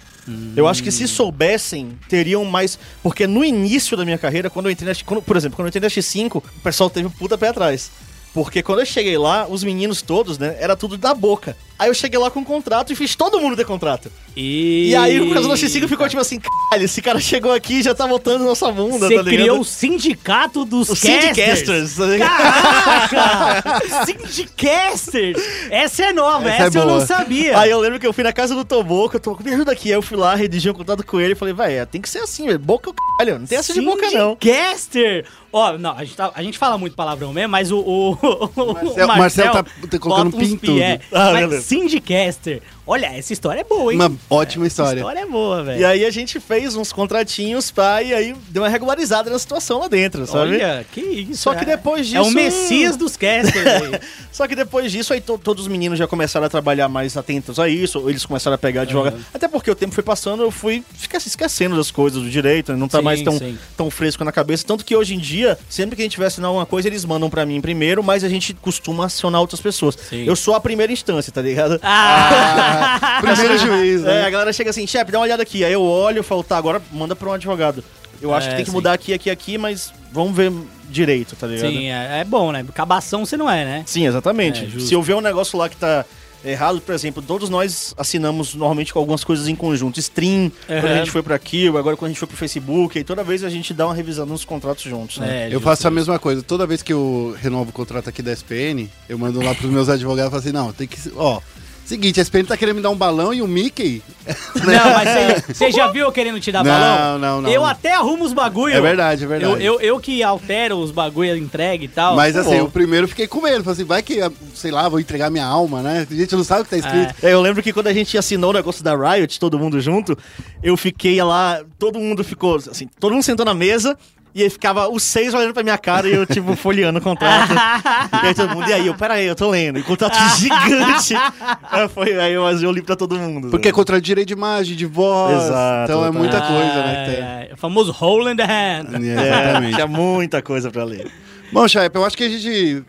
[0.57, 2.77] Eu acho que se soubessem, teriam mais.
[3.01, 4.93] Porque no início da minha carreira, quando eu entrei na.
[4.93, 7.47] X- Quando, por exemplo, quando eu entrei na X5, o pessoal teve um puta pé
[7.47, 7.89] atrás.
[8.33, 11.55] Porque quando eu cheguei lá, os meninos todos, né, era tudo da boca.
[11.79, 14.11] Aí eu cheguei lá com um contrato e fiz todo mundo ter contrato.
[14.35, 17.83] E, E aí o da X5 ficou tipo assim, caralho, esse cara chegou aqui e
[17.83, 19.25] já tá botando nossa bunda, Você tá ligado?
[19.43, 21.23] criou o sindicato dos Os casters.
[21.35, 23.09] Syndicasters, tá ligado?
[23.09, 23.81] Caraca!
[24.05, 25.41] Syndicasters!
[25.69, 26.99] Essa é nova, Essa essa, é eu boa.
[26.99, 27.59] não sabia.
[27.59, 29.89] Aí eu lembro que eu fui na casa do Toboco, eu tô, me ajuda aqui.
[29.89, 32.19] Aí eu fui lá, redigi um contato com ele e falei, vai, tem que ser
[32.19, 32.59] assim, velho.
[32.59, 34.31] Boca é o caralho, não tem essa de boca não.
[34.41, 35.25] Syndiccaster!
[35.51, 38.11] Ó, não, a gente, tá- a gente fala muito palavrão mesmo, mas o, o,
[38.55, 40.97] o Marcel- Marcel tá- tá colocando bota uns pi em pié.
[40.97, 41.17] tudo.
[41.19, 42.59] Ah, mas beleza.
[42.87, 43.99] Olha, essa história é boa, hein?
[43.99, 44.99] Uma ótima Essa história.
[45.01, 45.81] história é boa, velho.
[45.81, 49.79] E aí a gente fez uns contratinhos pra, e aí deu uma regularizada na situação
[49.79, 50.53] lá dentro, sabe?
[50.53, 51.41] Olha, que isso.
[51.43, 53.99] Só que é- depois É o disso- Messias dos casters aí.
[54.31, 57.59] Só que depois disso, aí to- todos os meninos já começaram a trabalhar mais atentos
[57.59, 59.17] a isso, eles começaram a pegar advogado.
[59.33, 62.71] Até porque o tempo foi passando, eu fui ficar se esquecendo das coisas do direito,
[62.77, 63.57] não tá Sim, mais tão, sim.
[63.75, 64.63] tão fresco na cabeça.
[64.65, 67.29] Tanto que hoje em dia, sempre que a gente vai assinar alguma coisa, eles mandam
[67.29, 69.97] pra mim primeiro, mas a gente costuma acionar outras pessoas.
[70.09, 70.23] Sim.
[70.25, 71.79] Eu sou a primeira instância, tá ligado?
[71.83, 72.75] Ah!
[73.21, 74.25] Primeiro juiz, É, né?
[74.25, 75.63] a galera chega assim, chefe, dá uma olhada aqui.
[75.63, 77.83] Aí eu olho e falo, tá, agora manda pra um advogado.
[78.21, 78.75] Eu acho É, que tem que sim.
[78.75, 80.51] mudar aqui, aqui, aqui, mas vamos ver
[80.89, 81.69] direito, tá ligado?
[81.69, 82.65] Sim, é, é bom, né?
[82.73, 83.83] Cabação você não é, né?
[83.85, 84.65] Sim, exatamente.
[84.75, 84.79] É.
[84.79, 86.03] Se eu ver um negócio lá que tá
[86.45, 89.99] errado, por exemplo, todos nós assinamos normalmente com algumas coisas em conjunto.
[89.99, 90.97] Stream, quando a Uhum.
[90.99, 93.49] gente foi pra Kill, agora quando a gente foi pro Facebook, e toda vez a
[93.49, 95.49] gente dá uma revisão nos contratos juntos, né?
[95.49, 96.41] É, Eu faço a mesma coisa.
[96.41, 99.89] Toda vez que eu renovo o contrato aqui da SPN, eu mando lá pros meus
[99.89, 100.97] advogados e falo assim, não, tem que...
[101.15, 101.39] Ó,
[101.87, 104.01] seguinte, a SPN tá querendo me dar um balão e o Mickey...
[104.55, 105.07] Não, mas
[105.43, 107.17] você- você já viu eu querendo te dar Não, balão?
[107.19, 107.49] não, não.
[107.49, 108.73] Eu até arrumo os bagulho.
[108.75, 109.53] É verdade, é verdade.
[109.53, 112.13] Eu, eu, eu que altero os bagulho entregue e tal.
[112.17, 113.63] Mas assim, o primeiro eu fiquei com medo.
[113.63, 114.19] Falei assim, vai que,
[114.53, 116.05] sei lá, vou entregar minha alma, né?
[116.09, 117.15] A gente não sabe o que tá escrito.
[117.25, 120.17] É, eu lembro que quando a gente assinou o negócio da Riot, todo mundo junto,
[120.61, 123.97] eu fiquei lá, todo mundo ficou, assim, todo mundo sentou na mesa,
[124.37, 127.51] e aí ficava os seis olhando pra minha cara e eu, tipo, folheando o contrato.
[128.23, 129.79] e aí todo mundo, e aí, eu, pera aí, eu tô lendo.
[129.79, 131.15] E contrato gigante.
[131.63, 133.49] aí, foi, aí eu, eu li pra todo mundo.
[133.49, 135.43] Porque é contra direito de imagem, de voz.
[135.45, 137.05] Exato, então é muita Ah, coisa, né?
[137.05, 137.23] que tem.
[137.23, 138.85] é, é, o famoso hole in the hand.
[138.93, 139.73] É, É, exatamente.
[139.75, 141.09] tinha muita coisa pra ler.
[141.51, 142.83] Bom, Chaep, eu acho que a gente.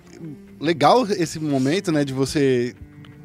[0.61, 2.05] Legal esse momento, né?
[2.05, 2.75] De você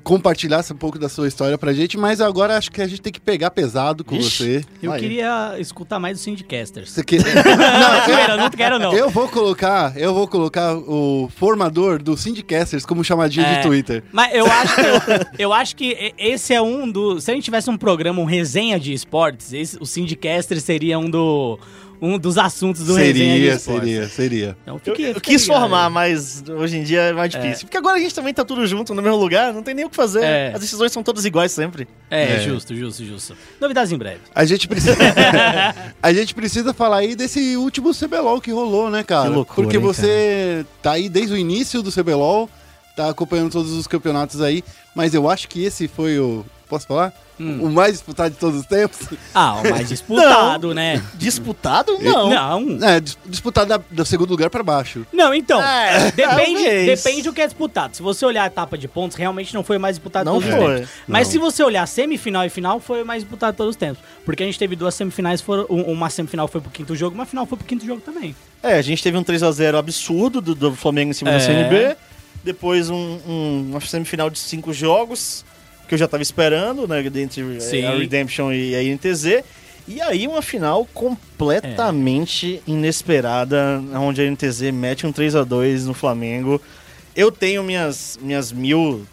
[0.03, 3.11] compartilhar um pouco da sua história pra gente, mas agora acho que a gente tem
[3.11, 4.29] que pegar pesado com Ixi.
[4.29, 4.65] você.
[4.81, 4.99] Eu Aí.
[4.99, 6.91] queria escutar mais os Syndicasters.
[6.91, 7.17] Você que...
[7.23, 7.23] Não,
[8.29, 8.93] eu não quero não.
[8.93, 14.03] Eu vou colocar, eu vou colocar o formador do Syndicasters como chamadinha É, de Twitter.
[14.11, 17.23] Mas eu acho, que, eu, eu acho que esse é um dos.
[17.23, 21.09] Se a gente tivesse um programa, um resenha de esportes, esse, o Syndicaster seria um,
[21.09, 21.59] do,
[22.01, 24.57] um dos assuntos do resenha de Seria, seria, seria.
[24.63, 25.59] Então, Eu, fique- eu fique quis ligado.
[25.61, 27.65] formar, mas hoje em dia é mais difícil.
[27.65, 29.89] Porque agora a gente também tá tudo junto no mesmo lugar, não tem nem o
[29.89, 30.23] que fazer.
[30.23, 30.51] É.
[30.53, 31.87] As decisões são todas iguais sempre.
[32.11, 32.39] É, É.
[32.41, 33.35] justo, justo, justo.
[33.59, 34.19] Novidades em breve.
[34.35, 34.95] A gente precisa.
[36.01, 39.29] a gente precisa falar aí desse último CBLOL que rolou, né, cara?
[39.29, 42.49] Que loucura, Porque hein, você tá aí desde o início do CBLOL,
[42.95, 44.63] tá acompanhando todos os campeonatos aí,
[44.95, 46.45] mas eu acho que esse foi o.
[46.73, 47.13] Posso falar?
[47.39, 47.59] Hum.
[47.61, 48.99] O mais disputado de todos os tempos.
[49.33, 51.03] Ah, o mais disputado, né?
[51.13, 51.99] Disputado?
[52.01, 52.29] Não.
[52.31, 52.83] Não.
[52.87, 55.05] É, dis- disputado da- do segundo lugar pra baixo.
[55.13, 57.03] Não, então, É, depende, talvez.
[57.03, 57.95] depende do que é disputado.
[57.95, 60.45] Se você olhar a etapa de pontos, realmente não foi o mais disputado Não de
[60.45, 60.73] todos foi.
[60.73, 60.95] os tempos.
[61.07, 61.31] Mas Não.
[61.33, 64.03] se você olhar semifinal e final, foi o mais disputado de todos os tempos.
[64.25, 67.25] Porque a gente teve duas semifinais, foram, um- uma semifinal foi pro quinto jogo, uma
[67.27, 68.35] final foi pro quinto jogo também.
[68.63, 71.37] É, a gente teve um 3x0 absurdo do, do Flamengo em cima É.
[71.37, 71.95] do CNB.
[72.43, 75.45] Depois um, um- uma semifinal de cinco jogos,
[75.93, 76.99] que eu já tava esperando, né?
[77.05, 77.85] Entre Sim.
[77.85, 79.43] a Redemption e a INTZ.
[79.87, 86.59] E aí uma final completamente inesperada, onde a INTZ mete um 3x2 no Flamengo.
[87.15, 89.05] eu tenho minhas, minhas mil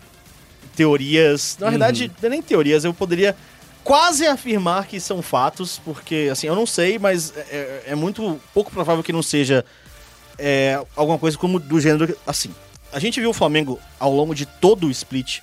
[0.74, 1.58] teorias.
[1.60, 3.36] Na verdade, não é nem teorias, eu poderia
[3.84, 8.70] quase afirmar que são fatos, porque, assim, eu não sei, mas é, é muito pouco
[8.70, 9.64] provável que não seja
[10.38, 12.54] é, alguma coisa como do gênero assim.
[12.92, 15.40] A gente viu o Flamengo ao longo de todo o split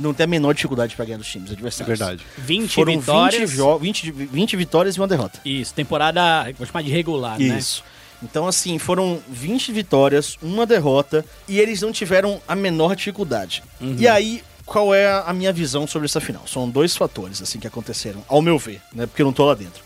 [0.00, 1.98] não ter a menor dificuldade pra ganhar dos times adversários.
[1.98, 2.24] Verdade.
[2.38, 3.50] 20 Foram vitórias.
[3.50, 5.38] 20, jo- 20, 20 vitórias e uma derrota.
[5.44, 6.20] Isso, temporada,
[6.56, 7.58] vou chamar de regular, né?
[7.58, 7.84] Isso.
[8.22, 13.62] Então, assim, foram 20 vitórias, uma derrota, e eles não tiveram a menor dificuldade.
[13.80, 16.46] E aí, qual é a minha visão sobre essa final?
[16.46, 19.06] São dois fatores, assim, que aconteceram, ao meu ver, né?
[19.06, 19.82] Porque eu não tô lá dentro.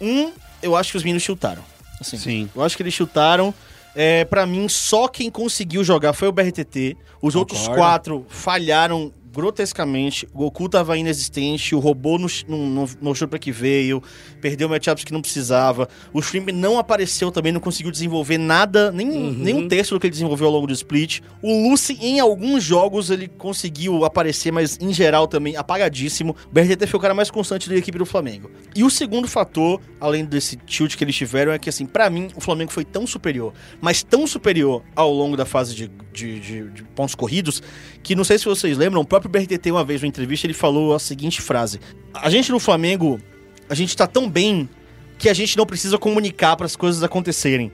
[0.00, 1.62] Um, eu acho que os meninos chutaram.
[2.00, 2.50] Assim, Sim.
[2.54, 3.54] Eu acho que eles chutaram.
[3.94, 6.96] É, para mim, só quem conseguiu jogar foi o BRTT.
[7.20, 7.80] Os outros Concordo.
[7.80, 10.26] quatro falharam grotescamente.
[10.32, 14.02] O Goku tava inexistente, o robô não, não, mostrou pra que veio,
[14.40, 15.88] perdeu matchups que não precisava.
[16.12, 20.06] O Shrimp não apareceu também, não conseguiu desenvolver nada, nem, nem um terço do que
[20.06, 21.20] ele desenvolveu ao longo do split.
[21.42, 26.36] O Lucy, em alguns jogos, ele conseguiu aparecer, mas em geral também apagadíssimo.
[26.46, 28.50] O BRTT foi o cara mais constante da equipe do Flamengo.
[28.74, 32.28] E o segundo fator, além desse tilt que eles tiveram, é que, assim, pra mim,
[32.36, 36.70] o Flamengo foi tão superior, mas tão superior ao longo da fase de, de, de-
[36.70, 37.62] de pontos corridos,
[38.02, 40.94] que não sei se vocês lembram, o próprio BRTT, uma vez numa entrevista, ele falou
[40.94, 41.80] a seguinte frase:
[42.14, 43.20] A gente no Flamengo,
[43.68, 44.68] a gente tá tão bem
[45.18, 47.70] que a gente não precisa comunicar para as coisas acontecerem.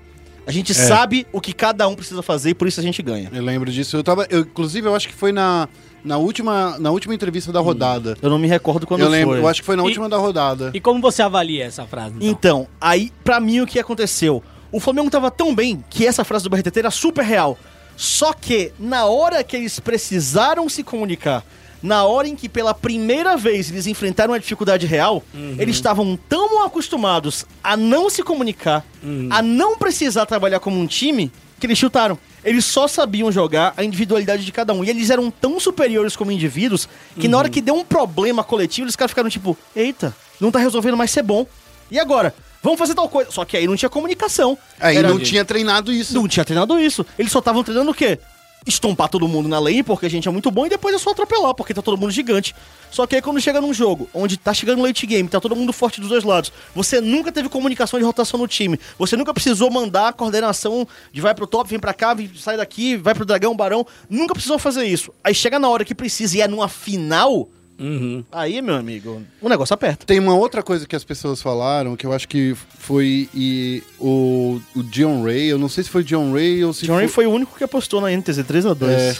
[0.47, 3.29] A gente sabe o que cada um precisa fazer e por isso a gente ganha.
[3.31, 3.99] Eu lembro disso.
[3.99, 4.27] Eu tava.
[4.31, 5.69] eu, inclusive, eu acho que foi na,
[6.03, 8.17] na, última, na última entrevista da rodada.
[8.23, 9.41] Eu não me recordo quando eu lembro, foi.
[9.43, 10.71] eu acho que foi na E- última da rodada.
[10.73, 12.15] E como você avalia essa frase?
[12.17, 12.31] Então?
[12.31, 14.43] Então, aí, pra mim, o que aconteceu?
[14.73, 17.59] O Flamengo tava tão bem que essa frase do BRTT era super real.
[18.01, 21.45] Só que, na hora que eles precisaram se comunicar,
[21.83, 25.21] na hora em que pela primeira vez eles enfrentaram a dificuldade real,
[25.59, 28.87] eles estavam tão acostumados a não se comunicar,
[29.31, 32.17] a não precisar trabalhar como um time, que eles chutaram.
[32.45, 34.85] Eles só sabiam jogar a individualidade de cada um.
[34.85, 36.89] E eles eram tão superiores como indivíduos
[37.19, 40.97] que na hora que deu um problema coletivo, eles ficaram tipo: eita, não tá resolvendo
[40.97, 41.45] mais ser bom.
[41.91, 42.33] E agora?
[42.63, 43.31] Vamos fazer tal coisa.
[43.31, 44.59] Só que aí não tinha comunicação.
[44.81, 46.15] Aí Era- não tinha treinado isso.
[46.15, 47.05] não tinha treinado isso.
[47.19, 48.19] Eles só estavam treinando o quê?
[48.67, 51.11] Estompar todo mundo na lane, porque a gente é muito bom, e depois é só
[51.13, 52.55] atropelar, porque tá todo mundo gigante.
[52.91, 55.73] Só que aí quando chega num jogo, onde tá chegando late game, tá todo mundo
[55.73, 58.79] forte dos dois lados, você nunca teve comunicação de rotação no time.
[58.99, 62.57] Você nunca precisou mandar a coordenação de vai pro top, vem pra cá, vem, sai
[62.59, 63.87] daqui, vai pro dragão, barão.
[64.11, 65.15] Nunca precisou fazer isso.
[65.25, 67.49] Aí chega na hora que precisa e é numa final,
[67.79, 68.25] Uhum.
[68.33, 70.05] aí, meu amigo, o negócio aperta.
[70.05, 74.61] Tem uma outra coisa que as pessoas falaram, que eu acho que foi e, o,
[74.75, 77.27] o John Ray, eu não sei se foi John Ray ou se John Ray foi
[77.27, 79.17] o único que apostou na NTZ 3 a 2 É,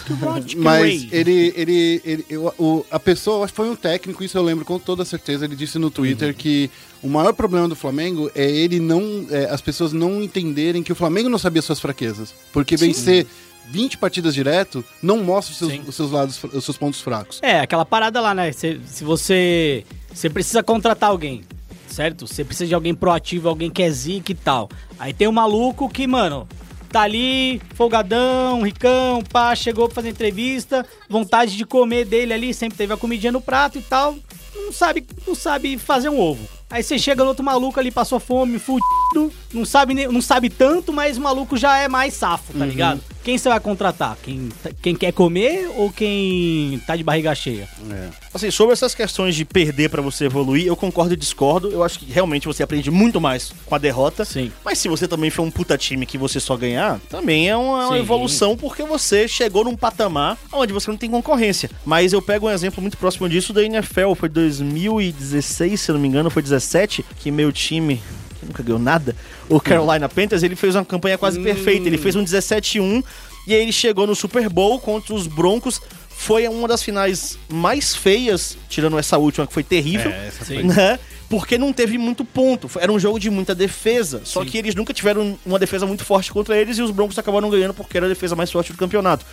[0.57, 1.09] mas Ray.
[1.11, 4.65] ele, ele, ele eu- o, a pessoa, acho que foi um técnico, isso eu lembro
[4.65, 6.69] com toda certeza, ele disse no Twitter que
[7.01, 10.95] o maior problema do Flamengo é ele não, é, as pessoas não entenderem que o
[10.95, 13.25] Flamengo não sabia suas fraquezas, porque vencer
[13.67, 17.39] 20 partidas direto não mostra os seus, os seus lados, os seus pontos fracos.
[17.41, 18.51] É, aquela parada lá, né?
[18.51, 19.85] Se, se você.
[20.13, 21.43] Você precisa contratar alguém,
[21.87, 22.27] certo?
[22.27, 24.69] Você precisa de alguém proativo, alguém que é zica e tal.
[24.97, 26.47] Aí tem um maluco que, mano,
[26.91, 32.77] tá ali, folgadão, ricão, pá, chegou pra fazer entrevista, vontade de comer dele ali, sempre
[32.77, 34.15] teve a comidinha no prato e tal.
[34.55, 36.47] Não sabe, não sabe fazer um ovo.
[36.69, 40.49] Aí você chega no outro maluco ali, passou fome, fudido, não sabe, nem- não sabe
[40.49, 43.01] tanto, mas o maluco já é mais safo, tá ligado?
[43.23, 44.17] Quem você vai contratar?
[44.23, 44.49] Quem,
[44.81, 47.67] quem quer comer ou quem tá de barriga cheia?
[47.91, 48.07] É.
[48.33, 51.69] Assim, sobre essas questões de perder pra você evoluir, eu concordo e discordo.
[51.69, 54.23] Eu acho que realmente você aprende muito mais com a derrota.
[54.23, 54.51] Sim.
[54.63, 57.87] Mas se você também foi um puta time que você só ganhar, também é uma,
[57.87, 57.99] uma Sim.
[57.99, 61.69] evolução porque você chegou num patamar onde você não tem concorrência.
[61.85, 64.13] Mas eu pego um exemplo muito próximo disso da NFL.
[64.15, 68.01] Foi 2016, se não me engano, foi 17, que meu time
[68.39, 69.15] que nunca ganhou nada,
[69.47, 71.87] o Carolina Panthers, ele fez uma campanha quase perfeita.
[71.87, 73.03] Ele fez um 17-1
[73.47, 75.81] e aí ele chegou no Super Bowl contra os Broncos.
[76.09, 80.63] Foi uma das finais mais feias, tirando essa última que foi terrível, É, essa Sim.
[80.63, 80.99] né?
[81.29, 82.69] Porque não teve muito ponto.
[82.79, 84.21] Era um jogo de muita defesa.
[84.23, 87.49] Só que eles nunca tiveram uma defesa muito forte contra eles e os Broncos acabaram
[87.49, 89.23] ganhando porque era a defesa mais forte do campeonato.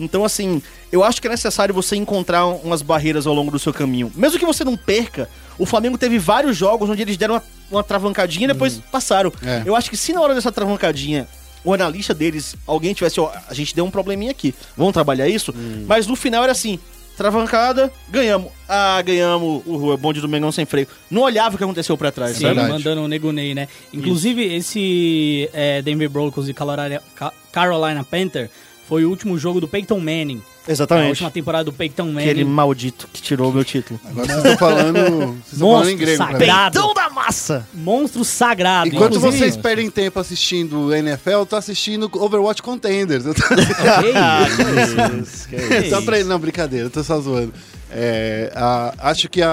[0.00, 3.72] Então, assim, eu acho que é necessário você encontrar umas barreiras ao longo do seu
[3.72, 4.10] caminho.
[4.16, 7.84] Mesmo que você não perca, o Flamengo teve vários jogos onde eles deram uma, uma
[7.84, 9.30] travancadinha e depois passaram.
[9.44, 9.62] É.
[9.66, 11.28] Eu acho que se na hora dessa travancadinha
[11.64, 15.54] o analista deles, alguém tivesse, ó, a gente deu um probleminha aqui, vamos trabalhar isso?
[15.86, 16.78] Mas no final era assim,
[17.22, 18.50] travancada, ganhamos.
[18.68, 20.88] Ah, ganhamos o bonde do Mengão sem freio.
[21.10, 22.60] Não olhava o que aconteceu pra trás, Sim, sabe?
[22.68, 23.68] mandando o Nego Ney, né?
[23.92, 28.50] Inclusive, esse é, Denver Broncos e Carolina, Ca- Carolina Panther
[28.88, 30.42] foi o último jogo do Peyton Manning.
[30.66, 31.08] A Exatamente.
[31.08, 32.20] última temporada do Peyton Manning.
[32.20, 33.98] Aquele maldito que tirou o meu título.
[34.04, 36.16] Agora vocês estão falando, vocês estão falando em grego.
[36.18, 36.72] sagrado.
[36.78, 37.66] Peitão da massa!
[37.74, 38.86] Monstro sagrado.
[38.88, 43.26] Enquanto Inclusive- vocês perdem tempo assistindo NFL, eu tô assistindo Overwatch Contenders.
[43.26, 43.42] Eu tô...
[43.48, 45.90] Que isso?
[45.90, 46.22] só pra...
[46.24, 47.52] Não, brincadeira, eu tô só zoando.
[47.90, 49.52] É, a- acho que a,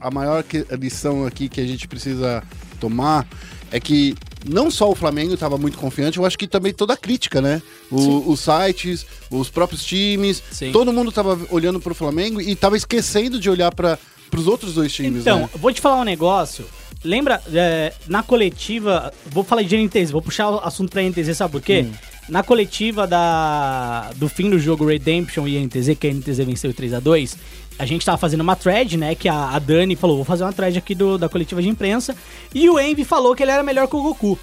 [0.00, 2.42] a, a maior que- lição aqui que a gente precisa
[2.78, 3.26] tomar
[3.72, 4.14] é que
[4.48, 7.60] não só o Flamengo estava muito confiante, eu acho que também toda a crítica, né?
[7.90, 10.72] O- os sites, os próprios times, Sim.
[10.72, 13.98] todo mundo estava olhando pro Flamengo e estava esquecendo de olhar para
[14.36, 15.48] os outros dois times, Então, né?
[15.54, 16.64] vou te falar um negócio.
[17.02, 21.52] Lembra, é, na coletiva, vou falar de NTZ, vou puxar o assunto pra NTZ, sabe
[21.52, 21.86] por quê?
[22.28, 27.36] Na coletiva da, do fim do jogo Redemption e NTZ, que a NTZ venceu 3x2,
[27.69, 29.14] a gente tava fazendo uma thread, né?
[29.14, 32.14] Que a, a Dani falou, vou fazer uma thread aqui do, da coletiva de imprensa.
[32.54, 34.38] E o Envy falou que ele era melhor que o Goku.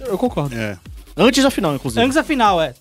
[0.00, 0.54] Eu concordo.
[0.56, 0.78] É.
[1.16, 2.02] Antes da final, inclusive.
[2.02, 2.74] Antes da final, é.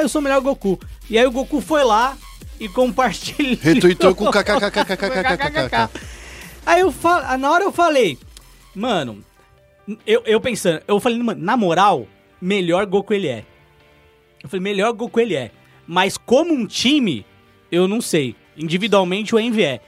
[0.00, 0.78] Eu sou melhor que o Goku.
[1.08, 2.16] E aí o Goku foi lá
[2.58, 3.58] e compartilhou.
[3.60, 5.88] Retweetou com kkkkkkkkkk.
[6.64, 6.94] Aí eu
[7.38, 8.18] na hora eu falei,
[8.74, 9.24] mano,
[10.06, 12.06] eu, eu pensando, eu falei, mano, na moral,
[12.40, 13.44] melhor Goku ele é.
[14.42, 15.50] Eu falei, melhor Goku ele é.
[15.86, 17.26] Mas como um time,
[17.72, 18.36] eu não sei.
[18.56, 19.80] Individualmente o Envy é.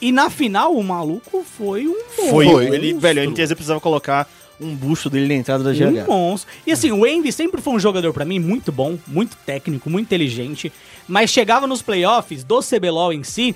[0.00, 1.96] E na final o maluco foi um
[2.30, 2.46] Foi.
[2.46, 2.66] Foi.
[2.74, 4.28] Ele, velho, a NTZ precisava colocar
[4.60, 6.06] um busto dele na entrada da Um GH.
[6.08, 6.52] monstro.
[6.66, 10.06] E assim, o Envy sempre foi um jogador pra mim muito bom, muito técnico, muito
[10.06, 10.72] inteligente,
[11.08, 13.54] mas chegava nos playoffs do CBLOL em si,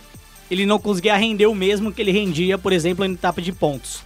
[0.50, 4.00] ele não conseguia render o mesmo que ele rendia, por exemplo, em etapa de pontos.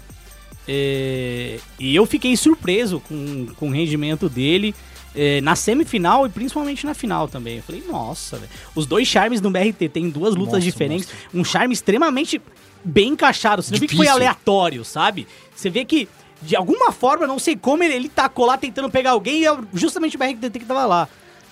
[0.68, 4.74] É, E eu fiquei surpreso com, com o rendimento dele
[5.14, 7.56] é, na semifinal e principalmente na final também.
[7.56, 8.50] Eu falei, nossa, velho.
[8.74, 11.08] Os dois charmes do BRT tem duas lutas Monstro, diferentes.
[11.34, 12.40] Um charme extremamente
[12.84, 13.62] bem encaixado.
[13.62, 15.26] Você não vê que foi aleatório, sabe?
[15.54, 16.08] Você vê que,
[16.42, 19.56] de alguma forma, não sei como, ele, ele tacou lá tentando pegar alguém e é
[19.74, 21.08] justamente o BRT que tava lá.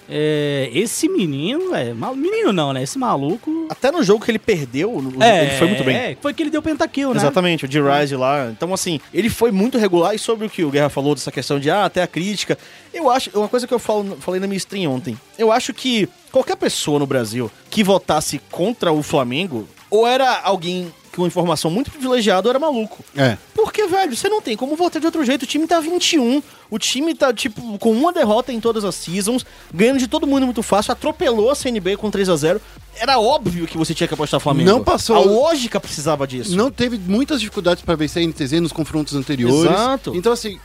[0.08, 1.92] É, esse menino, é.
[1.92, 2.82] mal- Menino não, né?
[2.82, 3.66] Esse maluco.
[3.68, 5.96] Até no jogo que ele perdeu, É, ele foi muito bem.
[5.96, 7.16] É, foi que ele deu pentakill, né?
[7.20, 8.48] Exatamente, o D-Rise lá.
[8.50, 10.14] Então, assim, ele foi muito regular.
[10.14, 12.56] E sobre o que o Guerra falou dessa questão de, ah, até a crítica.
[12.92, 15.16] Eu acho, uma coisa que eu falo, falei na minha stream ontem.
[15.38, 20.92] Eu acho que qualquer pessoa no Brasil que votasse contra o Flamengo, ou era alguém
[21.18, 23.04] com informação muito privilegiada, era maluco.
[23.16, 23.36] É.
[23.54, 25.42] Porque, velho, você não tem como votar de outro jeito.
[25.42, 26.42] O time tá 21.
[26.70, 30.44] O time tá, tipo, com uma derrota em todas as seasons, ganhando de todo mundo
[30.46, 32.60] muito fácil, atropelou a CNB com 3 a 0
[33.00, 34.68] Era óbvio que você tinha que apostar Flamengo.
[34.68, 36.54] Não passou- A lógica precisava disso.
[36.56, 39.70] Não teve muitas dificuldades para vencer a NTZ nos confrontos anteriores.
[39.70, 40.14] Exato.
[40.16, 40.58] Então, assim,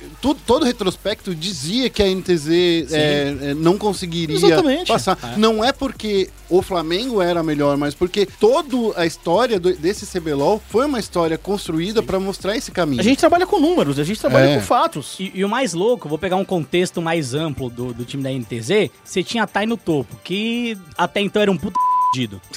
[0.46, 2.50] todo retrospecto dizia que a NTZ
[2.92, 4.88] é, é, não conseguiria Exatamente.
[4.88, 5.38] passar.
[5.38, 10.43] Não é porque o Flamengo era melhor, mas porque toda a história do- desse CBLOL
[10.70, 13.00] foi uma história construída para mostrar esse caminho.
[13.02, 14.56] A gente trabalha com números, a gente trabalha É.
[14.56, 15.18] com fatos.
[15.20, 18.32] E, e o mais louco, vou pegar um contexto mais amplo do, do time da
[18.32, 21.80] NTZ, você tinha a Thay no topo, que até então era um puta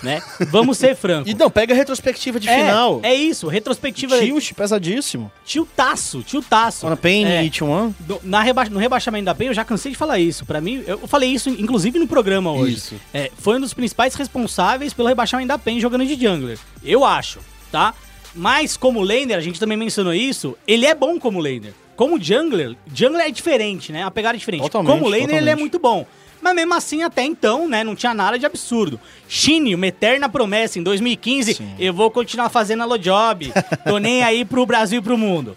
[0.02, 0.20] né?
[0.50, 1.30] Vamos ser francos.
[1.30, 3.00] E não, pega a retrospectiva de é, final.
[3.02, 4.18] É isso, retrospectiva.
[4.18, 5.32] Tilt pesadíssimo.
[5.44, 6.86] Tiltaço, tiltaço.
[6.86, 7.44] On a Pain É.
[7.44, 7.94] e T1.
[8.00, 10.44] Do- na reba no rebaixamento da PEN, eu já cansei de falar isso.
[10.44, 12.74] Pra mim, eu falei isso inclusive no programa hoje.
[12.76, 12.94] Isso.
[13.14, 16.58] É, foi um dos principais responsáveis pelo rebaixamento da PEN jogando de jungler.
[16.84, 17.38] Eu acho,
[17.76, 17.94] tá?
[18.34, 21.74] Mas como laner, a gente também mencionou isso, ele é bom como laner.
[21.94, 24.02] Como jungler, jungler é diferente, né?
[24.02, 24.62] A pegada é diferente.
[24.62, 25.60] Totalmente, como laner, ele é totalmente.
[25.60, 26.06] muito bom.
[26.40, 28.98] Mas mesmo assim, até então, né, não tinha nada de absurdo.
[29.28, 33.52] Shin, uma eterna promessa, em 2015, eu vou continuar fazendo a job.
[33.86, 35.54] Tô nem aí pro Brasil e pro mundo.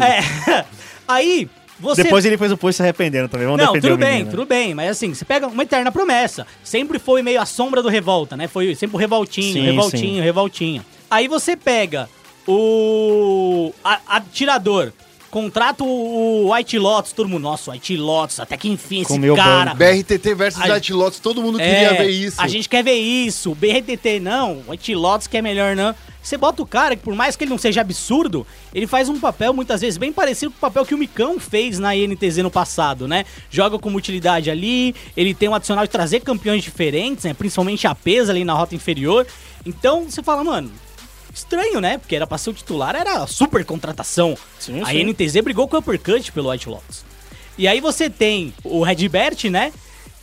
[0.00, 0.64] É,
[1.06, 1.48] aí,
[1.78, 2.04] você...
[2.04, 3.46] Depois ele fez o post se arrependendo também.
[3.46, 4.30] Vamos Não, tudo bem, menino.
[4.30, 6.46] tudo bem, mas assim, você pega uma eterna promessa.
[6.62, 8.48] Sempre foi meio a sombra do Revolta, né?
[8.48, 10.20] Foi sempre o Revoltinho, Sim, Revoltinho, sim.
[10.20, 10.84] Revoltinho.
[11.14, 12.08] Aí você pega
[12.44, 13.72] o
[14.08, 14.92] atirador,
[15.30, 19.74] contrata o White Lotus, todo mundo, nossa, White Lotus, até que enfim esse Comeu cara.
[19.74, 22.42] BRTT versus A- White Lotus, todo mundo É, queria ver isso.
[22.42, 23.52] A gente quer ver isso.
[23.52, 25.94] O BRTT não, o White Lotus que é melhor não.
[26.20, 29.20] Você bota o cara que por mais que ele não seja absurdo, ele faz um
[29.20, 32.50] papel muitas vezes bem parecido com o papel que o Micão fez na INTZ no
[32.50, 33.24] passado, né?
[33.48, 37.34] Joga como utilidade ali, ele tem um adicional de trazer campeões diferentes, né?
[37.34, 39.24] Principalmente a pesa ali na rota inferior.
[39.64, 40.70] Então você fala, mano,
[41.34, 41.98] estranho, né?
[41.98, 44.36] Porque era pra ser o titular, era super contratação.
[44.58, 45.04] Sim, a sim.
[45.04, 47.04] NTZ brigou com o Uppercut pelo White Lotus.
[47.58, 49.72] E aí você tem o Redbert, né?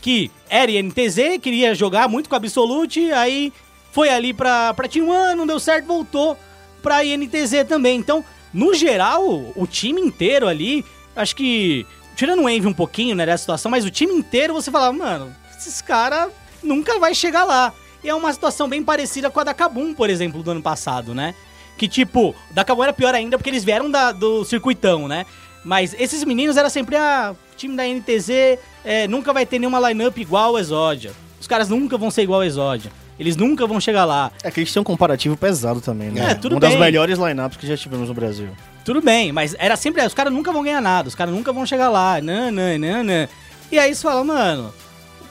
[0.02, 3.54] Que era INTZ, queria jogar muito com a Absolute, aí
[3.92, 6.38] foi ali pra, pra Team One, não deu certo, voltou
[6.82, 8.00] pra INTZ também.
[8.00, 9.24] Então, no geral,
[9.56, 10.84] o time inteiro ali,
[11.16, 11.86] acho que,
[12.16, 15.36] tirando o Envy um pouquinho, né, dessa situação, mas o time inteiro você falava, mano,
[15.58, 16.32] esses caras
[16.64, 17.72] nunca vai chegar lá.
[18.04, 21.14] E é uma situação bem parecida com a da Kabum, por exemplo, do ano passado,
[21.14, 21.36] né?
[21.78, 25.26] Que tipo, da Kabum era pior ainda porque eles vieram da- do circuitão, né?
[25.64, 30.18] Mas esses meninos era sempre, ah, time da NTZ é, nunca vai ter nenhuma lineup
[30.18, 31.12] igual o Exodia.
[31.40, 32.92] Os caras nunca vão ser igual ao Exódio.
[33.20, 34.32] Eles nunca vão chegar lá.
[34.44, 36.32] É que eles têm um comparativo pesado também, né?
[36.32, 36.80] É, tudo Uma das bem.
[36.80, 38.50] melhores lineups que já tivemos no Brasil.
[38.84, 40.04] Tudo bem, mas era sempre.
[40.04, 42.20] Os caras nunca vão ganhar nada, os caras nunca vão chegar lá.
[42.20, 43.28] Não, não.
[43.72, 44.74] E aí você fala, mano.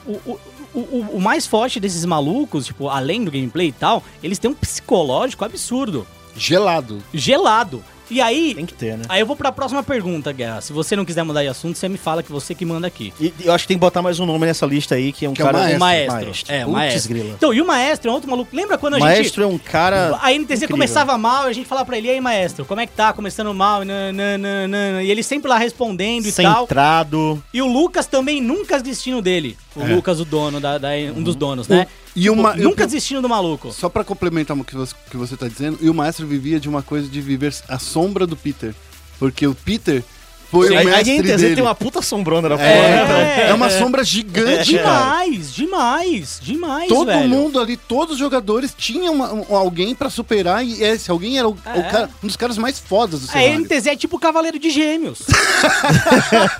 [0.05, 0.39] O, o,
[0.73, 4.51] o, o- o mais forte desses malucos, tipo, além do gameplay e tal, eles têm
[4.51, 6.05] um psicológico absurdo.
[6.35, 7.03] Gelado.
[7.13, 7.83] Gelado.
[8.11, 8.53] E aí.
[8.53, 9.05] Tem que ter, né?
[9.09, 10.61] Aí eu vou pra próxima pergunta, Guerra.
[10.61, 13.13] Se você não quiser mudar de assunto, você me fala que você que manda aqui.
[13.19, 15.25] E e eu acho que tem que botar mais um nome nessa lista aí, que
[15.25, 15.57] é um Que é o cara...
[15.59, 15.77] maestro.
[15.77, 16.53] O maestro.
[16.53, 17.09] É, o maestro.
[17.13, 17.33] grila.
[17.37, 18.53] Então, e o maestro é outro maluco.
[18.55, 19.07] Lembra quando a gente.
[19.07, 20.17] Maestro é um cara...
[20.21, 20.67] A NTZ incrível.
[20.69, 23.13] começava mal e a gente falava pra ele, e aí, maestro, como é que tá?
[23.13, 26.61] Começando mal, e, nananana, e ele sempre lá respondendo e tal.
[26.61, 27.41] Centrado.
[27.53, 29.57] E o Lucas também nunca desistindo dele.
[29.75, 29.85] O É.
[29.95, 31.87] Lucas, o dono, da, da- um dos donos, né?
[32.15, 33.71] E uma, Pô, nunca desistindo do maluco.
[33.71, 36.67] Só pra complementar o que você, que você tá dizendo, e o maestro vivia de
[36.67, 38.75] uma coisa de viver a sombra do Peter.
[39.17, 40.03] Porque o Peter
[40.49, 41.55] foi Sim, o a mestre NTZ dele.
[41.55, 43.03] tem uma puta sombrona na É, porra.
[43.05, 43.49] então, É.
[43.51, 45.23] é uma sombra gigante, cara.
[45.23, 47.29] Demais, demais, demais, Todo velho.
[47.29, 51.47] mundo ali, todos os jogadores tinham uma- um- alguém pra superar e esse alguém era
[51.47, 51.83] o, o É.
[51.83, 53.61] cara- um dos caras mais fodas do A cenário.
[53.61, 55.19] NTZ é tipo o Cavaleiro de Gêmeos.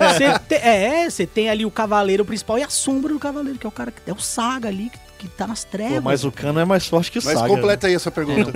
[0.00, 3.66] Você te- é, você tem ali o Cavaleiro principal e a sombra do Cavaleiro, que
[3.66, 5.96] é o cara que é o Saga ali, que, que tá nas trevas.
[5.96, 7.48] Pô, mas o Cano é mais forte que o Mas Saga.
[7.48, 8.52] completa aí a sua É, pergunta.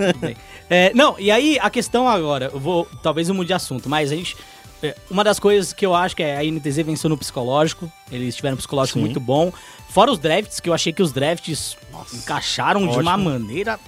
[0.69, 4.11] É, não, e aí a questão agora, eu vou, talvez eu mude de assunto, mas
[4.11, 4.35] a gente.
[4.83, 8.35] é, uma das coisas que eu acho que é a NTZ venceu no psicológico, eles
[8.35, 9.05] tiveram um psicológico Sim.
[9.05, 9.51] muito bom.
[9.89, 11.77] Fora os drafts, que eu achei que os drafts
[12.13, 13.29] encaixaram de uma Ótimo.
[13.31, 13.79] maneira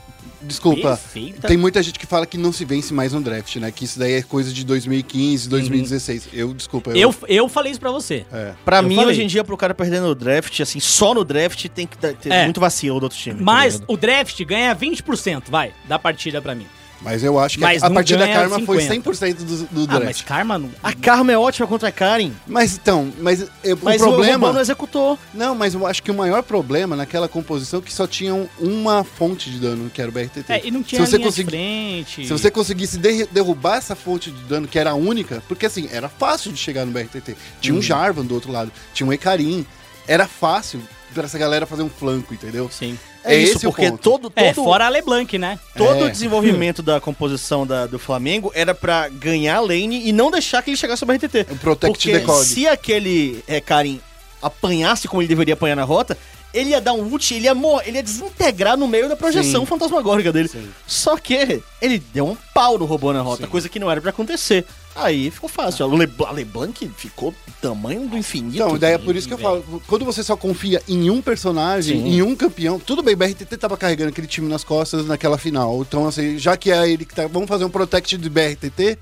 [0.42, 0.90] Desculpa.
[0.98, 1.48] perfeita.
[1.48, 3.72] Tem muita gente que fala que não se vence mais no draft, né?
[3.72, 6.30] Que isso daí é coisa de 2015, 2016.
[6.34, 6.92] Eu, desculpa.
[6.92, 8.26] Eu, eu falei isso pra você.
[8.32, 8.54] É.
[8.64, 9.12] Pra Eu mim, falei.
[9.12, 12.14] hoje em dia, pro cara perder no draft, assim, só no draft tem que dar-
[12.14, 12.44] ter É.
[12.46, 13.38] muito vacilo do outro time.
[13.38, 13.92] tá Mas ligado?
[13.92, 16.66] o draft ganha 20%, vai, da partida pra mim.
[17.02, 19.10] Mas eu acho que Mas a não partida ganha Karma foi 50.
[19.12, 19.34] 100%
[19.72, 20.22] do, do Ah, mas.
[20.22, 20.70] Karma não.
[20.84, 22.76] A Karma é ótima contra a Karen, mas...
[22.76, 24.34] então, mas, é, mas o o problema...
[24.38, 25.18] Robão não executou.
[25.34, 29.04] Não, mas eu acho que o maior problema naquela composição é que só tinham uma
[29.04, 30.46] fonte de dano, que era o BRTT.
[30.52, 32.26] É, e não tinha se você linha consegui- de frente.
[32.28, 32.98] Se você conseguisse
[33.32, 36.86] derrubar essa fonte de dano, que era a única, porque assim, era fácil de chegar
[36.86, 37.36] no BRTT.
[37.62, 37.80] Tinha Uhum.
[37.80, 39.66] um Jarvan do outro lado, tinha um Ekarim.
[40.08, 40.82] Era fácil
[41.14, 42.70] pra essa galera fazer um flanco, entendeu?
[42.72, 42.98] Sim.
[43.24, 44.02] É, É isso, esse o porque ponto.
[44.02, 45.60] todo, todo, É, fora a LeBlanc, né?
[45.76, 46.08] todo É.
[46.08, 50.62] o desenvolvimento da composição da- do Flamengo era pra ganhar a lane e não deixar
[50.64, 51.46] que ele chegasse ao BRTT.
[51.52, 52.46] O Protect Porque the Cog.
[52.46, 53.98] se aquele é, Karen
[54.42, 56.18] apanhasse como ele deveria apanhar na rota,
[56.54, 59.62] ele ia dar um ult, ele ia, mor ele ia desintegrar no meio da projeção
[59.62, 59.68] Sim.
[59.68, 60.48] fantasmagórica dele.
[60.48, 60.70] Sim.
[60.88, 63.50] Só que ele deu um pau no robô na rota, Sim.
[63.50, 64.66] coisa que não era pra acontecer.
[64.96, 65.86] Aí ficou fácil.
[65.86, 68.56] A, Le a LeBlanc ficou do tamanho do infinito.
[68.56, 72.02] Então, daí é por isso que eu falo, quando você só confia em um personagem,
[72.02, 72.10] Sim.
[72.10, 75.82] em um campeão, tudo bem, BRTT tava carregando aquele time nas costas naquela final.
[75.82, 77.28] Então, assim, já que é ele que tá.
[77.28, 78.98] Vamos fazer um protect de BRTT.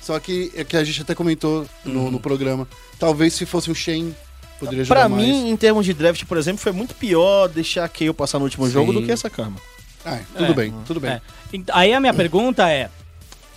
[0.00, 2.68] Só que é que a gente até comentou no, no programa.
[2.98, 4.14] Talvez se fosse o Shen,
[4.58, 5.22] poderia ajudar Pra mais.
[5.26, 8.44] mim, em termos de draft, por exemplo, foi muito pior deixar a Kayle passar no
[8.44, 9.00] último jogo Sim.
[9.00, 9.56] do que essa Karma.
[10.04, 10.54] Ah, tudo É.
[10.54, 11.10] bem, tudo bem.
[11.12, 11.20] É.
[11.52, 12.90] Ent- Aí a minha pergunta é: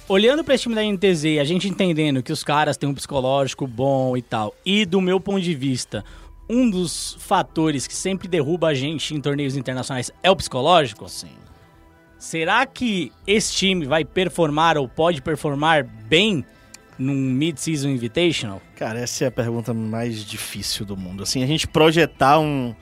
[0.08, 3.68] olhando pra esse time da NTZ, a gente entendendo que os caras têm um psicológico
[3.68, 6.06] bom e tal, e do meu ponto de vista,
[6.50, 11.10] um dos fatores que sempre derruba a gente em torneios internacionais é o psicológico?
[11.10, 11.28] Sim.
[12.18, 16.44] Será que esse time vai performar ou pode performar bem
[16.98, 18.62] num Mid-Season Invitational?
[18.76, 21.24] Cara, essa é a pergunta mais difícil do mundo.
[21.24, 22.74] Assim, a gente projetar um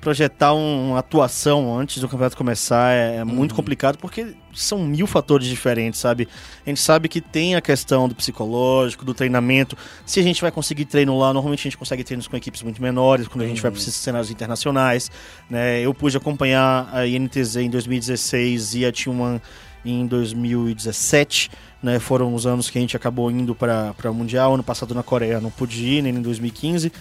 [0.00, 5.06] projetar um- uma atuação antes do campeonato começar é, é muito complicado porque são mil
[5.06, 6.26] fatores diferentes, sabe?
[6.64, 9.76] A gente sabe que tem a questão do psicológico, do treinamento.
[10.06, 12.80] Se a gente vai conseguir treino lá, normalmente a gente consegue treinos com equipes muito
[12.80, 15.10] menores, quando a gente vai para esses cenários internacionais,
[15.50, 15.82] né?
[15.82, 19.38] Eu pude acompanhar a INTZ em 2016 e a T1
[19.84, 21.50] em 2017,
[21.82, 21.98] né?
[21.98, 24.54] Foram os anos que a gente acabou indo para o Mundial.
[24.54, 26.92] Ano passado na Coreia não pude ir, nem em 2015.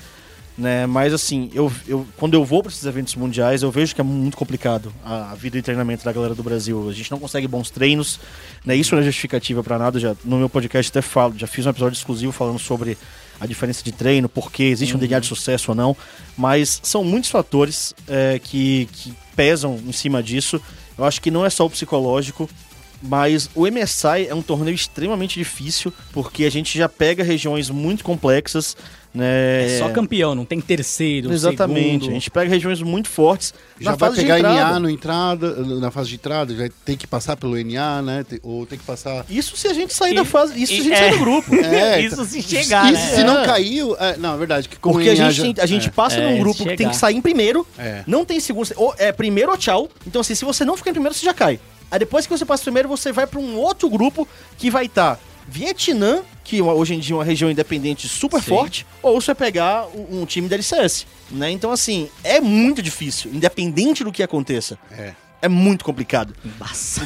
[0.58, 0.86] Né?
[0.86, 4.04] Mas assim, eu, eu, quando eu vou para esses eventos mundiais, eu vejo que é
[4.04, 6.90] muito complicado a, a vida e treinamento da galera do Brasil.
[6.90, 8.20] A gente não consegue bons treinos,
[8.66, 8.76] né?
[8.76, 9.98] Isso não é justificativa para nada.
[10.00, 12.98] Já, no meu podcast até falo, já fiz um episódio exclusivo falando sobre
[13.40, 15.96] a diferença de treino, porque existe um DNA de sucesso ou não.
[16.38, 20.62] Mas são muitos fatores é, que, que pesam em cima disso.
[20.98, 22.50] Eu acho que não é só o psicológico,
[23.02, 28.04] mas o MSI é um torneio extremamente difícil, porque a gente já pega regiões muito
[28.04, 28.76] complexas,
[29.12, 29.76] né?
[29.76, 31.92] É só campeão, não tem terceiro, Exatamente.
[32.04, 32.10] segundo.
[32.10, 33.54] A gente pega regiões muito fortes.
[33.80, 34.40] Já na vai fase pegar.
[34.40, 38.24] NA no entrada, na fase de entrada, vai ter que passar pelo NA, né?
[38.44, 39.26] Ou tem que passar.
[39.28, 40.62] Isso se a gente sair E- da fase.
[40.62, 41.12] Isso se a gente e- sair é.
[41.12, 41.56] do grupo.
[41.58, 43.00] É, Isso então- se chegar, e né?
[43.16, 43.46] se não É.
[43.48, 43.96] caiu.
[44.00, 44.70] é, não, é verdade.
[44.70, 45.92] Que Porque a gente, já- tem- a gente é.
[45.92, 47.66] passa É, num grupo que tem que sair em primeiro.
[47.80, 48.04] É.
[48.06, 48.70] Não tem segundo.
[48.76, 49.90] Ou é primeiro ou tchau.
[50.06, 51.60] Então, assim, se você não ficar em primeiro, você já cai.
[51.92, 55.20] Aí depois que você passa primeiro, você vai pra um outro grupo que vai estar
[55.48, 58.50] Vietnã, que hoje em dia é uma região independente super Sim.
[58.50, 61.50] forte, ou você vai pegar um um time da LCS, né?
[61.50, 64.78] Então, assim, é muito difícil, independente do que aconteça.
[64.92, 65.14] É.
[65.42, 66.34] É muito complicado.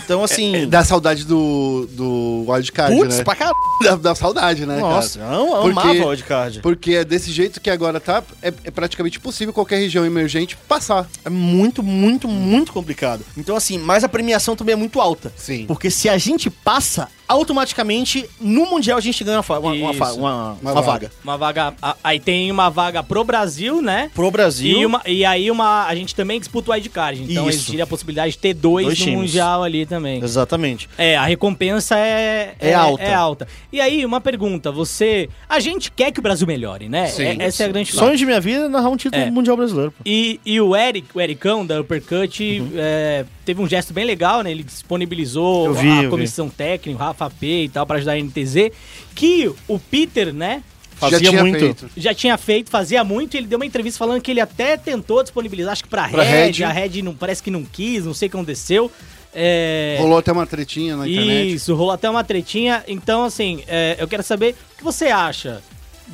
[0.03, 0.67] Então, assim...
[0.67, 3.23] Dá saudade do, do wildcard, Putz, né?
[3.23, 3.55] pra caralho.
[3.83, 5.35] Dá, dá saudade, né, Nossa, cara?
[5.35, 6.59] eu Porque- amava o wildcard.
[6.61, 11.07] Porque é desse jeito que agora tá, é, é praticamente possível qualquer região emergente passar.
[11.23, 13.23] É muito, muito, muito complicado.
[13.37, 15.31] Então, assim, mas a premiação também é muito alta.
[15.35, 15.65] Sim.
[15.67, 20.13] Porque se a gente passa, automaticamente, no Mundial a gente ganha uma, uma, uma uma-
[20.13, 20.83] Uma uma vaga.
[20.83, 21.11] vaga.
[21.23, 21.73] Uma vaga.
[22.03, 24.09] Aí tem uma vaga pro Brasil, né?
[24.13, 24.79] Pro Brasil.
[24.79, 27.21] E, uma, e aí uma, a gente também disputa o wildcard.
[27.23, 27.57] Então Isso.
[27.57, 29.19] existiria a possibilidade de ter dois, Dois no times.
[29.21, 30.21] Mundial ali também.
[30.23, 30.89] Exatamente.
[30.97, 33.03] É, a recompensa é, É alta.
[33.03, 33.47] É alta.
[33.71, 35.29] E aí, uma pergunta: você.
[35.47, 37.07] A gente quer que o Brasil melhore, né?
[37.07, 37.23] Sim.
[37.23, 39.29] É- essa é a grande Sonho de minha vida é narrar um título É.
[39.31, 39.91] mundial brasileiro.
[39.91, 40.01] pô.
[40.05, 42.71] E, e o Eric, o Ericão da Uppercut, Uhum.
[42.75, 44.51] é, teve um gesto bem legal, né?
[44.51, 46.09] Ele disponibilizou vi, a vi.
[46.09, 48.71] comissão técnica, o Rafa P e tal, pra ajudar a NTZ.
[49.15, 50.63] Que o Peter, né?
[50.95, 51.59] Fazia Já tinha muito.
[51.59, 51.89] feito.
[51.97, 55.21] Já tinha feito, fazia muito, e ele deu uma entrevista falando que ele até tentou
[55.23, 56.63] disponibilizar, acho que pra, Pra Red, Red.
[56.63, 58.91] a Red não, parece que não quis, não sei o que aconteceu.
[59.35, 61.53] É, Rolou até uma tretinha na internet.
[61.55, 62.83] Isso, rolou até uma tretinha.
[62.87, 65.61] Então, assim, é, eu quero saber o que você acha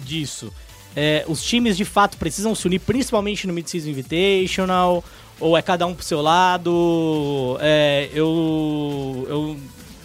[0.05, 0.51] disso.
[0.95, 5.03] É, os times de fato precisam se unir, principalmente no Mid-Season Invitational,
[5.39, 7.57] ou é cada um pro seu lado?
[7.61, 9.57] É, eu, eu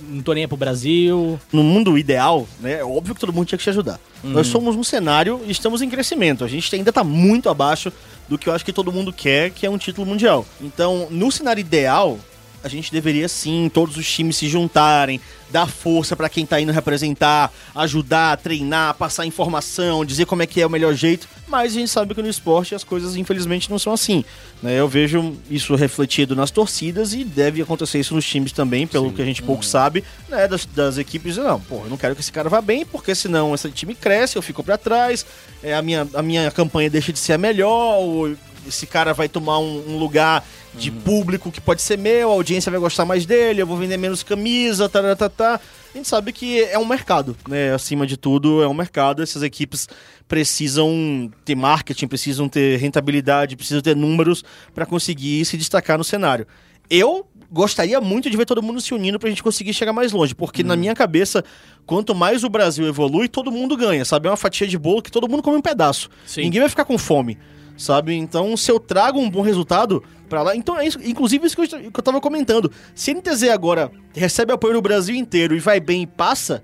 [0.09, 1.39] não tô nem aí pro Brasil.
[1.53, 2.81] No mundo ideal, né?
[2.81, 3.99] É óbvio que todo mundo tinha que te ajudar.
[4.23, 6.45] Nós somos um cenário e estamos em crescimento.
[6.45, 7.93] A gente ainda tá muito abaixo
[8.29, 10.47] do que eu acho que todo mundo quer, que é um título mundial.
[10.61, 12.19] Então, no cenário ideal,
[12.65, 15.21] a gente deveria sim, todos os times se juntarem,
[15.51, 20.63] dar força pra quem tá indo representar, ajudar, treinar, passar informação, dizer como é que
[20.63, 21.29] é o melhor jeito.
[21.47, 24.25] Mas a gente sabe que no esporte as coisas, infelizmente, não são assim.
[24.63, 24.81] né?
[24.81, 29.21] Eu vejo isso refletido nas torcidas e deve acontecer isso nos times também, pelo que
[29.21, 30.49] a gente pouco sabe, né?
[30.49, 33.55] Das, das equipes, não, pô, eu não quero que esse cara vá bem, porque senão
[33.55, 35.27] esse time cresce, eu fico pra trás,
[35.63, 38.35] é, a, minha, a minha campanha deixa de ser a melhor, ou
[38.67, 40.43] esse cara vai tomar um, um lugar
[40.77, 43.97] de público que pode ser meu, a audiência vai gostar mais dele, eu vou vender
[43.97, 45.61] menos camisa, tá, tá, tá.
[45.95, 47.73] A gente sabe que é um mercado, né?
[47.73, 49.23] Acima de tudo, é um mercado.
[49.23, 49.89] Essas equipes
[50.27, 54.45] precisam ter marketing, precisam ter rentabilidade, precisam ter números
[54.75, 56.47] para conseguir se destacar no cenário.
[56.91, 60.35] Eu gostaria muito de ver todo mundo se unindo pra gente conseguir chegar mais longe,
[60.35, 61.45] porque na minha cabeça,
[61.87, 64.27] quanto mais o Brasil evolui, todo mundo ganha, sabe?
[64.27, 66.11] É uma fatia de bolo que todo mundo come um pedaço.
[66.27, 66.43] Sim.
[66.43, 67.39] Ninguém vai ficar com fome,
[67.77, 68.15] sabe?
[68.15, 71.63] Então, se eu trago um bom resultado pra lá, então é isso, inclusive isso que
[71.63, 72.71] eu, que eu tava comentando.
[72.95, 76.63] Se a NTZ agora recebe apoio no Brasil inteiro e vai bem e passa,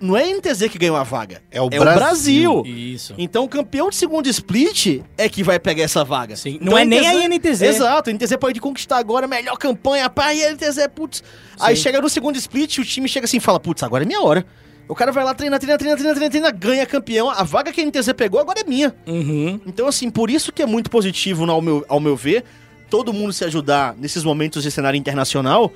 [0.00, 2.52] não é a NTZ que ganhou a vaga, É o é Brasil.
[2.52, 2.62] o Brasil.
[2.66, 3.14] Isso.
[3.18, 6.36] Então o campeão de segundo split é que vai pegar essa vaga.
[6.36, 6.54] Sim.
[6.54, 7.62] Então, Não é nem a NTZ.
[7.62, 11.22] Exato, a NTZ pode conquistar agora a melhor campanha, pá, e a NTZ, putz.
[11.58, 11.82] Aí Sim.
[11.82, 14.46] chega no segundo split, o time chega assim e fala, putz, agora é minha hora.
[14.88, 17.28] O cara vai lá, treina, treina, treina, treina, treina, treina, ganha campeão.
[17.28, 18.94] A vaga que a NTZ pegou agora é minha.
[19.06, 19.60] Uhum.
[19.66, 22.42] Então, assim, por isso que é muito positivo, no- ao meu, ao meu ver,
[22.88, 25.70] todo mundo se ajudar nesses momentos de cenário internacional,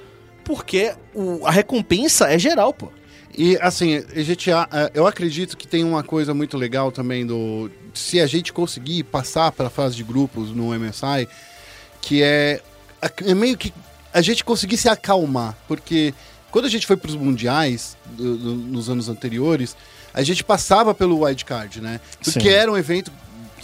[0.44, 2.88] porque o- a recompensa é geral, pô.
[3.36, 4.50] E assim, a gente,
[4.94, 7.70] eu acredito que tem uma coisa muito legal também do.
[7.94, 11.26] Se a gente conseguir passar para a fase de grupos no MSI,
[12.00, 12.60] que é,
[13.26, 13.72] é meio que
[14.12, 15.56] a gente conseguir se acalmar.
[15.66, 16.12] Porque
[16.52, 19.74] quando a gente foi para os mundiais do- do- nos anos anteriores,
[20.14, 21.98] a gente passava pelo wildcard, né?
[22.22, 22.48] Porque Sim.
[22.48, 23.10] era um evento.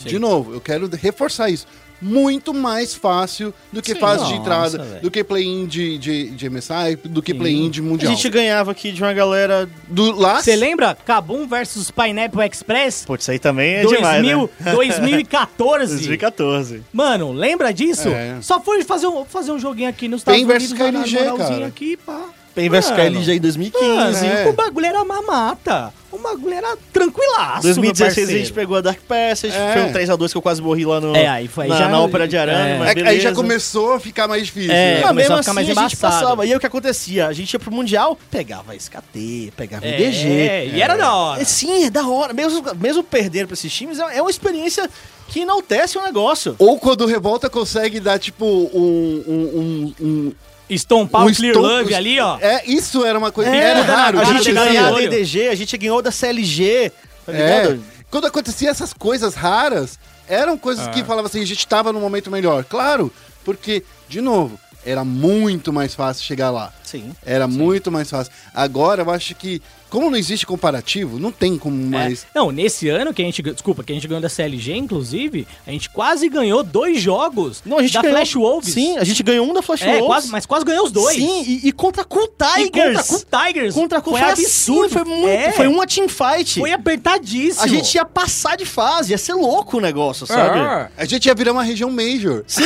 [0.02, 0.19] De Sim.
[0.19, 1.66] novo, eu quero reforçar isso.
[2.01, 5.02] Muito mais fácil do que Sim, fase de nossa, entrada, velho.
[5.02, 8.15] do que play-in de, de, de MSI, do que play-in de A mundial.
[8.15, 9.69] gente ganhava aqui de uma galera.
[9.89, 10.97] Do, lá, Você lembra?
[11.05, 13.05] Kabum versus Pineapple Express?
[13.05, 14.73] Putz, isso aí também é 2000, demais, né?
[14.73, 15.93] 2014.
[15.97, 16.82] 2014.
[16.93, 18.09] Mano, lembra disso?
[18.09, 18.36] É.
[18.40, 20.90] Só foi fazer um, fazer um joguinho aqui nos Estados versus Unidos.
[21.10, 21.66] KLG, moralzinha cara.
[21.66, 22.27] Aqui, pá.
[22.62, 22.97] PEN vs Mano.
[23.02, 23.86] KLG em 2015.
[23.89, 24.48] Mano, É.
[24.48, 25.93] O bagulho era mamata.
[26.10, 27.62] O bagulho era tranquilaço.
[27.62, 29.72] 2016 meu a gente pegou a Dark Passage, É.
[29.74, 32.01] foi um 3x2 que eu quase morri lá no, É, aí foi- na, já- na
[32.01, 33.02] ópera de arame, é.
[33.02, 34.72] É aí já começou a ficar mais difícil.
[34.72, 35.12] É, né?
[35.12, 36.14] Mesmo a ficar assim mais a gente embaçado.
[36.22, 36.47] passava.
[36.47, 37.26] E aí o que acontecia?
[37.26, 40.76] A gente ia pro Mundial, pegava SKT, pegava É, EDG.
[40.76, 41.43] e era da hora.
[41.43, 42.32] É, sim, é da hora.
[42.32, 44.89] Mesmo, mesmo perder pra esses times, é é uma experiência
[45.28, 46.56] que enaltece o negócio.
[46.59, 49.22] Ou quando o Revolta consegue dar, tipo, um.
[49.28, 50.32] um, um, um
[50.69, 52.39] Estompar um o Clear estom- Love ali, ó.
[52.40, 53.51] É, isso era uma coisa.
[53.55, 54.20] É, era raro.
[54.20, 55.03] a gente ganhou da.
[55.03, 56.93] EDG, a gente ganhou da CLG,
[57.24, 57.62] tá É.
[57.62, 57.85] ligado?
[58.11, 60.90] Quando acontecia essas coisas raras, eram coisas Ah.
[60.90, 62.65] que falava assim, a gente tava no momento melhor.
[62.65, 63.12] Claro,
[63.45, 66.73] porque, de novo, era muito mais fácil chegar lá.
[66.85, 67.12] Sim.
[67.24, 68.32] Era muito mais fácil.
[68.55, 72.24] Agora eu acho que como não existe comparativo, não tem como mais.
[72.35, 72.39] É.
[72.39, 73.43] Não, nesse ano que a gente.
[73.43, 77.78] Desculpa, que a gente ganhou da CLG, inclusive, a gente quase ganhou dois jogos Não,
[77.78, 78.74] a gente da ganhou, Flash Wolves.
[78.74, 80.06] Sim, a gente ganhou um da Flash É, Wolves.
[80.06, 81.16] quase, mas quase ganhou os dois.
[81.16, 83.06] Sim, e, e contra a Cool E contra Tigers.
[83.06, 83.74] com o Tigers.
[83.74, 84.93] Contra a Cool foi foi absurdo.
[84.93, 86.60] Foi, muito, É, foi uma teamfight.
[86.60, 87.65] Foi apertadíssimo.
[87.65, 90.59] A gente ia passar de fase, ia ser louco o negócio, sabe?
[90.59, 90.89] É.
[90.97, 92.44] A gente ia virar uma região major.
[92.47, 92.62] Sim,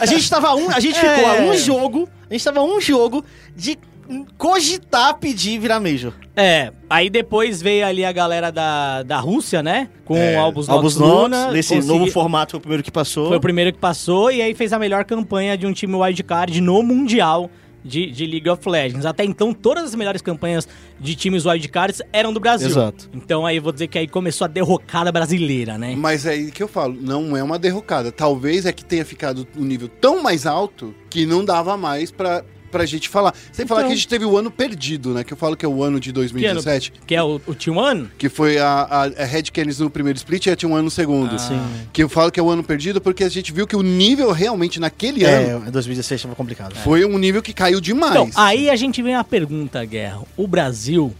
[0.00, 1.14] a gente tava um, a gente É.
[1.16, 3.24] ficou a um jogo, a gente tava a um jogo
[3.56, 3.78] de
[4.36, 6.12] cogitar pedir virar Major.
[6.36, 9.88] É, aí depois veio ali a galera da, da Rússia, né?
[10.04, 13.28] Com É, Albus Albus Nox, Nox, nesse consegui- novo formato foi o primeiro que passou.
[13.28, 16.60] Foi o primeiro que passou e aí fez a melhor campanha de um time wildcard
[16.60, 17.50] no Mundial
[17.84, 19.06] de, de League of Legends.
[19.06, 20.68] Até então, todas as melhores campanhas
[20.98, 22.68] de times wildcards eram do Brasil.
[22.68, 23.08] Exato.
[23.14, 25.94] Então aí eu vou dizer que aí começou a derrocada brasileira, né?
[25.96, 28.10] Mas é aí que eu falo, não é uma derrocada.
[28.12, 32.44] Talvez é que tenha ficado um nível tão mais alto que não dava mais pra,
[32.70, 33.34] pra gente falar.
[33.52, 33.88] Sem falar Então.
[33.90, 35.24] que a gente teve o ano perdido, né?
[35.24, 36.92] Que eu falo que é o ano de 2017.
[37.06, 38.08] Que é o, o T1?
[38.18, 41.34] Que foi a, a, a Red Canids no primeiro split e a T1 no segundo.
[41.34, 41.38] Ah.
[41.38, 41.60] Sim.
[41.92, 44.32] Que eu falo que é o ano perdido porque a gente viu que o nível
[44.32, 46.74] realmente naquele ano É, em 2016 tava complicado.
[46.76, 48.12] foi um nível que caiu demais.
[48.12, 50.22] Então, aí a gente vem a pergunta, Guerra.
[50.36, 51.14] O Brasil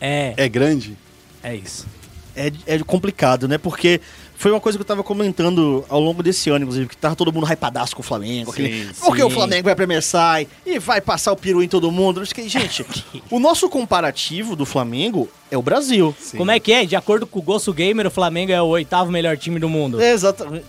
[0.00, 0.34] é...
[0.36, 0.96] É grande?
[1.42, 1.86] É isso.
[2.34, 3.56] É, é complicado, né?
[3.56, 4.00] Porque
[4.36, 7.32] foi uma coisa que eu tava comentando ao longo desse ano, inclusive, que tava todo
[7.32, 8.50] mundo hypadaço com o Flamengo.
[8.50, 9.26] aquele, porque sim.
[9.26, 12.20] o Flamengo vai pra Messai e vai passar o peru em todo mundo.
[12.20, 12.84] Eu fiquei, Gente,
[13.30, 16.14] o nosso comparativo do Flamengo é o Brasil.
[16.36, 16.84] Como é que é?
[16.84, 20.00] De acordo com o Gosto Gamer, o Flamengo é o oitavo melhor time do mundo.
[20.00, 20.64] É, exatamente.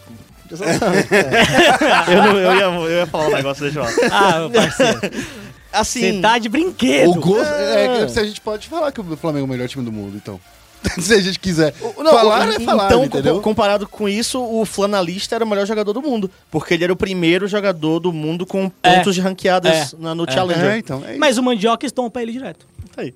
[0.49, 1.07] Exatamente.
[1.13, 2.13] é.
[2.13, 4.35] eu, não- eu ia, eu ia falar um negócio, deixa eu falar.
[4.35, 4.99] Ah, meu parceiro.
[5.71, 7.11] Assim, Você tá de brinquedo.
[7.11, 7.53] O gosto.
[7.53, 10.15] É, se a gente pode falar que o Flamengo é o melhor time do mundo,
[10.15, 10.39] então.
[10.99, 11.73] se a gente quiser.
[11.97, 13.35] Não, falar o- é falar, então, entendeu?
[13.35, 16.29] com- comparado com isso, o Flanalista era o melhor jogador do mundo.
[16.51, 18.95] Porque ele era o primeiro jogador do mundo com É.
[18.97, 19.97] pontos de ranqueadas É.
[19.99, 20.71] na- no Challenger.
[20.71, 21.03] É, então.
[21.07, 21.17] É.
[21.17, 22.65] Mas o Mandioca estompa ele direto.
[22.97, 23.13] Tá aí.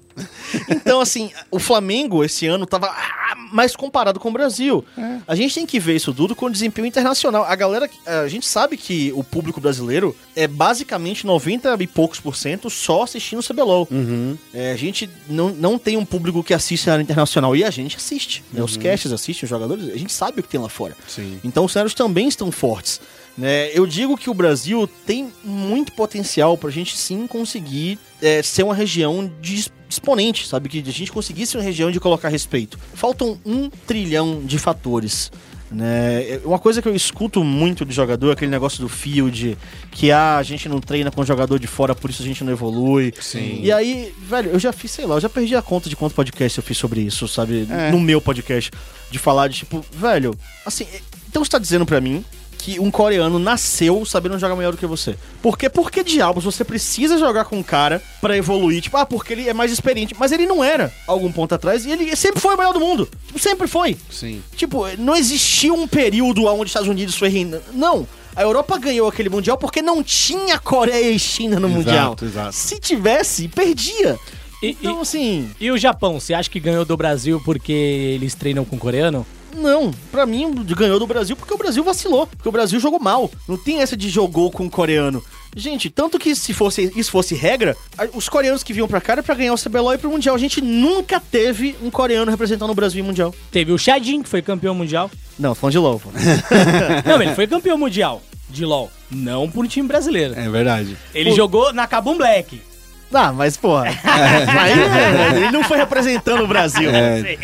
[0.70, 4.86] Então, assim, o Flamengo esse ano tava ah, mais comparado com o Brasil.
[5.28, 7.44] A gente tem que ver isso tudo com o desempenho internacional.
[7.46, 12.36] A galera, a gente sabe que o público brasileiro é basicamente 90 e poucos por
[12.36, 13.88] cento só assistindo o CBLOL.
[14.54, 17.72] É, a gente não, não tem um público que assiste a área internacional e a
[17.72, 18.44] gente assiste.
[18.54, 18.62] né?
[18.62, 20.96] Os castes assistem, os jogadores, a gente sabe o que tem lá fora.
[21.08, 21.40] Sim.
[21.44, 23.02] Então os cenários também estão fortes.
[23.38, 23.70] Né?
[23.74, 28.76] Eu digo que o Brasil tem muito potencial pra gente sim conseguir é, ser uma
[28.76, 30.70] região de exponente, sabe?
[30.70, 32.78] Que a gente conseguisse uma região de colocar respeito.
[32.94, 35.32] Faltam um trilhão de fatores.
[35.72, 36.24] Né?
[36.24, 39.58] É, Uma coisa que eu escuto muito de jogador é aquele negócio do field,
[39.92, 42.52] que ah, a gente não treina com jogador de fora, por isso a gente não
[42.52, 43.14] evolui.
[43.20, 43.62] Sim.
[43.62, 46.14] E aí, velho, eu já fiz, sei lá, eu já perdi a conta de quanto
[46.14, 47.68] podcast eu fiz sobre isso, sabe?
[47.70, 47.92] É.
[47.92, 48.72] No meu podcast.
[49.10, 50.34] De falar de tipo, velho,
[50.66, 50.88] assim,
[51.28, 52.24] então você tá dizendo pra mim
[52.62, 55.16] que um coreano nasceu sabendo jogar melhor do que você.
[55.42, 55.68] Por quê?
[55.70, 58.82] Por que diabos você precisa jogar com um cara pra evoluir?
[58.82, 60.16] Tipo, ah, porque ele é mais experiente.
[60.20, 63.10] Mas ele não era algum ponto atrás e ele sempre foi o melhor do mundo.
[63.28, 63.98] Tipo, sempre foi.
[64.10, 64.42] Sim.
[64.56, 67.62] Tipo, não existiu um período onde os Estados Unidos foi reina.
[67.74, 68.08] Não.
[68.36, 72.16] A Europa ganhou aquele Mundial porque não tinha Coreia e China no Exato, Mundial.
[72.22, 72.56] exato.
[72.56, 74.18] Se tivesse, perdia.
[74.64, 78.34] E- então, e- assim, E o Japão, você acha que ganhou do Brasil porque eles
[78.36, 79.26] treinam com coreano?
[79.56, 79.92] Não.
[80.12, 82.28] Pra mim, ganhou do Brasil porque o Brasil vacilou.
[82.28, 83.30] Porque o Brasil jogou mal.
[83.48, 85.24] Não tem essa de jogou com o coreano.
[85.56, 87.76] Gente, tanto que se fosse isso fosse regra,
[88.14, 90.34] os coreanos que vinham pra cá era pra ganhar o CBLOL e pro Mundial.
[90.36, 93.36] A gente nunca teve um coreano representando o Brasil em Mundial.
[93.52, 95.12] Teve o Shadin, que foi campeão mundial.
[95.38, 96.02] Não, tô falando de LOL.
[97.06, 98.92] Não, ele foi campeão mundial de LoL.
[99.10, 100.34] Não por um time brasileiro.
[100.38, 100.98] É verdade.
[101.14, 102.62] Ele jogou na Kabum Black.
[103.14, 103.86] Ah, mas, porra.
[104.04, 106.90] Aí, né, ele não foi representando o Brasil.
[106.90, 107.38] É.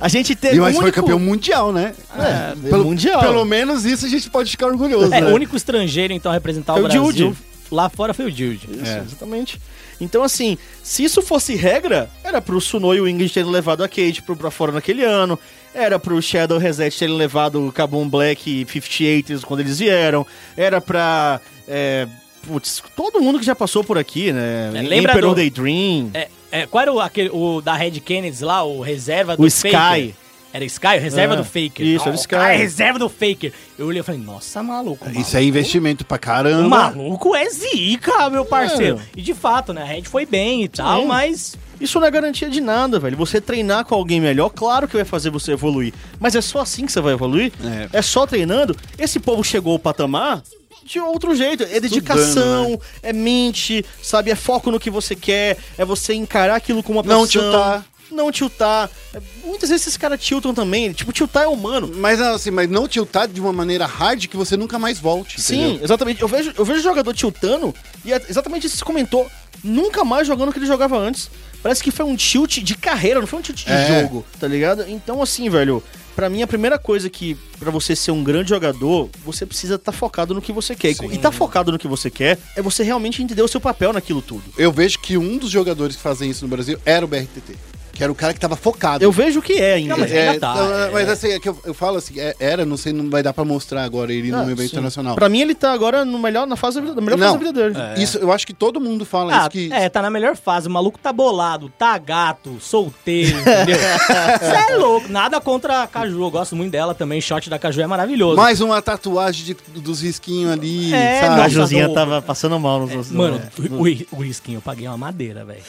[0.00, 1.92] A gente teve E mas foi único- campeão mundial, né?
[2.16, 3.20] É, pelo, mundial.
[3.20, 5.26] Pelo menos isso a gente pode ficar orgulhoso, É, né?
[5.30, 7.04] o único estrangeiro, então, a representar Foi o o Brasil.
[7.12, 7.36] Jude.
[7.70, 8.68] Lá fora foi o Jude.
[8.70, 8.98] Isso, É.
[9.06, 9.60] exatamente.
[10.00, 13.88] Então, assim, se isso fosse regra, era pro Suno e o Ingrid terem levado a
[13.88, 15.38] Kate pro, pra fora naquele ano,
[15.74, 20.26] era pro Shadow Reset terem levado o Kabum Black e 58 quando eles vieram,
[20.56, 21.40] era pra.
[21.68, 22.06] É,
[22.46, 24.70] putz, todo mundo que já passou por aqui, né?
[24.74, 26.10] É, lembra Emperor do- Daydream.
[26.14, 29.46] É, é, qual era o, aquele, o da Red Kennedy lá, o reserva do O
[29.46, 29.70] Sky.
[29.70, 30.14] Faker?
[30.54, 31.80] Era Sky, o reserva É, do Faker.
[31.86, 32.28] isso, Ah, era o Sky.
[32.28, 33.54] cara é reserva do Faker.
[33.78, 35.06] Eu olhei e falei, nossa, maluco.
[35.08, 35.36] Isso maluco.
[35.38, 36.66] é investimento pra caramba.
[36.66, 38.98] O maluco é zica, meu parceiro.
[38.98, 39.18] É.
[39.18, 39.80] E de fato, né?
[39.80, 41.06] A Red foi bem e tal, Sim.
[41.06, 41.56] mas.
[41.80, 43.16] Isso não é garantia de nada, velho.
[43.16, 45.92] Você treinar com alguém melhor, claro que vai fazer você evoluir.
[46.20, 47.50] Mas é só assim que você vai evoluir?
[47.90, 48.02] É.
[48.02, 48.76] só treinando.
[48.98, 50.42] Esse povo chegou ao patamar
[50.84, 51.62] de outro jeito.
[51.64, 54.30] É dedicação, é mente, sabe?
[54.30, 57.84] É foco no que você quer, é você encarar aquilo com uma Não tiltar.
[58.10, 58.90] Não tiltar.
[59.14, 60.92] É, Muitas vezes esses caras tiltam também.
[60.92, 61.90] Tipo, tiltar é humano.
[61.96, 65.40] Mas assim, mas não tiltar de uma maneira hard que você nunca mais volte.
[65.40, 65.84] Sim, entendeu?
[65.84, 66.20] exatamente.
[66.20, 69.26] Eu vejo, eu vejo jogador tiltando e é exatamente isso que você comentou.
[69.64, 71.30] Nunca mais jogando o que ele jogava antes.
[71.62, 74.00] Parece que foi um tilt de carreira, não foi um tilt de É.
[74.02, 74.84] jogo, tá ligado?
[74.88, 75.82] Então, assim, velho,
[76.14, 79.92] pra mim a primeira coisa que, pra você ser um grande jogador, você precisa estar
[79.92, 80.90] focado no que você quer.
[80.90, 84.22] E tá focado no que você quer é você realmente entender o seu papel naquilo
[84.22, 84.44] tudo.
[84.56, 87.56] Eu vejo que um dos jogadores que fazem isso no Brasil era o BRTT.
[87.92, 89.04] Que era o cara que tava focado.
[89.04, 89.90] Eu vejo que é ainda.
[89.94, 90.90] Não, mas É, ainda tá, não, é.
[90.90, 93.32] Mas assim, é que eu, eu falo assim, é- era, não sei, não vai dar
[93.34, 94.66] pra mostrar agora ele Ah, no evento sim.
[94.76, 95.14] internacional.
[95.14, 97.26] Pra mim, ele tá agora no melhor, na fase da vida, na melhor Não.
[97.34, 98.02] fase da vida dele.
[98.02, 99.70] Isso, eu acho que todo mundo fala Ah, isso que.
[99.72, 100.68] é, tá na melhor fase.
[100.68, 103.76] O maluco tá bolado, tá gato, solteiro, entendeu?
[104.40, 105.08] Você é louco.
[105.10, 106.22] Nada contra a Caju.
[106.22, 107.20] Eu gosto muito dela também.
[107.20, 108.36] Shot da Caju é maravilhoso.
[108.36, 111.34] Mais uma tatuagem de- dos risquinhos ali, É, sabe?
[111.34, 114.62] A nossa, Josinha do- tava passando mal nos Mano, no- o, o, o risquinho eu
[114.62, 115.60] paguei uma madeira, velho.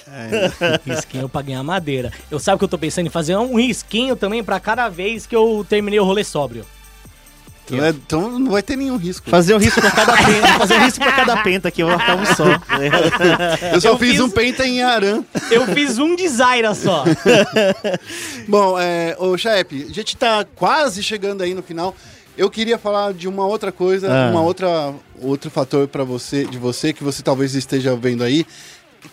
[0.86, 2.13] O risquinho eu paguei uma madeira.
[2.32, 5.36] Eu sabe que eu tô pensando em fazer um risquinho também pra cada vez que
[5.36, 6.66] eu terminei o rolê sóbrio.
[7.66, 9.30] Então, é- então não vai ter nenhum risco.
[9.30, 11.98] Fazer um risco pra cada penta, fazer um risco pra cada penta aqui, eu vou
[11.98, 12.44] marcar um só.
[13.74, 15.24] Eu só eu fiz, fiz- um penta em Aran.
[15.50, 17.06] Eu fiz um de Zaira só.
[18.48, 21.96] Bom, é, ô Chaep, a gente tá quase chegando aí no final.
[22.38, 24.32] Eu queria falar de uma outra coisa, Ah.
[24.32, 28.46] uma outra outro fator para você, de você que você talvez esteja vendo aí,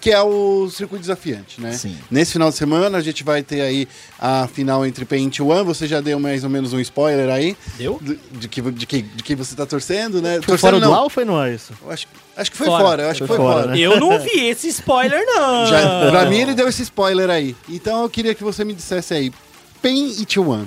[0.00, 1.72] que é o circuito desafiante, né?
[1.72, 1.96] Sim.
[2.10, 3.88] Nesse final de semana a gente vai ter aí
[4.18, 5.64] a final entre Paint e One.
[5.64, 7.98] Você já deu mais ou menos um spoiler aí Deu?
[8.00, 10.34] de, de que de que de que você tá torcendo, né?
[10.36, 10.94] Foi torcendo fora do não.
[10.94, 11.72] ar ou foi no ar isso?
[11.82, 12.06] Eu Acho,
[12.36, 12.84] acho que foi Fora.
[12.84, 13.72] fora, eu acho que Foi foi fora, fora.
[13.72, 13.78] né?
[13.78, 15.66] Eu não vi esse spoiler, não.
[15.70, 17.56] Já, pra mim ele deu esse spoiler aí.
[17.68, 19.32] Então eu queria que você me dissesse aí,
[19.82, 20.66] Pain e T1.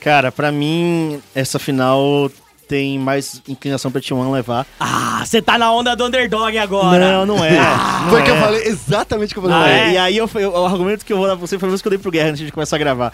[0.00, 2.30] Cara, pra mim, essa final
[2.66, 4.66] tem mais inclinação pra T1 levar.
[4.80, 7.12] Ah, você tá na onda do underdog agora.
[7.18, 7.50] Não, não é.
[7.58, 8.40] Não Foi o que eu é.
[8.40, 9.56] falei, exatamente o que eu falei.
[9.58, 9.84] Ah, pra é?
[9.86, 9.94] ele.
[9.94, 11.86] E aí eu, eu- o argumento que eu vou dar pra você foi o que
[11.86, 13.12] eu dei pro Guerra antes de começar a gravar.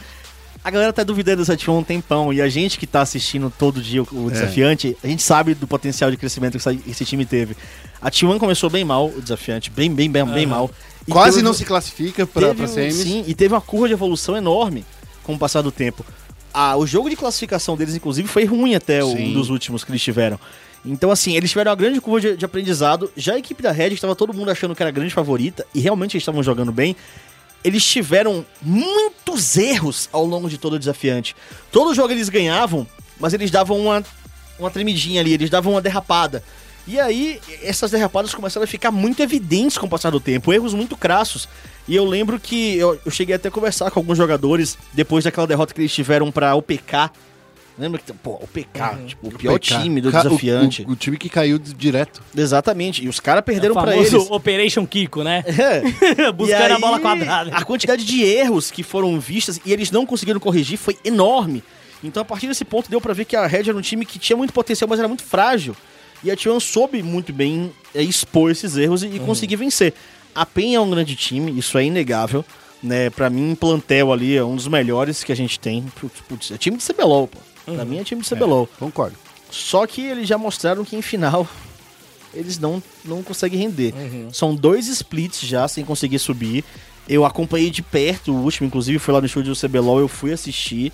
[0.63, 3.51] A galera tá duvidando dessa T1 há um tempão, e a gente que tá assistindo
[3.59, 4.17] todo dia o, É.
[4.27, 7.57] o desafiante, a gente sabe do potencial de crescimento que esse time teve.
[8.01, 10.71] A T1 começou bem mal, o desafiante, bem, bem, bem, bem mal.
[11.09, 12.95] E Quase teve- não se classifica pra, teve pra semis.
[12.97, 14.85] Sim, e teve uma curva de evolução enorme
[15.25, 16.05] com o passar do tempo.
[16.53, 19.31] Ah, o jogo de classificação deles, inclusive, foi ruim até o- Sim.
[19.31, 20.39] um dos últimos que eles tiveram.
[20.85, 23.11] Então, assim, eles tiveram uma grande curva de, de aprendizado.
[23.17, 25.67] Já a equipe da Red, que estava todo mundo achando que era a grande favorita,
[25.75, 26.97] e realmente eles estavam jogando bem,
[27.63, 31.37] eles tiveram muitos erros ao longo de todo o desafiante.
[31.71, 32.87] Todo jogo eles ganhavam,
[33.19, 34.03] mas eles davam uma,
[34.59, 36.43] uma tremidinha ali, eles davam uma derrapada.
[36.87, 40.75] E aí, essas derrapadas começaram a ficar muito evidentes com o passar do tempo, erros
[40.75, 41.49] muito crassos.
[41.87, 45.47] E eu lembro que eu, eu cheguei até a conversar com alguns jogadores depois daquela
[45.47, 47.11] derrota que eles tiveram pra OPK.
[47.79, 50.85] Lembra que, pô, OPK, tipo, o pior time do Ca- o- desafiante.
[50.87, 52.21] O, o time que caiu direto.
[52.37, 53.03] Exatamente.
[53.05, 54.31] E os caras perderam pra famoso eles.
[54.31, 55.43] Operation Kiko, né?
[55.47, 55.81] É.
[56.33, 57.51] Buscando E a aí, bola quadrada.
[57.57, 61.63] A quantidade de erros que foram vistas e eles não conseguiram corrigir foi enorme.
[62.05, 64.19] Então, a partir desse ponto, deu pra ver que a Red era um time que
[64.19, 65.75] tinha muito potencial, mas era muito frágil.
[66.23, 69.95] E a T1 soube muito bem é, expor esses erros e, e conseguir vencer.
[70.35, 72.45] A PEN é um grande time, isso é inegável.
[72.83, 73.11] Né?
[73.11, 75.85] Pra mim, plantel ali é um dos melhores que a gente tem.
[76.29, 77.39] Putz, é time de CBLOL, pô.
[77.65, 78.69] Pra mim é time de CBLOL.
[78.79, 79.17] Concordo.
[79.51, 81.47] Só que eles já mostraram que em final
[82.33, 83.93] eles não, não conseguem render.
[84.33, 86.65] São dois splits já sem conseguir subir.
[87.09, 90.33] Eu acompanhei de perto o último, inclusive foi lá no estúdio do CBLOL, eu fui
[90.33, 90.93] assistir.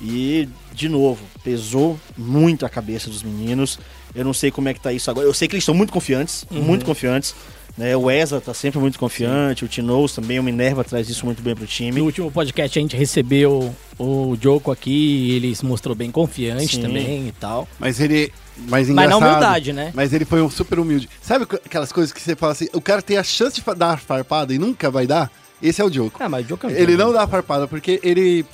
[0.00, 3.78] E, de novo, pesou muito a cabeça dos meninos.
[4.14, 5.26] Eu não sei como é que tá isso agora.
[5.26, 7.34] Eu sei que eles estão muito confiantes, muito confiantes.
[7.76, 7.96] Né?
[7.96, 11.54] O Eza tá sempre muito confiante, o Tinoz também, o Minerva traz isso muito bem
[11.54, 12.00] pro time.
[12.00, 16.74] No último podcast a gente recebeu o Joko aqui e ele se mostrou bem confiante
[16.76, 16.82] Sim.
[16.82, 17.68] também e tal.
[17.78, 18.32] Mas ele.
[18.68, 19.92] Mas, Mas na humildade, né?
[19.94, 21.08] Mas ele foi um super humilde.
[21.22, 24.00] Sabe qu- aquelas coisas que você fala assim, o cara tem a chance de dar
[24.00, 25.30] farpada e nunca vai dar?
[25.62, 26.12] Esse é o Diogo.
[26.18, 28.44] Ah, mas o Joko é um Ele não dá farpada, porque ele.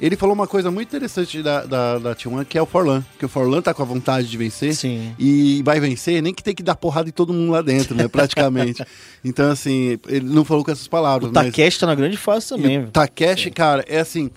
[0.00, 3.04] Ele falou uma coisa muito interessante da, da, da T1, que é o Forlan.
[3.18, 4.74] Que o Forlan tá com a vontade de vencer.
[4.74, 5.14] Sim.
[5.18, 8.08] E vai vencer, nem que tem que dar porrada em todo mundo lá dentro, né?
[8.08, 8.82] Praticamente.
[9.22, 11.30] então, assim, ele não falou com essas palavras.
[11.30, 12.76] O mas- Takeshi tá na grande fase também.
[12.76, 14.30] e o Takeshi, cara, é assim.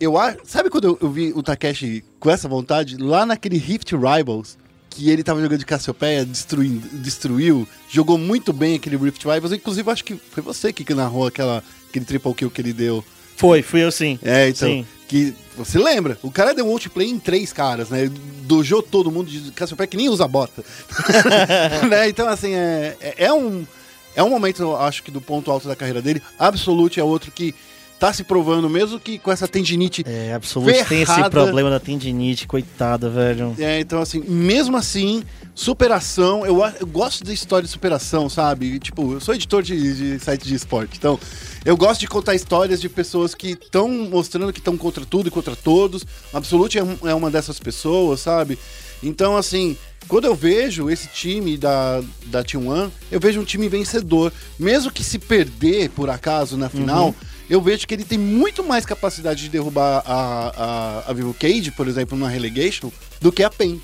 [0.00, 0.38] Eu acho.
[0.44, 2.96] Sabe quando eu, eu vi o Takeshi com essa vontade?
[2.96, 4.58] Lá naquele Rift Rivals,
[4.90, 9.52] que ele tava jogando de Cassiopeia, destruindo, destruiu, jogou muito bem aquele Rift Rivals.
[9.52, 13.04] Inclusive, acho que foi você que narrou aquela, aquele triple kill que ele deu.
[13.36, 14.18] Foi, fui eu sim.
[14.22, 14.68] É, então.
[14.68, 14.86] Sim.
[15.08, 16.18] Que você lembra?
[16.22, 18.10] O cara deu um outplay em três caras, né?
[18.44, 20.64] Dojou todo mundo de Cassiopeia que nem usa bota.
[21.88, 22.08] né?
[22.08, 23.66] Então, assim, é, é, é um.
[24.14, 26.22] É um momento, eu acho que do ponto alto da carreira dele.
[26.38, 27.54] Absolute é outro que
[28.02, 30.02] tá se provando, mesmo que com essa tendinite.
[30.04, 33.54] É, Absolute tem esse problema da tendinite, coitada, velho.
[33.60, 35.22] É, então assim, mesmo assim,
[35.54, 38.80] superação, eu, eu gosto de história de superação, sabe?
[38.80, 41.16] Tipo, eu sou editor de, de site de esporte, então
[41.64, 45.30] eu gosto de contar histórias de pessoas que estão mostrando que estão contra tudo e
[45.30, 46.02] contra todos.
[46.32, 48.58] O Absolute é, é uma dessas pessoas, sabe?
[49.00, 49.76] Então, assim,
[50.08, 54.32] quando eu vejo esse time da, da T1, eu vejo um time vencedor.
[54.58, 57.14] Mesmo que se perder, por acaso, na final,
[57.52, 61.70] eu vejo que ele tem muito mais capacidade de derrubar a, a, a Vivo Cage,
[61.72, 63.80] por exemplo, numa relegation, do que a PEN.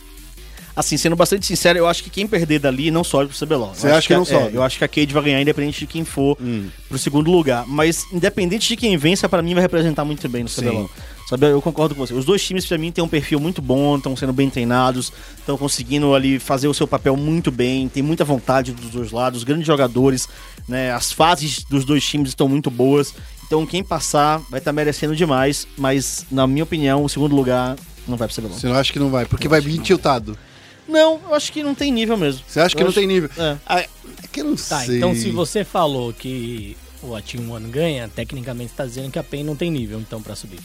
[0.74, 3.74] Assim, sendo bastante sincero, eu acho que quem perder dali não sobe pro CBLOL.
[3.74, 4.54] Você acha acho que não a- sobe?
[4.54, 6.68] É, eu acho que a Cade vai ganhar independente de quem for Hum.
[6.88, 7.64] pro segundo lugar.
[7.66, 10.88] Mas independente de quem vença, pra mim vai representar muito bem no CBLOL.
[11.28, 12.14] Sabe, eu concordo com você.
[12.14, 15.58] Os dois times, pra mim, têm um perfil muito bom, estão sendo bem treinados, estão
[15.58, 19.66] conseguindo ali fazer o seu papel muito bem, tem muita vontade dos dois lados, grandes
[19.66, 20.26] jogadores,
[20.66, 20.90] né?
[20.92, 23.12] As fases dos dois times estão muito boas.
[23.48, 27.76] Então quem passar vai estar merecendo demais, mas na minha opinião, o segundo lugar
[28.06, 28.56] não vai pro CBLOL.
[28.58, 29.24] Você não acha que não vai?
[29.26, 30.38] Porque vai vir tiltado.
[30.86, 32.42] Não, eu acho que não tem nível mesmo.
[32.46, 33.28] Você acha que Eu não acho- tem nível?
[33.36, 33.56] É.
[33.66, 33.88] Ah, é
[34.30, 34.98] que eu não Tá, sei.
[34.98, 39.18] então se você falou que o a Team One ganha, tecnicamente você tá dizendo que
[39.18, 40.60] a PEN não tem nível, então, pra subir.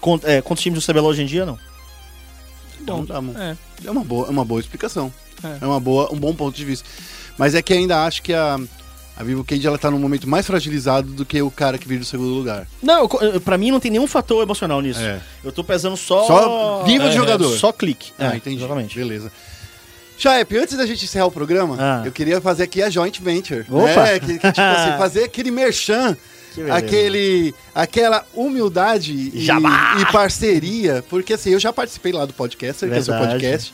[0.00, 1.58] Quant- é, quantos times do CBLOL hoje em dia, não?
[2.80, 3.34] Então, tá bom.
[3.38, 3.56] É.
[3.84, 5.12] É uma boa, é uma boa explicação.
[5.42, 5.58] É.
[5.62, 6.88] É, uma boa, um bom ponto de vista.
[7.36, 8.58] Mas é que ainda acho que a,
[9.18, 12.00] a Vivo Cage ela tá num momento mais fragilizado do que o cara que veio
[12.00, 12.66] do segundo lugar.
[12.82, 15.00] Não, eu- pra mim não tem nenhum fator emocional nisso.
[15.00, 15.20] É.
[15.42, 16.24] Eu tô pesando só...
[16.26, 17.56] Só nível de jogador.
[17.58, 18.12] Só clique.
[18.18, 18.58] Ah, É, entendi.
[18.62, 18.96] Exatamente.
[18.96, 19.32] Beleza.
[20.16, 22.02] Chaep, antes da gente encerrar o programa, Ah.
[22.04, 23.64] eu queria fazer aqui a joint venture.
[23.70, 24.08] Opa!
[24.08, 26.16] É, que, que, tipo assim, fazer aquele merchan,
[26.70, 29.46] aquele, aquela humildade e,
[30.00, 33.72] e parceria, porque assim, eu já participei lá do Podcaster, que é o podcast.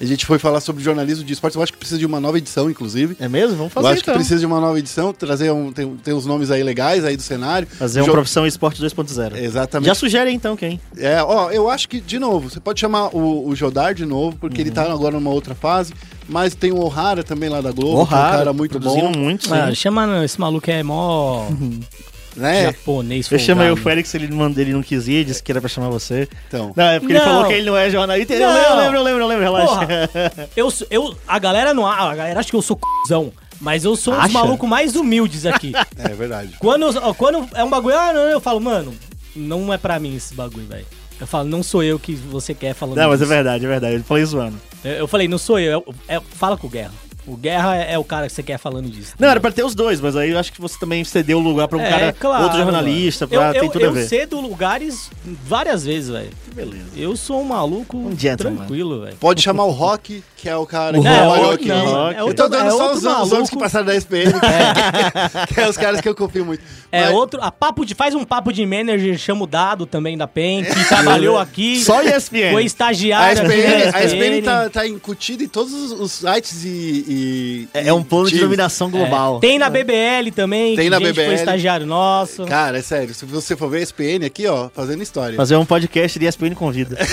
[0.00, 2.36] A gente foi falar sobre jornalismo de esportes, eu acho que precisa de uma nova
[2.36, 3.16] edição, inclusive.
[3.20, 3.56] É mesmo?
[3.56, 4.14] Vamos Eu fazer acho então.
[4.14, 7.16] que precisa de uma nova edição, trazer um, tem, tem uns nomes aí legais aí
[7.16, 7.68] do cenário.
[7.68, 9.36] Fazer uma Jo- profissão esporte 2.0.
[9.36, 9.86] Exatamente.
[9.86, 10.80] Já sugere aí, então quem?
[10.96, 14.36] É, ó, eu acho que, de novo, você pode chamar o, o Jodar de novo,
[14.40, 14.74] porque ele Uhum.
[14.74, 15.92] tá agora numa outra fase,
[16.28, 19.44] mas tem o O'Hara também lá da Globo, que é um cara muito bom, muito,
[19.46, 19.54] sim.
[19.54, 21.46] Ah, chama esse maluco é mó
[22.36, 22.64] né?
[22.64, 23.76] japonês Eu chamei o.
[23.76, 26.28] Félix, ele, não- ele não quis ir, disse que era pra chamar você.
[26.48, 27.26] Então, Não, é porque ele Não.
[27.26, 28.32] falou que ele não é jornalista.
[28.34, 28.54] Eu Não.
[28.54, 29.74] lembro, eu lembro, eu lembro, eu lembro, relaxa.
[29.86, 31.86] Porra, eu, sou- eu, a galera não.
[31.86, 33.32] A galera acha que eu sou cuzão.
[33.60, 34.34] Mas eu sou um dos Acha?
[34.34, 35.72] malucos mais humildes aqui.
[35.96, 36.54] é verdade.
[36.58, 38.92] quando, eu- quando é um bagulho, ah, não, eu falo, mano,
[39.36, 40.86] não é pra mim esse bagulho, velho.
[41.20, 43.94] Eu falo, não sou eu que você quer falando Não, mas é verdade, é verdade.
[43.94, 44.60] Ele falou isso, mano.
[44.84, 45.84] Eu, eu falei, não sou eu.
[46.08, 46.90] é- é- fala com o Guerra.
[47.26, 49.14] O Guerra é, é o cara que você quer falando disso.
[49.18, 51.40] Não, era pra ter os dois, mas aí eu acho que você também cedeu o
[51.40, 53.92] lugar pra um É, cara, claro, outro jornalista, pra, eu, tem eu, tudo a eu
[53.92, 54.08] ver.
[54.08, 55.08] cedo lugares
[55.44, 56.30] várias vezes, velho.
[56.54, 56.84] Beleza.
[56.96, 59.16] Eu sou um maluco Um tranquilo, velho.
[59.18, 61.68] Pode chamar o Rock, que é o cara O que Rock, trabalhou Rock, aqui.
[61.68, 63.48] não, Eu é tô outro- dando é só outro os, os anos maluco.
[63.50, 64.32] que passaram da SPN,
[65.46, 66.62] que, que é os caras que eu confio muito.
[66.90, 67.40] É, Mas- outro.
[67.42, 70.84] A papo de, faz um papo de manager, chama o Dado também da PEN, que
[70.88, 71.82] trabalhou aqui.
[71.82, 72.52] Só ESPN.
[72.52, 73.42] Foi A estagiário.
[73.42, 77.88] aqui SPN, a SPN tá, tá incutida em todos os, os sites e, e- É,
[77.88, 79.38] é um plano de dominação global.
[79.40, 81.26] Tem na BBL também, Tem que na gente BBL.
[81.26, 82.44] foi estagiário nosso.
[82.46, 85.36] Cara, é sério, se você for ver a SPN aqui, ó, fazendo história.
[85.36, 86.96] Fazer um podcast de ESPN convida.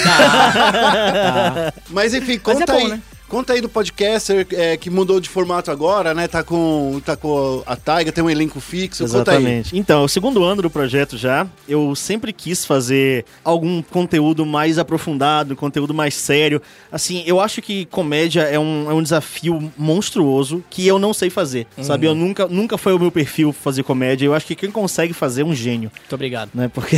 [1.90, 2.88] Mas enfim, Mas é conta bom, aí.
[2.90, 3.02] né?
[3.30, 6.28] Conta aí do podcaster é, que mudou de formato agora, né?
[6.28, 9.04] Tá com, tá com a Taiga, tem um elenco fixo.
[9.04, 9.38] Conta aí.
[9.38, 9.78] Exatamente.
[9.78, 14.80] Então, é o segundo ano do projeto já, eu sempre quis fazer algum conteúdo mais
[14.80, 16.62] aprofundado, conteúdo mais sério.
[16.92, 21.30] Assim, eu acho que comédia é um, é um desafio monstruoso que eu não sei
[21.30, 22.08] fazer, sabe?
[22.08, 24.26] Eu nunca, nunca foi o meu perfil fazer comédia.
[24.26, 26.50] Eu acho que quem consegue fazer é um gênio, Muito obrigado.
[26.54, 26.68] né?
[26.74, 26.98] Porque...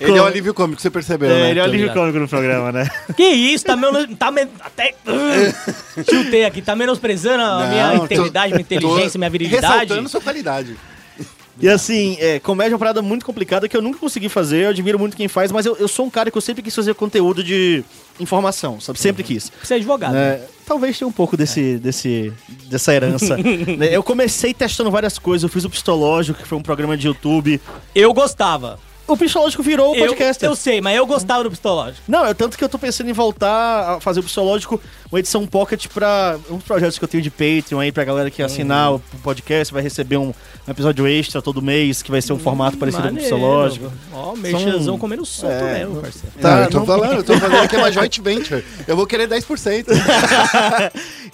[0.00, 1.50] Ele é um alívio cômico, você percebeu, É, né?
[1.50, 2.88] ele é o alívio cômico no programa, né?
[3.16, 4.06] Que isso, tá menos.
[4.18, 4.94] Tá men- até.
[6.08, 9.66] Chutei aqui, tá menosprezando a minha Não, tô- integridade, minha inteligência, minha virilidade.
[9.66, 10.76] Ressaltando sua qualidade.
[11.62, 14.70] E assim, é, comédia é uma parada muito complicada que eu nunca consegui fazer, eu
[14.70, 16.94] admiro muito quem faz, mas eu, eu sou um cara que eu sempre quis fazer
[16.94, 17.84] conteúdo de
[18.18, 18.98] informação, sabe?
[18.98, 19.52] Sempre quis.
[19.62, 20.16] Você é advogado.
[20.16, 22.32] É, talvez tenha um pouco desse, desse,
[22.66, 23.36] dessa herança.
[23.76, 27.06] Né, eu comecei testando várias coisas, eu fiz o Pistológico, que foi um programa de
[27.08, 27.60] YouTube.
[27.94, 28.78] Eu gostava.
[29.12, 30.44] O Pistológico virou o Eu, podcast.
[30.44, 32.00] eu sei, mas eu gostava do pistológico.
[32.06, 34.80] Não, é tanto que eu tô pensando em voltar a fazer o Pistológico,
[35.10, 38.40] uma edição pocket pra uns projetos que eu tenho de Patreon aí, pra galera que
[38.42, 42.38] assinar o podcast, vai receber um, um episódio extra todo mês, que vai ser um
[42.38, 43.34] formato parecido com o Maneiro.
[43.36, 43.92] Pistológico.
[44.12, 46.28] Ó, merchanzão São- comendo solto É, mesmo, parceiro.
[46.40, 48.64] Tá, Ah, eu tô não- falando, eu tô fazendo aqui uma joint venture.
[48.86, 49.86] Eu vou querer 10%.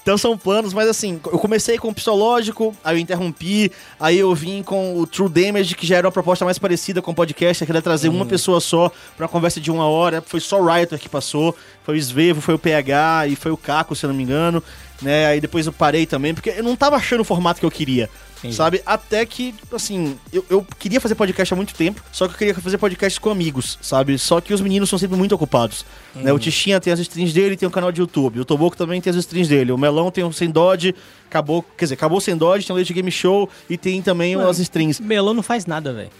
[0.03, 4.33] Então são planos, mas assim, eu comecei com o Pistológico, aí eu interrompi, aí eu
[4.37, 7.65] vim com o True Damage, que já era uma proposta mais parecida com o podcast,
[7.67, 10.65] que era trazer uma pessoa só pra uma conversa de uma hora, foi só o
[10.65, 14.09] Writer que passou, foi o Svevo, foi o PH e foi o Caco, se eu
[14.09, 14.63] não me engano.
[15.01, 15.27] Né?
[15.27, 18.09] Aí depois eu parei também, porque eu não tava achando o formato que eu queria.
[18.53, 18.83] Sabe?
[18.85, 22.55] Até que, assim, eu, eu queria fazer podcast há muito tempo, só que eu queria
[22.55, 24.19] fazer podcast com amigos, sabe?
[24.19, 25.85] Só que os meninos são sempre muito ocupados.
[26.15, 26.33] Né?
[26.33, 28.41] O Tichinha tem as streams dele tem um canal de YouTube.
[28.41, 29.73] O Toboco também tem as streams dele.
[29.73, 30.95] O Melão tem o Sem Dodge,
[31.29, 34.35] acabou, quer dizer, acabou o Sem Dodge, tem o Leite Game Show e tem também
[34.37, 35.03] as streams.
[35.03, 36.11] Melão não faz nada, velho.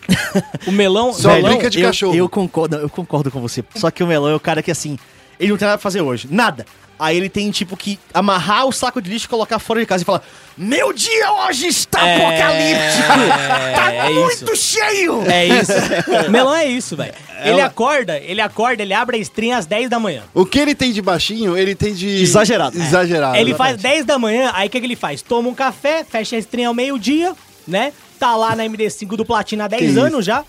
[0.67, 1.13] o melão.
[1.13, 2.15] Só melão, brinca de eu, cachorro.
[2.15, 3.63] Eu concordo, eu concordo com você.
[3.77, 4.99] Só que o Melão é o cara que, assim,
[5.39, 6.29] ele não tem nada pra fazer hoje.
[6.31, 6.67] Nada.
[6.99, 10.03] Aí ele tem, tipo, que amarrar o saco de lixo e colocar fora de casa
[10.03, 10.23] e falar:
[10.57, 13.75] Meu dia hoje está É, apocalíptico!
[13.75, 14.57] tá é muito isso.
[14.57, 15.23] cheio!
[15.31, 15.73] É isso.
[16.31, 17.13] melão é isso, velho.
[17.45, 20.23] Ele acorda, ele acorda, ele abre a stream às 10 da manhã.
[20.33, 22.09] O que ele tem de baixinho, ele tem de.
[22.23, 22.79] Exagerado.
[22.79, 23.37] Exagerado.
[23.37, 25.21] ele faz 10 da manhã, aí o que, que ele faz?
[25.21, 27.35] Toma um café, fecha a stream ao meio-dia,
[27.69, 27.93] né?
[28.19, 30.43] Tá lá na MD5 do Platina há 10 Que anos já.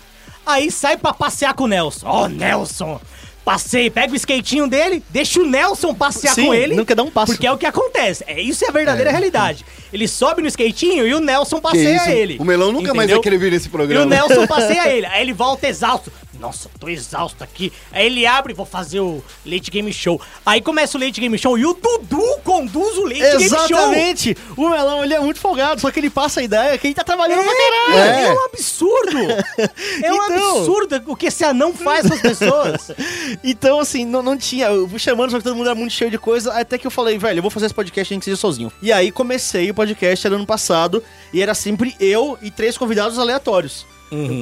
[0.46, 2.06] Aí sai pra passear com o Nelson.
[2.06, 2.98] Ó, Nelson!
[3.48, 6.74] Passei, pega o skatinho dele, deixa o Nelson passear Sim, com ele.
[6.76, 7.32] não quer dar um passo.
[7.32, 8.22] Porque é o que acontece.
[8.26, 9.64] É, isso é a verdadeira realidade.
[9.90, 12.36] Ele sobe no skatinho e o Nelson passeia ele.
[12.38, 13.22] O Melão nunca mais vai Entendeu?
[13.22, 14.04] querer vir nesse E o programa.
[14.04, 15.06] Nelson passeia ele.
[15.06, 16.12] Aí ele volta exausto.
[16.38, 17.72] Nossa, tô exausto aqui.
[17.92, 20.20] Aí ele abre, vou fazer o Late Game Show.
[20.46, 23.58] Aí começa o Late Game Show e o Dudu conduz o Late Game Show.
[23.58, 24.36] Exatamente!
[24.56, 27.02] O Melão, ele é muito folgado, só que ele passa a ideia que ele tá
[27.04, 27.94] trabalhando pra caralho.
[27.98, 28.24] É, É.
[28.28, 29.18] é um absurdo.
[30.02, 30.58] É um Então.
[30.58, 32.90] absurdo o que esse anão faz com as pessoas.
[33.44, 34.66] Então, assim, não, não tinha.
[34.68, 36.52] Eu fui chamando, só que todo mundo era muito cheio de coisa.
[36.52, 38.72] Até que eu falei, velho, eu vou fazer esse podcast nem que seja sozinho.
[38.80, 41.02] E aí comecei o podcast era ano passado.
[41.32, 43.86] E era sempre eu e três convidados aleatórios.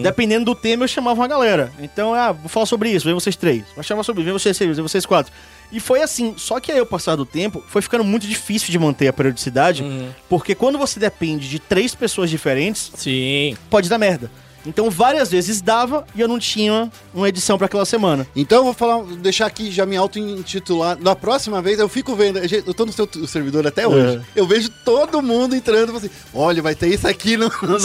[0.03, 1.73] Dependendo do tema, eu chamava uma galera.
[1.81, 3.65] Então, ah, vou falar sobre isso, vem vocês três.
[3.75, 5.33] Vou chamar sobre isso, vem vocês seis, vem vocês quatro.
[5.73, 8.79] E foi assim, só que aí, ao passar do tempo, foi ficando muito difícil de
[8.79, 9.85] manter a periodicidade,
[10.29, 13.57] porque quando você depende de três pessoas diferentes, Sim.
[13.69, 14.31] pode dar merda.
[14.67, 18.27] Então, várias vezes dava e eu não tinha uma edição pra aquela semana.
[18.35, 20.99] Então eu vou falar, deixar aqui já me auto-intitular.
[21.01, 24.21] Na próxima vez eu fico vendo, eu tô no seu servidor até hoje.
[24.35, 27.79] Eu vejo todo mundo entrando e assim: olha, vai ter isso aqui no, no,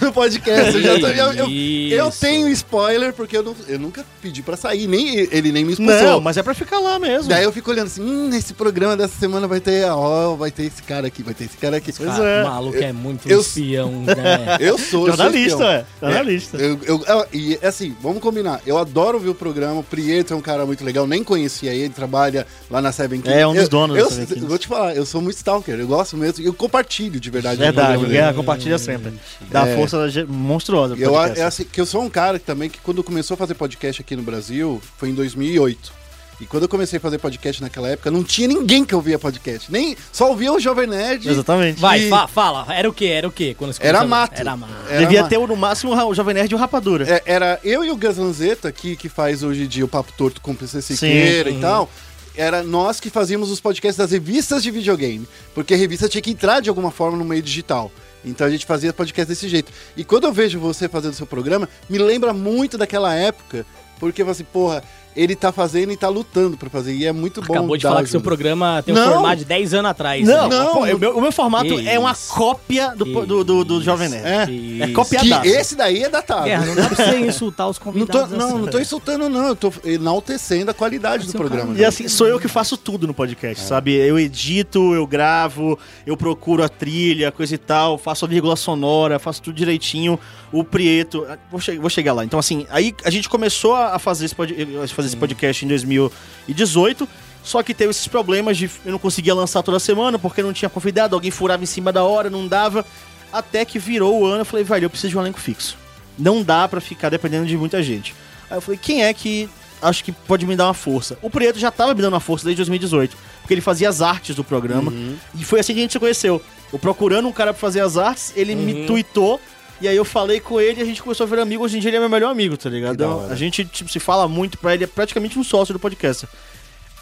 [0.00, 0.74] no podcast.
[0.76, 1.48] Eu, já tô- eu- eu-
[1.92, 5.72] eu tenho spoiler, porque eu, não- eu nunca pedi pra sair, nem ele nem me
[5.72, 5.96] expulsou.
[6.02, 7.28] Não, mas é pra ficar lá mesmo.
[7.28, 10.64] Daí eu fico olhando assim, hum, nesse programa dessa semana vai ter, ó, vai ter
[10.64, 11.92] esse cara aqui, vai ter esse cara aqui.
[11.92, 12.42] Pois Ah, é.
[12.42, 14.14] O maluco é muito eu- espião, né?
[14.60, 15.64] Eu sou, Jornalista,
[16.02, 16.06] é.
[16.16, 16.56] Jornalista.
[16.56, 18.60] Eu, eu- eu- e assim, vamos combinar.
[18.66, 19.80] Eu adoro ver o programa.
[19.80, 21.06] O Prieto é um cara muito legal.
[21.06, 23.36] Nem conhecia ele, trabalha lá na Seven Kings.
[23.38, 24.46] É, um dos donos eu, da Seven Kings.
[24.46, 25.78] Vou te falar, eu sou muito stalker.
[25.78, 26.42] Eu gosto mesmo.
[26.42, 27.58] E eu compartilho de verdade.
[27.58, 28.04] Verdade.
[28.06, 29.12] Guerra compartilha sempre.
[29.50, 29.76] Dá É.
[29.76, 29.98] força
[30.28, 30.94] monstruosa.
[30.98, 33.54] Eu, é assim, que eu sou um cara que também que quando começou a fazer
[33.54, 35.92] podcast aqui no Brasil, foi em 2008.
[36.38, 39.72] E quando eu comecei a fazer podcast naquela época, não tinha ninguém que ouvia podcast.
[39.72, 41.26] Nem só ouvia o Jovem Nerd.
[41.28, 41.80] Exatamente.
[41.80, 42.66] Vai, E- fa- fala.
[42.74, 43.06] Era o quê?
[43.06, 43.54] Era o quê?
[43.56, 44.38] Quando você Era mato.
[44.38, 44.72] Era mato.
[44.90, 47.06] Era Devia uma- ter no máximo o Jovem Nerd e o Rapadura.
[47.10, 50.40] É, era eu e o Gazanzeta aqui, que faz hoje em dia o Papo Torto
[50.42, 51.56] com o PC Siqueira Sim.
[51.56, 51.90] e tal.
[52.36, 55.26] Era nós que fazíamos os podcasts das revistas de videogame.
[55.54, 57.90] Porque a revista tinha que entrar de alguma forma no meio digital.
[58.22, 59.72] Então a gente fazia podcast desse jeito.
[59.96, 63.64] E quando eu vejo você fazendo seu programa, me lembra muito daquela época.
[63.98, 64.84] Porque você, porra,
[65.16, 66.94] ele tá fazendo e tá lutando pra fazer.
[66.94, 67.54] E é muito bom.
[67.54, 68.24] Acabou de falar que seu ajuda.
[68.28, 69.12] programa tem um Não.
[69.14, 70.26] formato de 10 anos atrás.
[70.26, 70.56] Não, né?
[70.56, 74.08] Não, o, meu, o meu formato Que é uma cópia do, do, do, do Jovem
[74.08, 74.26] Nerd.
[74.26, 74.84] É.
[74.84, 76.44] É Que da- esse daí é datado.
[76.44, 78.30] Guerra, não dá pra você insultar os Não tô, convidados.
[78.38, 78.58] não, assim.
[78.58, 79.48] não tô insultando, não.
[79.48, 81.74] Eu tô enaltecendo a qualidade do é programa.
[81.78, 83.94] E assim, sou eu que faço tudo no podcast, sabe?
[83.94, 89.18] Eu edito, eu gravo, eu procuro a trilha, coisa e tal, faço a vírgula sonora,
[89.18, 90.18] faço tudo direitinho.
[90.52, 92.24] O Prieto, ah, vou, che- vou chegar lá.
[92.24, 95.68] Então, assim, aí a gente começou a fazer esse, pod- a fazer esse podcast em
[95.68, 97.08] 2018.
[97.42, 100.68] Só que teve esses problemas de eu não conseguia lançar toda semana porque não tinha
[100.68, 102.84] convidado, alguém furava em cima da hora, não dava.
[103.32, 105.76] Até que virou o ano, eu falei, velho, eu preciso de um elenco fixo.
[106.18, 108.14] Não dá pra ficar dependendo de muita gente.
[108.50, 109.48] Aí eu falei, quem é que
[109.80, 111.18] acho que pode me dar uma força?
[111.22, 114.34] O Prieto já tava me dando uma força desde 2018, porque ele fazia as artes
[114.34, 114.92] do programa.
[115.34, 116.42] E foi assim que a gente se conheceu.
[116.72, 119.40] Eu procurando um cara pra fazer as artes, ele me tweetou.
[119.80, 121.62] E aí eu falei com ele e a gente começou a virar amigo.
[121.64, 122.94] Hoje em dia ele é meu melhor amigo, tá ligado?
[122.94, 126.26] Então, a gente tipo, se fala muito pra ele, é praticamente um sócio do podcast.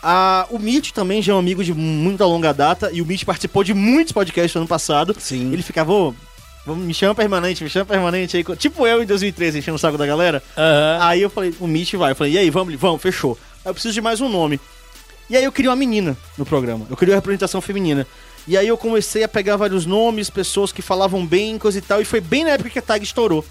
[0.02, 3.24] Ah, o Mitch também já é um amigo de muita longa data e o Mitch
[3.24, 5.16] participou de muitos podcasts no ano passado.
[5.18, 5.52] Sim.
[5.52, 5.90] Ele ficava,
[6.66, 8.44] vamos- me chama permanente, me chama permanente aí.
[8.56, 10.42] Tipo eu em 2013, enchendo o saco da galera.
[10.56, 10.98] Aham.
[11.00, 12.12] Aí eu falei, o Mitch vai.
[12.12, 13.38] Eu falei, e aí, vamos, vamos, fechou.
[13.64, 14.60] Aí eu preciso de mais um nome.
[15.30, 16.86] E aí eu queria uma menina no programa.
[16.90, 18.06] Eu queria uma representação feminina.
[18.46, 22.00] E aí eu comecei a pegar vários nomes, pessoas que falavam bem, coisa e tal.
[22.00, 23.44] E foi bem na época que a Tag estourou.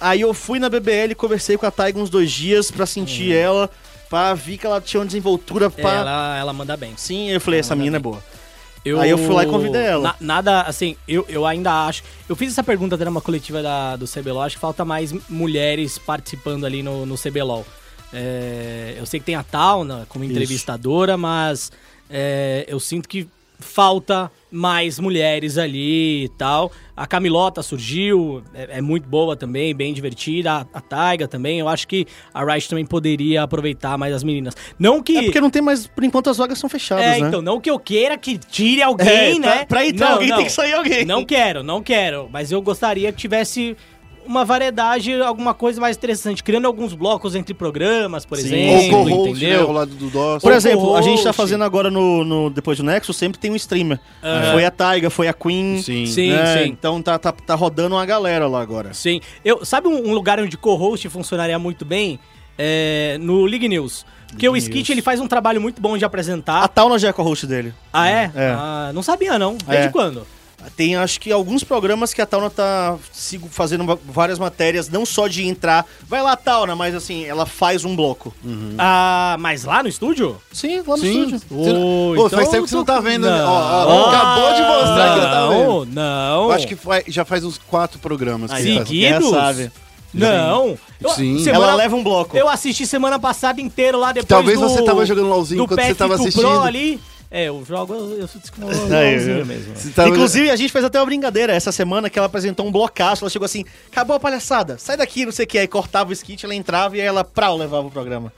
[0.00, 3.70] Aí eu fui na BBL, conversei com a Tag uns dois dias pra sentir ela,
[4.10, 5.92] pra ver que ela tinha uma desenvoltura, É, pra...
[5.92, 6.92] ela, ela manda bem.
[6.96, 8.10] Sim, eu falei, essa manda menina é bem.
[8.12, 8.24] boa.
[8.84, 10.02] Eu, Aí eu fui lá e convidei ela.
[10.02, 12.04] Na- nada, assim, eu, eu ainda acho.
[12.28, 14.42] Eu fiz essa pergunta até numa coletiva da, do CBLOL.
[14.42, 17.66] Acho que falta mais mulheres participando ali no, no CBLOL.
[18.12, 21.72] É, eu sei que tem a Tauna como entrevistadora, mas
[22.08, 23.26] é, eu sinto que
[23.58, 26.70] falta mais mulheres ali e tal.
[26.96, 30.52] A Camilota surgiu, é, é muito boa também, bem divertida.
[30.52, 31.58] A, a Taiga também.
[31.58, 34.54] Eu acho que a Riot também poderia aproveitar mais as meninas.
[34.78, 35.16] Não que.
[35.18, 37.28] É porque não tem mais, por enquanto as vagas são fechadas, É, né?
[37.28, 39.56] então, não que eu queira que tire alguém, É, né?
[39.56, 41.04] pra- pra entrar alguém tem que sair alguém.
[41.04, 42.28] Não quero, não quero.
[42.32, 43.76] Mas eu gostaria que tivesse
[44.26, 46.42] uma variedade, alguma coisa mais interessante.
[46.42, 49.62] Criando alguns blocos entre programas, por Ou exemplo, co-host, né, entendeu?
[49.62, 50.42] ao lado do DOS.
[50.42, 53.50] Por Ou exemplo, a gente tá fazendo agora no, no- depois do Nexus, sempre tem
[53.50, 53.98] um streamer.
[54.52, 55.80] Foi a Taiga, foi a Queen.
[55.82, 56.06] Sim.
[56.06, 56.62] Sim, né?
[56.64, 56.68] sim.
[56.70, 58.92] Então tá, tá, tá rodando uma galera lá agora.
[58.92, 59.20] Sim.
[59.44, 62.18] Eu, sabe um, um lugar onde co-host funcionaria muito bem?
[62.58, 64.04] É, no League News.
[64.28, 66.66] Porque o Skit ele faz um trabalho muito bom de A apresentar.
[66.68, 67.72] Tauna já é co-host dele.
[67.92, 68.30] Ah, é?
[68.34, 68.54] É.
[68.58, 69.56] Ah, não sabia, não.
[69.66, 69.90] Desde É.
[69.90, 70.26] quando?
[70.76, 75.28] Tem acho que alguns programas que a Tauna tá sigo fazendo várias matérias, não só
[75.28, 75.86] de entrar.
[76.08, 78.34] Vai lá, Tauna, mas assim, ela faz um bloco.
[78.78, 80.36] Ah, mas lá no estúdio?
[80.52, 81.34] Sim, lá no Sim.
[81.34, 81.38] estúdio.
[81.38, 83.26] Você- Ô, Pô, então faz tempo que você não tá vendo.
[83.26, 83.38] né?
[83.38, 83.48] Não.
[83.48, 85.62] Ó, ó, acabou de mostrar que não tá vendo.
[85.62, 86.44] Não, não.
[86.44, 88.50] Eu acho que foi- já faz uns quatro programas.
[88.50, 88.62] que.
[88.62, 88.90] Seguidos?
[88.90, 89.72] Guerra sabe.
[90.12, 90.78] Não.
[91.00, 91.38] Eu- Sim.
[91.44, 92.36] semana- Ela leva um bloco.
[92.36, 94.66] Eu assisti semana passada inteiro lá depois Talvez do...
[94.68, 96.42] você tava jogando LOLzinho do enquanto você tava do assistindo.
[96.48, 96.98] Pro ali.
[97.36, 98.40] É, eu jogo, eu, sou
[99.44, 99.92] mesmo.
[99.94, 103.24] Tava- Inclusive, a gente fez até uma brincadeira essa semana que ela apresentou um blocaço.
[103.24, 105.58] Ela chegou assim: acabou a palhaçada, sai daqui, não sei o que.
[105.58, 108.32] Aí cortava o skit, ela entrava e aí ela, prau, levava o programa.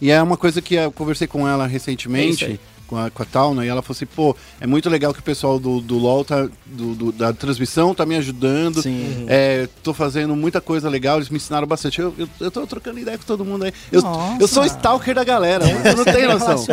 [0.00, 2.60] E é uma coisa que eu conversei com ela É recentemente, aí.
[2.90, 5.22] Com a, com a Tauna, e ela falou assim, pô, é muito legal que o
[5.22, 8.82] pessoal do, do LoL, tá, do, do- da transmissão, tá me ajudando.
[8.82, 9.26] Sim.
[9.28, 12.00] É, tô fazendo muita coisa legal, eles me ensinaram bastante.
[12.00, 13.72] Eu, eu, eu tô trocando ideia com todo mundo aí.
[13.92, 14.02] Eu,
[14.40, 16.64] eu sou stalker da galera, mano, você não tem noção.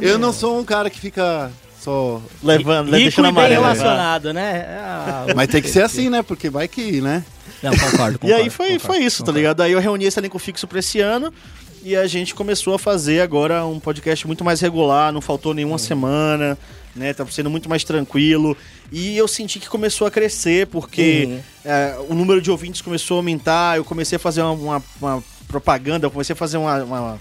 [0.00, 2.22] Eu não sou um cara que fica só...
[2.40, 3.62] Levando, Rico deixando e bem amarelo.
[3.62, 4.64] relacionado, né?
[4.80, 6.22] Ah, Mas tem que ser assim, né?
[6.22, 7.24] Porque vai que, né?
[7.64, 9.38] Não, concordo, E aí concordo, foi, concordo, foi isso, tá concordo.
[9.38, 9.60] ligado?
[9.62, 11.32] Aí eu reuni esse elenco fixo pra esse ano
[11.82, 15.78] e a gente começou a fazer agora um podcast muito mais regular, não faltou nenhuma
[15.78, 16.56] semana,
[16.96, 17.12] né?
[17.12, 18.56] Tá sendo muito mais tranquilo.
[18.92, 21.40] E eu senti que começou a crescer, porque Uhum.
[21.64, 25.24] é, o número de ouvintes começou a aumentar, eu comecei a fazer uma, uma- uma
[25.48, 26.82] propaganda, eu comecei a fazer uma.
[26.84, 27.20] uma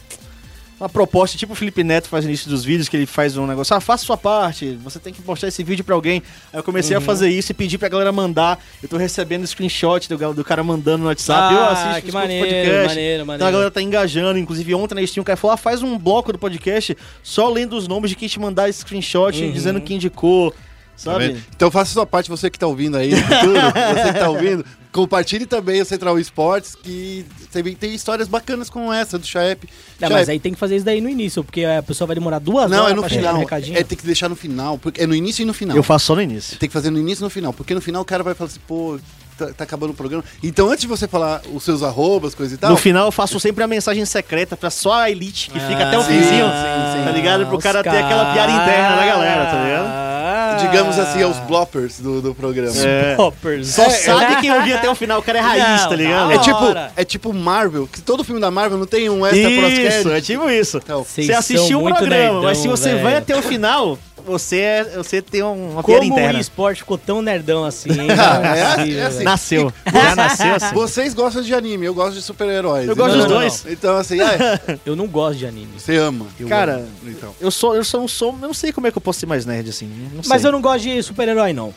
[0.84, 3.48] uma proposta, tipo o Felipe Neto faz no início dos vídeos, que ele faz um
[3.48, 6.22] negócio, ah, faça sua parte, você tem que postar esse vídeo pra alguém.
[6.52, 7.06] Aí eu comecei a Uhum.
[7.06, 8.60] fazer isso e pedi pra galera mandar.
[8.82, 11.54] Eu tô recebendo screenshot do, do cara mandando no WhatsApp.
[11.56, 12.88] eu Ah, assisto, que maneiro, podcast.
[12.88, 13.52] maneiro, Então a maneiro.
[13.54, 14.38] galera tá engajando.
[14.38, 17.78] Inclusive ontem na Steam o cara falou, ah, faz um bloco do podcast só lendo
[17.78, 19.52] os nomes de quem te mandar screenshot, Uhum.
[19.52, 20.58] dizendo que indicou, Tá
[20.98, 21.38] sabe?
[21.56, 23.54] Então faça sua parte, você que tá ouvindo aí futuro,
[23.96, 28.94] você que tá ouvindo, compartilhe também o Central Esportes, que também tem histórias bacanas como
[28.94, 29.68] essa do Chaep.
[30.00, 32.40] Não, mas aí tem que fazer isso daí no início, porque a pessoa vai demorar
[32.40, 33.60] duas Não, horas é no pra chegar final.
[33.62, 33.78] no.
[33.78, 35.76] É, tem que deixar no final, porque é no início e no final.
[35.76, 36.58] Eu faço só no início.
[36.58, 38.52] Tem que fazer no início e no final, porque no final o cara vai falar
[38.52, 39.00] assim, pô,
[39.38, 40.24] tá, tá acabando o programa.
[40.44, 43.40] Então antes de você falar os seus arrobas, coisa e tal, No final eu faço
[43.40, 47.00] sempre a mensagem secreta pra só a elite, que fica até o sim, finzinho, sim,
[47.00, 47.04] sim.
[47.04, 47.48] tá ligado?
[47.48, 50.13] Pro cara ter aquela piada interna da galera, tá ligado?
[50.54, 50.58] Ah.
[50.58, 52.74] digamos assim, aos bloppers do, do programa.
[52.84, 53.16] É.
[53.16, 53.68] Poppers.
[53.70, 56.32] Só sabe quem ouvir até o final, o cara é raiz, Não, tá ligado?
[56.32, 56.66] É tipo,
[56.96, 60.50] é tipo Marvel, que todo filme da Marvel não tem um extra Isso, é tipo
[60.50, 60.78] isso.
[60.78, 63.04] Então, Vocês Você assistiu o programa, mas se você velho.
[63.04, 66.40] vai até o final, você, é, você tem uma piada Como o interna.
[66.40, 68.08] esporte ficou tão nerdão assim, hein?
[68.12, 68.16] É-
[68.64, 69.24] Não possível, é assim.
[69.24, 69.74] Nasceu.
[69.94, 70.74] Já nasceu assim.
[70.74, 72.88] Vocês gostam de anime, eu gosto de super-heróis.
[72.88, 73.66] Eu gosto Então- dos dois.
[73.68, 75.80] Então, assim, é, Eu não gosto de anime.
[75.80, 76.26] você ama.
[76.48, 76.88] Cara, amo.
[77.06, 77.34] então.
[77.40, 79.26] eu sou, eu sou um som, eu não sei como é que eu posso ser
[79.26, 79.88] mais nerd assim.
[80.14, 80.30] Não sei.
[80.30, 81.74] Mas eu não gosto de super-herói, não.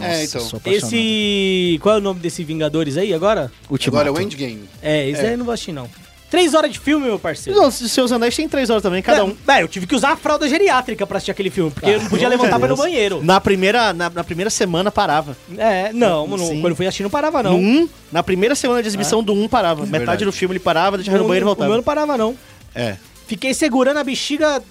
[0.00, 0.40] é, então.
[0.42, 0.92] sou apaixonado.
[0.94, 1.78] Esse.
[1.82, 3.50] Qual é o nome desse Vingadores aí agora?
[3.70, 4.06] Ultimato.
[4.08, 4.68] Agora é o Endgame.
[4.82, 5.26] É, esse É.
[5.28, 5.88] aí eu não vou assistir, não.
[6.30, 7.58] Três horas de filme, meu parceiro.
[7.58, 9.36] Não, os Seus Anéis tem três horas também, cada um.
[9.46, 12.08] É, eu tive que usar a fralda geriátrica pra assistir aquele filme, porque eu não
[12.08, 13.22] podia levantar pra ir no banheiro.
[13.22, 15.36] Na primeira, na, na primeira semana parava.
[15.56, 17.58] É, não, quando eu fui assistir não parava, No não.
[17.58, 19.82] 1, na primeira semana de exibição do 1 parava.
[19.82, 20.24] Metade verdade.
[20.24, 21.76] do filme ele parava, deixava no Não, banheiro e o meu voltava.
[21.76, 22.36] não parava, não.
[22.74, 22.96] É.
[23.28, 24.62] Fiquei segurando a bexiga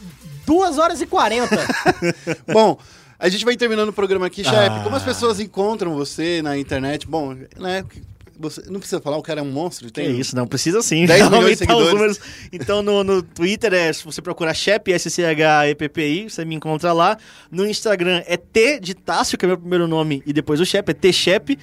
[0.45, 1.49] duas horas e 40.
[2.51, 2.77] Bom,
[3.17, 4.57] a gente vai terminando o programa aqui, Chefe.
[4.57, 4.81] Ah.
[4.83, 7.07] Como as pessoas encontram você na internet?
[7.07, 7.83] Bom, né?
[8.39, 9.87] Você não precisa falar, o cara é um monstro.
[9.87, 11.05] Que Tem isso, não precisa sim.
[11.05, 11.93] 10 milhões de Aumentar os seguidores.
[11.93, 12.19] números.
[12.51, 17.17] Então no, no Twitter é, se você procurar Shep, S-C-H-E-P-P-I, você me encontra lá.
[17.51, 20.89] No Instagram é T de Tássio, que é meu primeiro nome, e depois o Shep,
[20.89, 21.57] é T Shep.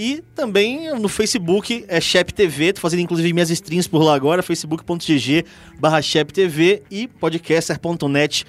[0.00, 4.44] E também no Facebook é Shep TV, tô fazendo inclusive minhas streams por lá agora,
[4.44, 5.44] facebook.gg
[5.80, 8.46] barra Shep TV e podcaster.net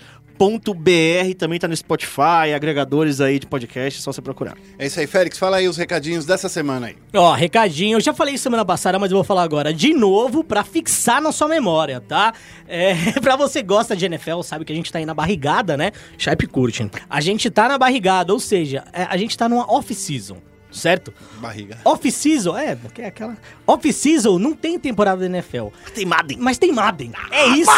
[1.38, 4.57] também tá no Spotify, agregadores aí de podcast, é só você procurar.
[4.78, 5.38] É isso aí, Félix.
[5.38, 6.95] Fala aí os recadinhos dessa semana aí.
[7.14, 10.64] Ó, recadinho, eu já falei semana passada, mas eu vou falar agora de novo pra
[10.64, 12.34] fixar na sua memória, tá?
[12.68, 15.76] É, pra você que gosta de NFL, sabe que a gente tá aí na barrigada,
[15.76, 15.91] né?
[16.18, 16.90] Shape curte.
[17.10, 20.38] A gente tá na barrigada, ou seja, é, a gente tá numa off-season,
[20.72, 21.14] certo?
[21.40, 21.78] Barriga.
[21.84, 23.38] Off-season, é, que é aquela...
[23.66, 25.68] Off-season não tem temporada da NFL.
[25.94, 26.38] Tem Madden.
[26.40, 27.12] Mas tem Madden.
[27.32, 27.72] É isso.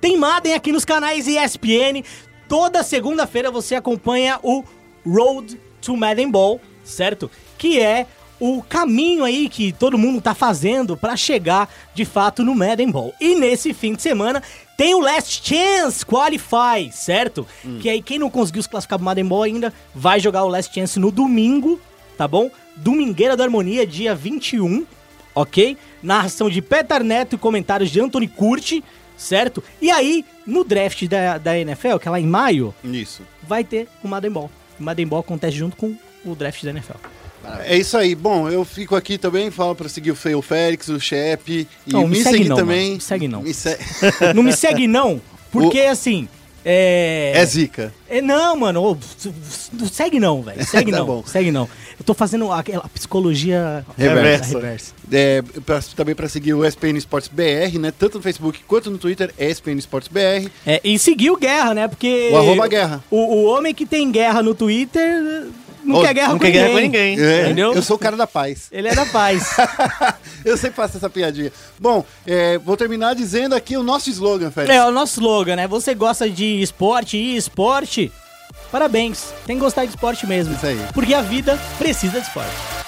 [0.00, 2.02] Tem Madden aqui nos canais ESPN.
[2.48, 4.62] toda segunda-feira você acompanha o
[5.04, 7.30] Road to Madden Ball, certo?
[7.58, 8.06] Que é
[8.38, 13.14] o caminho aí que todo mundo tá fazendo pra chegar de fato no Madden Ball.
[13.20, 14.42] E nesse fim de semana
[14.76, 17.46] tem o Last Chance Qualify, certo?
[17.80, 20.74] Que aí quem não conseguiu se classificar pro Madden Ball ainda vai jogar o Last
[20.74, 21.80] Chance no domingo,
[22.16, 22.50] tá bom?
[22.76, 24.86] Domingueira da Harmonia, dia 21,
[25.34, 25.76] ok?
[26.02, 28.82] Narração de Petar Neto e comentários de Anthony Curti,
[29.16, 29.62] certo?
[29.80, 33.22] E aí, no draft da, da NFL, que é lá em maio, Isso.
[33.42, 34.50] vai ter o Madden Ball.
[34.78, 36.96] O Madden Ball acontece junto com o draft da NFL.
[37.64, 38.14] É isso aí.
[38.14, 41.68] Bom, eu fico aqui também, falo pra seguir o Fe- o Félix, o Shep.
[41.86, 42.82] E Não, me segue seguir não, também.
[42.86, 42.94] mano.
[42.96, 43.42] Me segue não.
[43.42, 43.78] Me se-
[44.34, 45.20] Não me segue não,
[45.52, 46.28] porque assim,
[46.68, 47.32] é...
[47.36, 47.94] É zica.
[48.08, 48.96] É, não, mano, ô,
[49.90, 50.62] segue não, velho.
[50.66, 51.22] Segue Tá não, bom.
[51.24, 51.68] segue não.
[51.98, 54.54] Eu tô fazendo aquela psicologia Reversa.
[54.58, 54.92] reversa.
[55.10, 57.92] É, pra- também pra seguir o SPN Esportes BR, né?
[57.96, 60.50] Tanto no Facebook quanto no Twitter, é SPN Esportes BR.
[60.66, 61.88] É, e seguir o Guerra, né?
[61.88, 62.28] Porque.
[62.32, 63.02] O arroba Guerra.
[63.10, 65.46] O, o homem que tem guerra no Twitter
[65.92, 67.20] não quer guerra, não com, quer guerra ninguém, com ninguém.
[67.20, 67.74] É, Entendeu?
[67.74, 68.68] Eu sou o cara da paz.
[68.70, 69.56] Ele é da paz.
[70.44, 71.52] eu sempre faço essa piadinha.
[71.78, 74.74] Bom, é, vou terminar dizendo aqui o nosso slogan, Félix.
[74.74, 75.66] é o nosso slogan, né?
[75.66, 78.12] Você gosta de esporte e esporte?
[78.70, 79.32] Parabéns.
[79.46, 80.54] Tem que gostar de esporte mesmo.
[80.54, 80.80] Isso aí.
[80.92, 82.85] Porque a vida precisa de esporte.